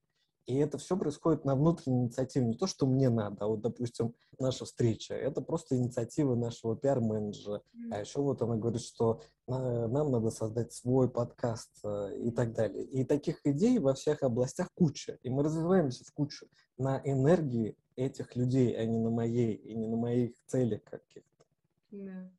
И 0.46 0.56
это 0.56 0.78
все 0.78 0.96
происходит 0.96 1.44
на 1.44 1.54
внутренней 1.54 2.04
инициативе. 2.04 2.46
Не 2.46 2.56
то, 2.56 2.66
что 2.66 2.86
мне 2.86 3.08
надо, 3.10 3.44
а 3.44 3.46
вот, 3.46 3.60
допустим, 3.60 4.14
наша 4.38 4.64
встреча. 4.64 5.14
Это 5.14 5.40
просто 5.40 5.76
инициатива 5.76 6.34
нашего 6.34 6.76
пиар-менеджера. 6.76 7.62
А 7.90 8.00
еще 8.00 8.20
вот 8.20 8.42
она 8.42 8.56
говорит, 8.56 8.82
что 8.82 9.20
нам 9.46 10.10
надо 10.10 10.30
создать 10.30 10.72
свой 10.72 11.10
подкаст 11.10 11.70
э, 11.84 12.18
и 12.18 12.30
так 12.30 12.52
далее. 12.54 12.84
И 12.84 13.04
таких 13.04 13.40
идей 13.44 13.78
во 13.78 13.94
всех 13.94 14.22
областях 14.22 14.68
куча. 14.74 15.18
И 15.22 15.30
мы 15.30 15.42
развиваемся 15.42 16.04
в 16.04 16.12
кучу 16.12 16.46
на 16.78 17.00
энергии 17.04 17.76
этих 17.96 18.36
людей, 18.36 18.74
а 18.76 18.84
не 18.84 18.98
на 18.98 19.10
моей, 19.10 19.54
и 19.54 19.74
не 19.74 19.86
на 19.86 19.96
моих 19.96 20.32
целях 20.46 20.82
каких-то. 20.84 21.44
Да. 21.90 22.30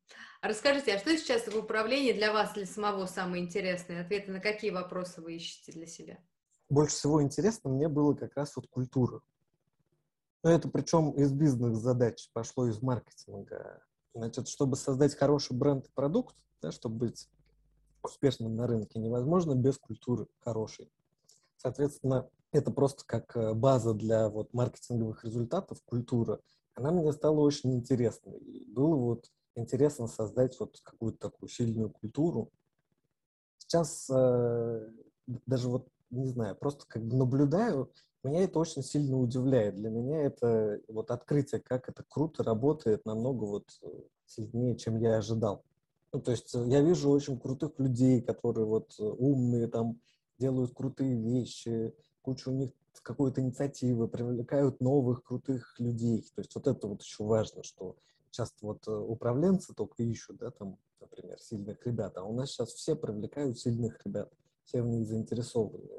А 0.42 0.48
расскажите, 0.48 0.96
а 0.96 1.00
что 1.00 1.16
сейчас 1.16 1.48
в 1.48 1.56
управлении 1.56 2.12
для 2.12 2.34
вас, 2.34 2.54
для 2.54 2.66
самого 2.66 3.06
самое 3.06 3.44
интересное? 3.44 4.02
Ответы 4.02 4.32
на 4.32 4.40
какие 4.40 4.72
вопросы 4.72 5.22
вы 5.22 5.36
ищете 5.36 5.72
для 5.72 5.86
себя? 5.86 6.18
Больше 6.70 6.96
всего 6.96 7.22
интересно 7.22 7.70
мне 7.70 7.88
было 7.88 8.14
как 8.14 8.36
раз 8.36 8.56
вот 8.56 8.68
культура. 8.68 9.22
Но 10.44 10.52
это 10.52 10.68
причем 10.68 11.12
из 11.12 11.32
бизнес-задач 11.32 12.30
пошло 12.34 12.68
из 12.68 12.82
маркетинга. 12.82 13.82
Значит, 14.14 14.48
чтобы 14.48 14.76
создать 14.76 15.16
хороший 15.16 15.56
бренд 15.56 15.88
и 15.88 15.92
продукт, 15.94 16.36
да, 16.62 16.72
чтобы 16.72 17.08
быть 17.08 17.30
успешным 18.04 18.56
на 18.56 18.68
рынке, 18.68 19.00
невозможно 19.00 19.56
без 19.56 19.78
культуры 19.78 20.28
хорошей. 20.42 20.92
Соответственно, 21.58 22.30
это 22.52 22.72
просто 22.72 23.04
как 23.06 23.36
э, 23.36 23.54
база 23.54 23.94
для 23.94 24.30
вот 24.30 24.54
маркетинговых 24.54 25.24
результатов, 25.24 25.82
культура. 25.86 26.40
Она 26.76 26.92
мне 26.92 27.12
стала 27.14 27.40
очень 27.40 27.74
интересной. 27.74 28.38
И 28.40 28.66
было 28.72 28.96
вот 28.96 29.32
интересно 29.56 30.08
создать 30.08 30.60
вот 30.60 30.80
какую-то 30.84 31.30
такую 31.30 31.50
сильную 31.50 31.90
культуру. 31.90 32.52
Сейчас 33.58 34.10
э, 34.10 34.90
даже 35.26 35.70
вот, 35.70 35.88
не 36.14 36.28
знаю, 36.28 36.56
просто 36.56 36.86
как 36.88 37.04
бы 37.04 37.16
наблюдаю, 37.16 37.92
меня 38.24 38.44
это 38.44 38.60
очень 38.60 38.84
сильно 38.84 39.18
удивляет. 39.18 39.76
Для 39.76 39.90
меня 39.90 40.22
это 40.22 40.80
вот 40.88 41.12
открытие, 41.12 41.62
как 41.62 41.90
это 41.90 42.04
круто 42.08 42.44
работает, 42.44 43.06
намного 43.06 43.44
вот 43.44 43.66
э, 43.82 43.88
сильнее, 44.26 44.78
чем 44.78 44.98
я 44.98 45.18
ожидал. 45.18 45.64
Ну, 46.14 46.22
то 46.22 46.32
есть 46.32 46.56
э, 46.56 46.66
я 46.68 46.82
вижу 46.82 47.10
очень 47.10 47.38
крутых 47.38 47.78
людей, 47.80 48.22
которые 48.22 48.66
вот 48.66 48.96
э, 49.00 49.04
умные, 49.04 49.68
там, 49.68 50.00
делают 50.40 50.74
крутые 50.74 51.20
вещи, 51.20 51.94
кучу 52.22 52.52
у 52.52 52.54
них 52.54 52.72
какой-то 53.02 53.42
инициативы, 53.42 54.08
привлекают 54.08 54.80
новых 54.80 55.24
крутых 55.24 55.76
людей. 55.80 56.22
То 56.36 56.42
есть 56.42 56.56
вот 56.56 56.68
это 56.68 56.88
вот 56.88 57.02
еще 57.02 57.26
важно, 57.26 57.64
что 57.64 57.98
часто 58.32 58.66
вот 58.66 58.88
управленцы 58.88 59.74
только 59.74 60.04
ищут, 60.04 60.38
да, 60.38 60.52
там, 60.52 60.78
например, 61.02 61.40
сильных 61.40 61.86
ребят, 61.86 62.18
а 62.18 62.24
у 62.24 62.34
нас 62.34 62.52
сейчас 62.52 62.70
все 62.70 62.96
привлекают 62.96 63.60
сильных 63.60 64.00
ребят, 64.06 64.32
все 64.66 64.82
в 64.82 64.88
них 64.88 65.06
заинтересованы 65.06 65.90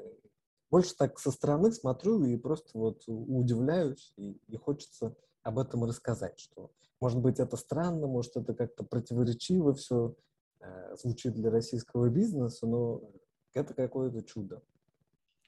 больше 0.75 0.93
так 0.95 1.19
со 1.19 1.31
стороны 1.31 1.71
смотрю 1.71 2.25
и 2.25 2.35
просто 2.35 2.77
вот 2.77 3.03
удивляюсь, 3.07 4.13
и, 4.17 4.31
и 4.47 4.57
хочется 4.57 5.15
об 5.41 5.57
этом 5.57 5.85
рассказать, 5.85 6.37
что, 6.37 6.71
может 6.99 7.21
быть, 7.21 7.39
это 7.39 7.55
странно, 7.55 8.07
может, 8.07 8.35
это 8.35 8.53
как-то 8.53 8.83
противоречиво 8.83 9.73
все 9.73 10.15
э, 10.59 10.95
звучит 10.97 11.33
для 11.33 11.49
российского 11.49 12.09
бизнеса, 12.09 12.67
но 12.67 13.09
это 13.53 13.73
какое-то 13.73 14.21
чудо. 14.23 14.61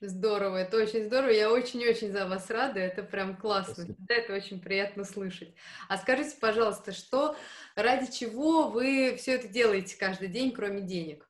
Здорово, 0.00 0.58
это 0.58 0.76
очень 0.76 1.04
здорово. 1.04 1.30
Я 1.30 1.52
очень-очень 1.52 2.12
за 2.12 2.26
вас 2.26 2.48
рада. 2.48 2.78
Это 2.78 3.02
прям 3.02 3.36
классно. 3.36 3.84
Да, 3.98 4.14
это 4.14 4.32
очень 4.32 4.60
приятно 4.60 5.02
слышать. 5.02 5.52
А 5.88 5.98
скажите, 5.98 6.36
пожалуйста, 6.40 6.92
что 6.92 7.34
ради 7.74 8.10
чего 8.10 8.68
вы 8.68 9.16
все 9.18 9.34
это 9.34 9.48
делаете 9.48 9.98
каждый 9.98 10.28
день, 10.28 10.52
кроме 10.52 10.82
денег? 10.82 11.27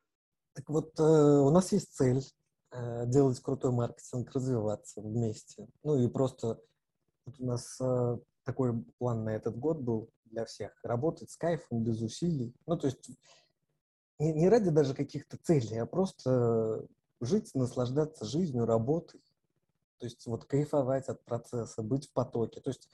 Так 0.59 0.69
вот, 0.69 0.99
э, 0.99 1.03
у 1.03 1.49
нас 1.51 1.71
есть 1.71 1.95
цель. 1.95 2.21
Э, 2.71 3.05
делать 3.05 3.39
крутой 3.39 3.71
маркетинг, 3.71 4.29
развиваться 4.33 4.99
вместе. 4.99 5.69
Ну 5.83 5.97
и 5.97 6.09
просто 6.09 6.59
вот 7.25 7.39
у 7.39 7.45
нас 7.45 7.77
э, 7.79 8.17
такой 8.43 8.83
план 8.97 9.23
на 9.23 9.29
этот 9.29 9.57
год 9.57 9.79
был 9.79 10.09
для 10.25 10.43
всех. 10.43 10.77
Работать 10.83 11.31
с 11.31 11.37
кайфом, 11.37 11.81
без 11.85 12.01
усилий. 12.01 12.53
Ну, 12.65 12.77
то 12.77 12.87
есть 12.87 13.09
не, 14.19 14.33
не 14.33 14.49
ради 14.49 14.69
даже 14.69 14.93
каких-то 14.93 15.37
целей, 15.37 15.77
а 15.77 15.85
просто 15.85 16.85
жить, 17.21 17.55
наслаждаться 17.55 18.25
жизнью, 18.25 18.65
работой. 18.65 19.21
То 19.99 20.07
есть 20.07 20.25
вот 20.25 20.43
кайфовать 20.43 21.07
от 21.07 21.23
процесса, 21.23 21.83
быть 21.83 22.09
в 22.09 22.11
потоке. 22.11 22.59
То 22.59 22.69
есть 22.71 22.89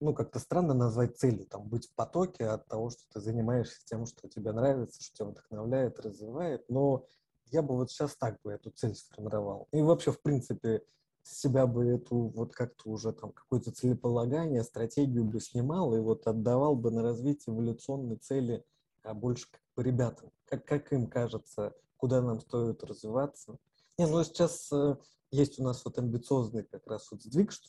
ну, 0.00 0.14
как-то 0.14 0.38
странно 0.38 0.74
назвать 0.74 1.18
целью, 1.18 1.46
там, 1.46 1.68
быть 1.68 1.88
в 1.88 1.94
потоке 1.94 2.46
от 2.46 2.66
того, 2.68 2.90
что 2.90 3.02
ты 3.12 3.20
занимаешься 3.20 3.80
тем, 3.84 4.06
что 4.06 4.28
тебе 4.28 4.52
нравится, 4.52 5.02
что 5.02 5.16
тебя 5.16 5.26
вдохновляет, 5.30 6.00
развивает, 6.00 6.64
но 6.68 7.06
я 7.46 7.62
бы 7.62 7.76
вот 7.76 7.90
сейчас 7.90 8.16
так 8.16 8.40
бы 8.42 8.52
эту 8.52 8.70
цель 8.70 8.94
сформировал. 8.94 9.68
И 9.72 9.82
вообще, 9.82 10.12
в 10.12 10.20
принципе, 10.20 10.82
себя 11.22 11.66
бы 11.66 11.86
эту 11.86 12.28
вот 12.28 12.54
как-то 12.54 12.90
уже 12.90 13.12
там 13.12 13.32
какое-то 13.32 13.72
целеполагание, 13.72 14.64
стратегию 14.64 15.24
бы 15.24 15.40
снимал 15.40 15.94
и 15.94 16.00
вот 16.00 16.26
отдавал 16.26 16.74
бы 16.74 16.90
на 16.90 17.02
развитие 17.02 17.54
эволюционной 17.54 18.16
цели 18.16 18.64
а 19.02 19.14
больше 19.14 19.46
как 19.50 19.60
бы 19.76 19.82
ребятам, 19.82 20.30
как, 20.46 20.64
как 20.64 20.92
им 20.92 21.06
кажется, 21.08 21.74
куда 21.96 22.20
нам 22.22 22.40
стоит 22.40 22.82
развиваться. 22.84 23.58
Не, 23.98 24.06
ну 24.06 24.22
сейчас 24.24 24.70
э, 24.72 24.96
есть 25.32 25.58
у 25.58 25.64
нас 25.64 25.84
вот 25.84 25.98
амбициозный 25.98 26.62
как 26.62 26.86
раз 26.86 27.10
вот 27.10 27.22
сдвиг, 27.22 27.50
что 27.50 27.68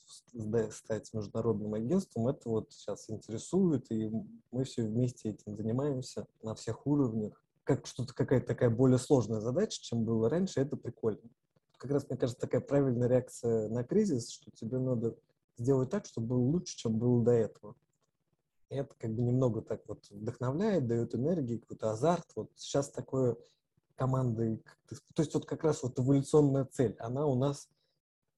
стать 0.71 1.13
международным 1.13 1.73
агентством, 1.73 2.27
это 2.27 2.49
вот 2.49 2.71
сейчас 2.71 3.09
интересует, 3.09 3.91
и 3.91 4.11
мы 4.51 4.63
все 4.63 4.83
вместе 4.83 5.29
этим 5.29 5.55
занимаемся 5.55 6.27
на 6.43 6.53
всех 6.53 6.85
уровнях 6.85 7.43
как 7.63 7.87
что-то 7.87 8.13
какая-то 8.13 8.47
такая 8.47 8.69
более 8.69 8.97
сложная 8.97 9.39
задача, 9.39 9.81
чем 9.81 10.03
было 10.03 10.29
раньше, 10.29 10.59
это 10.59 10.75
прикольно. 10.75 11.21
Как 11.77 11.91
раз, 11.91 12.07
мне 12.09 12.17
кажется, 12.17 12.41
такая 12.41 12.61
правильная 12.61 13.07
реакция 13.07 13.69
на 13.69 13.83
кризис, 13.83 14.29
что 14.29 14.51
тебе 14.51 14.79
надо 14.79 15.17
сделать 15.57 15.89
так, 15.89 16.05
чтобы 16.05 16.27
было 16.27 16.39
лучше, 16.39 16.77
чем 16.77 16.97
было 16.97 17.23
до 17.23 17.31
этого. 17.31 17.75
И 18.69 18.75
это 18.75 18.93
как 18.97 19.13
бы 19.13 19.21
немного 19.21 19.61
так 19.61 19.81
вот 19.87 20.05
вдохновляет, 20.09 20.87
дает 20.87 21.15
энергии, 21.15 21.57
какой-то 21.57 21.91
азарт. 21.91 22.25
Вот 22.35 22.51
сейчас 22.55 22.89
такое 22.89 23.37
командой, 23.95 24.63
то 24.87 25.21
есть 25.21 25.33
вот 25.33 25.45
как 25.45 25.63
раз 25.63 25.83
вот 25.83 25.99
эволюционная 25.99 26.65
цель, 26.65 26.95
она 26.99 27.25
у 27.25 27.35
нас 27.35 27.69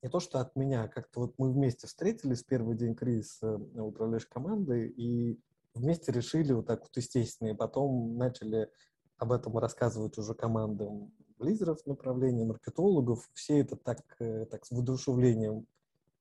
не 0.01 0.09
то 0.09 0.19
что 0.19 0.39
от 0.39 0.55
меня, 0.55 0.87
как-то 0.87 1.21
вот 1.21 1.33
мы 1.37 1.51
вместе 1.51 1.87
встретились 1.87 2.43
первый 2.43 2.77
день 2.77 2.95
кризиса 2.95 3.55
управляющей 3.55 4.29
командой 4.29 4.87
и 4.89 5.39
вместе 5.73 6.11
решили 6.11 6.53
вот 6.53 6.67
так 6.67 6.81
вот 6.81 6.95
естественно, 6.95 7.49
и 7.49 7.55
потом 7.55 8.17
начали 8.17 8.69
об 9.17 9.31
этом 9.31 9.57
рассказывают 9.57 10.17
уже 10.17 10.33
командам 10.33 11.11
лидеров 11.39 11.85
направления, 11.85 12.45
маркетологов. 12.45 13.29
Все 13.33 13.59
это 13.59 13.75
так, 13.75 13.99
э, 14.19 14.45
так 14.45 14.65
с 14.65 14.71
воодушевлением 14.71 15.67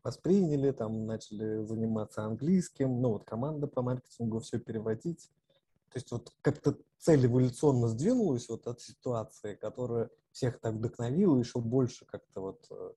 восприняли, 0.02 0.70
там 0.70 1.06
начали 1.06 1.64
заниматься 1.64 2.24
английским, 2.24 3.00
ну 3.00 3.10
вот 3.10 3.24
команда 3.24 3.66
по 3.66 3.82
маркетингу 3.82 4.40
все 4.40 4.58
переводить. 4.58 5.30
То 5.94 5.98
есть 5.98 6.10
вот 6.10 6.32
как-то 6.42 6.76
цель 6.98 7.24
эволюционно 7.24 7.86
сдвинулась 7.86 8.48
вот 8.48 8.66
от 8.66 8.80
ситуации, 8.80 9.54
которая 9.54 10.10
всех 10.32 10.58
так 10.58 10.74
вдохновила, 10.74 11.38
еще 11.38 11.60
больше 11.60 12.04
как-то 12.04 12.40
вот 12.40 12.66
э, 12.68 12.90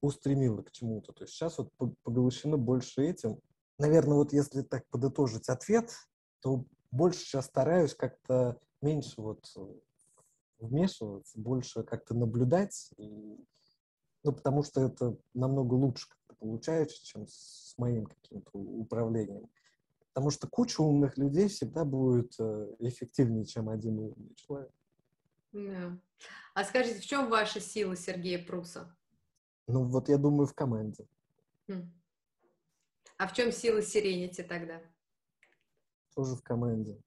устремила 0.00 0.62
к 0.62 0.72
чему-то. 0.72 1.12
То 1.12 1.24
есть 1.24 1.34
сейчас 1.34 1.58
вот 1.58 1.70
поглощены 2.02 2.56
больше 2.56 3.02
этим. 3.02 3.40
Наверное, 3.78 4.16
вот 4.16 4.32
если 4.32 4.62
так 4.62 4.88
подытожить 4.88 5.50
ответ, 5.50 5.92
то 6.40 6.64
больше 6.90 7.20
сейчас 7.20 7.44
стараюсь 7.44 7.94
как-то 7.94 8.58
меньше 8.80 9.20
вот 9.20 9.44
э, 9.58 9.60
вмешиваться, 10.60 11.38
больше 11.38 11.82
как-то 11.82 12.14
наблюдать, 12.14 12.90
и, 12.96 13.36
ну, 14.24 14.32
потому 14.32 14.62
что 14.62 14.80
это 14.80 15.18
намного 15.34 15.74
лучше 15.74 16.08
как-то 16.08 16.36
получается, 16.36 17.04
чем 17.04 17.26
с 17.28 17.74
моим 17.76 18.06
каким-то 18.06 18.50
управлением. 18.54 19.50
Потому 20.12 20.30
что 20.30 20.46
куча 20.46 20.80
умных 20.82 21.16
людей 21.16 21.48
всегда 21.48 21.84
будет 21.84 22.34
э, 22.38 22.66
эффективнее, 22.80 23.46
чем 23.46 23.70
один 23.70 23.98
умный 23.98 24.34
человек. 24.36 24.72
Да. 25.52 25.98
А 26.54 26.64
скажите, 26.64 27.00
в 27.00 27.06
чем 27.06 27.30
ваша 27.30 27.60
сила 27.60 27.96
Сергея 27.96 28.44
Пруса? 28.44 28.94
Ну, 29.66 29.84
вот 29.84 30.08
я 30.08 30.18
думаю, 30.18 30.46
в 30.46 30.54
команде. 30.54 31.06
Хм. 31.68 31.90
А 33.16 33.26
в 33.26 33.32
чем 33.32 33.52
сила 33.52 33.80
Сиренити 33.80 34.42
тогда? 34.42 34.82
Тоже 36.14 36.36
в 36.36 36.42
команде. 36.42 37.00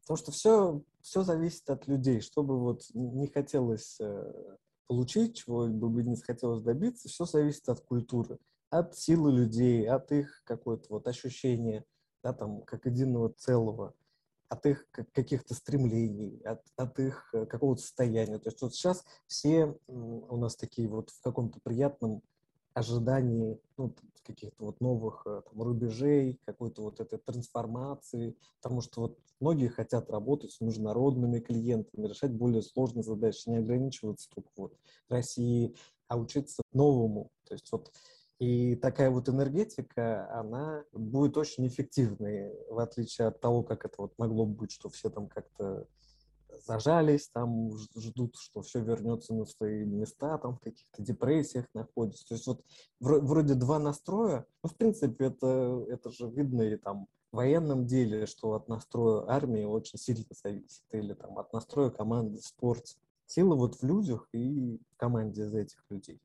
Потому 0.00 0.16
что 0.16 0.32
все, 0.32 0.82
все 1.02 1.22
зависит 1.22 1.68
от 1.68 1.86
людей. 1.86 2.20
Чтобы 2.20 2.58
вот 2.58 2.82
не 2.94 3.26
хотелось 3.26 3.98
э, 4.00 4.56
получить, 4.86 5.36
чего 5.36 5.66
бы 5.66 6.02
не 6.02 6.16
хотелось 6.16 6.62
добиться, 6.62 7.08
все 7.08 7.24
зависит 7.26 7.68
от 7.68 7.80
культуры, 7.80 8.38
от 8.70 8.96
силы 8.96 9.32
людей, 9.32 9.86
от 9.86 10.10
их 10.12 10.42
какое-то 10.44 10.86
вот 10.90 11.06
ощущения, 11.06 11.84
да, 12.22 12.32
там, 12.32 12.62
как 12.62 12.86
единого 12.86 13.30
целого, 13.30 13.94
от 14.48 14.64
их 14.66 14.86
каких-то 15.12 15.54
стремлений, 15.54 16.40
от, 16.42 16.62
от 16.76 16.98
их 16.98 17.28
э, 17.34 17.44
какого-то 17.46 17.82
состояния. 17.82 18.38
То 18.38 18.48
есть 18.48 18.62
вот 18.62 18.74
сейчас 18.74 19.04
все 19.26 19.76
у 19.86 20.36
нас 20.36 20.56
такие 20.56 20.88
вот 20.88 21.10
в 21.10 21.20
каком-то 21.20 21.60
приятном 21.60 22.22
ожидании 22.72 23.60
ну, 23.76 23.94
каких-то 24.28 24.64
вот 24.64 24.80
новых 24.80 25.22
э, 25.26 25.42
там, 25.50 25.62
рубежей, 25.62 26.40
какой-то 26.44 26.82
вот 26.82 27.00
этой 27.00 27.18
трансформации, 27.18 28.36
потому 28.60 28.80
что 28.80 29.00
вот 29.02 29.18
многие 29.40 29.68
хотят 29.68 30.10
работать 30.10 30.52
с 30.52 30.60
международными 30.60 31.40
клиентами, 31.40 32.06
решать 32.06 32.32
более 32.32 32.62
сложные 32.62 33.02
задачи, 33.02 33.48
не 33.48 33.56
ограничиваться 33.56 34.28
только 34.34 34.50
вот 34.56 34.78
Россией, 35.08 35.76
а 36.08 36.18
учиться 36.18 36.62
новому. 36.72 37.30
То 37.44 37.54
есть 37.54 37.70
вот 37.72 37.90
и 38.38 38.76
такая 38.76 39.10
вот 39.10 39.28
энергетика, 39.28 40.32
она 40.32 40.84
будет 40.92 41.36
очень 41.36 41.66
эффективной, 41.66 42.52
в 42.70 42.78
отличие 42.78 43.28
от 43.28 43.40
того, 43.40 43.62
как 43.62 43.84
это 43.84 43.96
вот 43.98 44.12
могло 44.16 44.46
бы 44.46 44.54
быть, 44.54 44.70
что 44.70 44.88
все 44.88 45.10
там 45.10 45.28
как-то 45.28 45.86
зажались, 46.64 47.28
там 47.28 47.76
ждут, 47.96 48.36
что 48.36 48.62
все 48.62 48.80
вернется 48.80 49.34
на 49.34 49.44
свои 49.44 49.84
места, 49.84 50.38
там 50.38 50.56
в 50.56 50.60
каких-то 50.60 51.02
депрессиях 51.02 51.66
находятся. 51.74 52.28
То 52.28 52.34
есть 52.34 52.46
вот 52.46 52.64
вроде 53.00 53.54
два 53.54 53.78
настроя, 53.78 54.46
ну, 54.62 54.70
в 54.70 54.76
принципе, 54.76 55.26
это, 55.26 55.84
это 55.88 56.10
же 56.10 56.28
видно 56.30 56.62
и 56.62 56.76
там 56.76 57.06
в 57.32 57.36
военном 57.36 57.86
деле, 57.86 58.26
что 58.26 58.54
от 58.54 58.68
настроя 58.68 59.28
армии 59.28 59.64
очень 59.64 59.98
сильно 59.98 60.24
зависит, 60.30 60.84
или 60.92 61.12
там 61.12 61.38
от 61.38 61.52
настроя 61.52 61.90
команды 61.90 62.38
в 62.38 62.46
спорте. 62.46 62.96
сила 63.26 63.54
вот 63.54 63.76
в 63.76 63.82
людях 63.82 64.28
и 64.32 64.78
в 64.92 64.96
команде 64.96 65.46
за 65.46 65.60
этих 65.60 65.84
людей. 65.90 66.20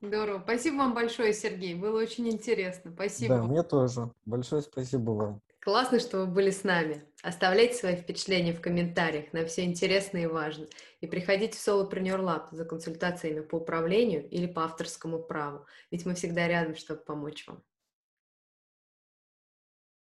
Здорово. 0.00 0.40
Спасибо 0.42 0.76
вам 0.76 0.94
большое, 0.94 1.32
Сергей. 1.32 1.74
Было 1.74 2.00
очень 2.00 2.28
интересно. 2.28 2.92
Спасибо. 2.92 3.36
Да, 3.36 3.42
мне 3.42 3.62
тоже. 3.62 4.10
Большое 4.26 4.62
спасибо 4.62 5.10
вам. 5.12 5.40
Классно, 5.60 5.98
что 5.98 6.18
вы 6.18 6.26
были 6.26 6.50
с 6.50 6.62
нами. 6.62 7.02
Оставляйте 7.22 7.74
свои 7.74 7.96
впечатления 7.96 8.52
в 8.52 8.60
комментариях, 8.60 9.32
нам 9.32 9.46
все 9.46 9.64
интересно 9.64 10.18
и 10.18 10.26
важно. 10.26 10.66
И 11.00 11.06
приходите 11.06 11.56
в 11.56 11.66
Solopreneur 11.66 12.20
Lab 12.20 12.48
за 12.50 12.66
консультациями 12.66 13.40
по 13.40 13.56
управлению 13.56 14.28
или 14.28 14.46
по 14.46 14.64
авторскому 14.64 15.20
праву, 15.20 15.64
ведь 15.90 16.04
мы 16.04 16.14
всегда 16.16 16.46
рядом, 16.46 16.76
чтобы 16.76 17.00
помочь 17.00 17.46
вам. 17.46 17.62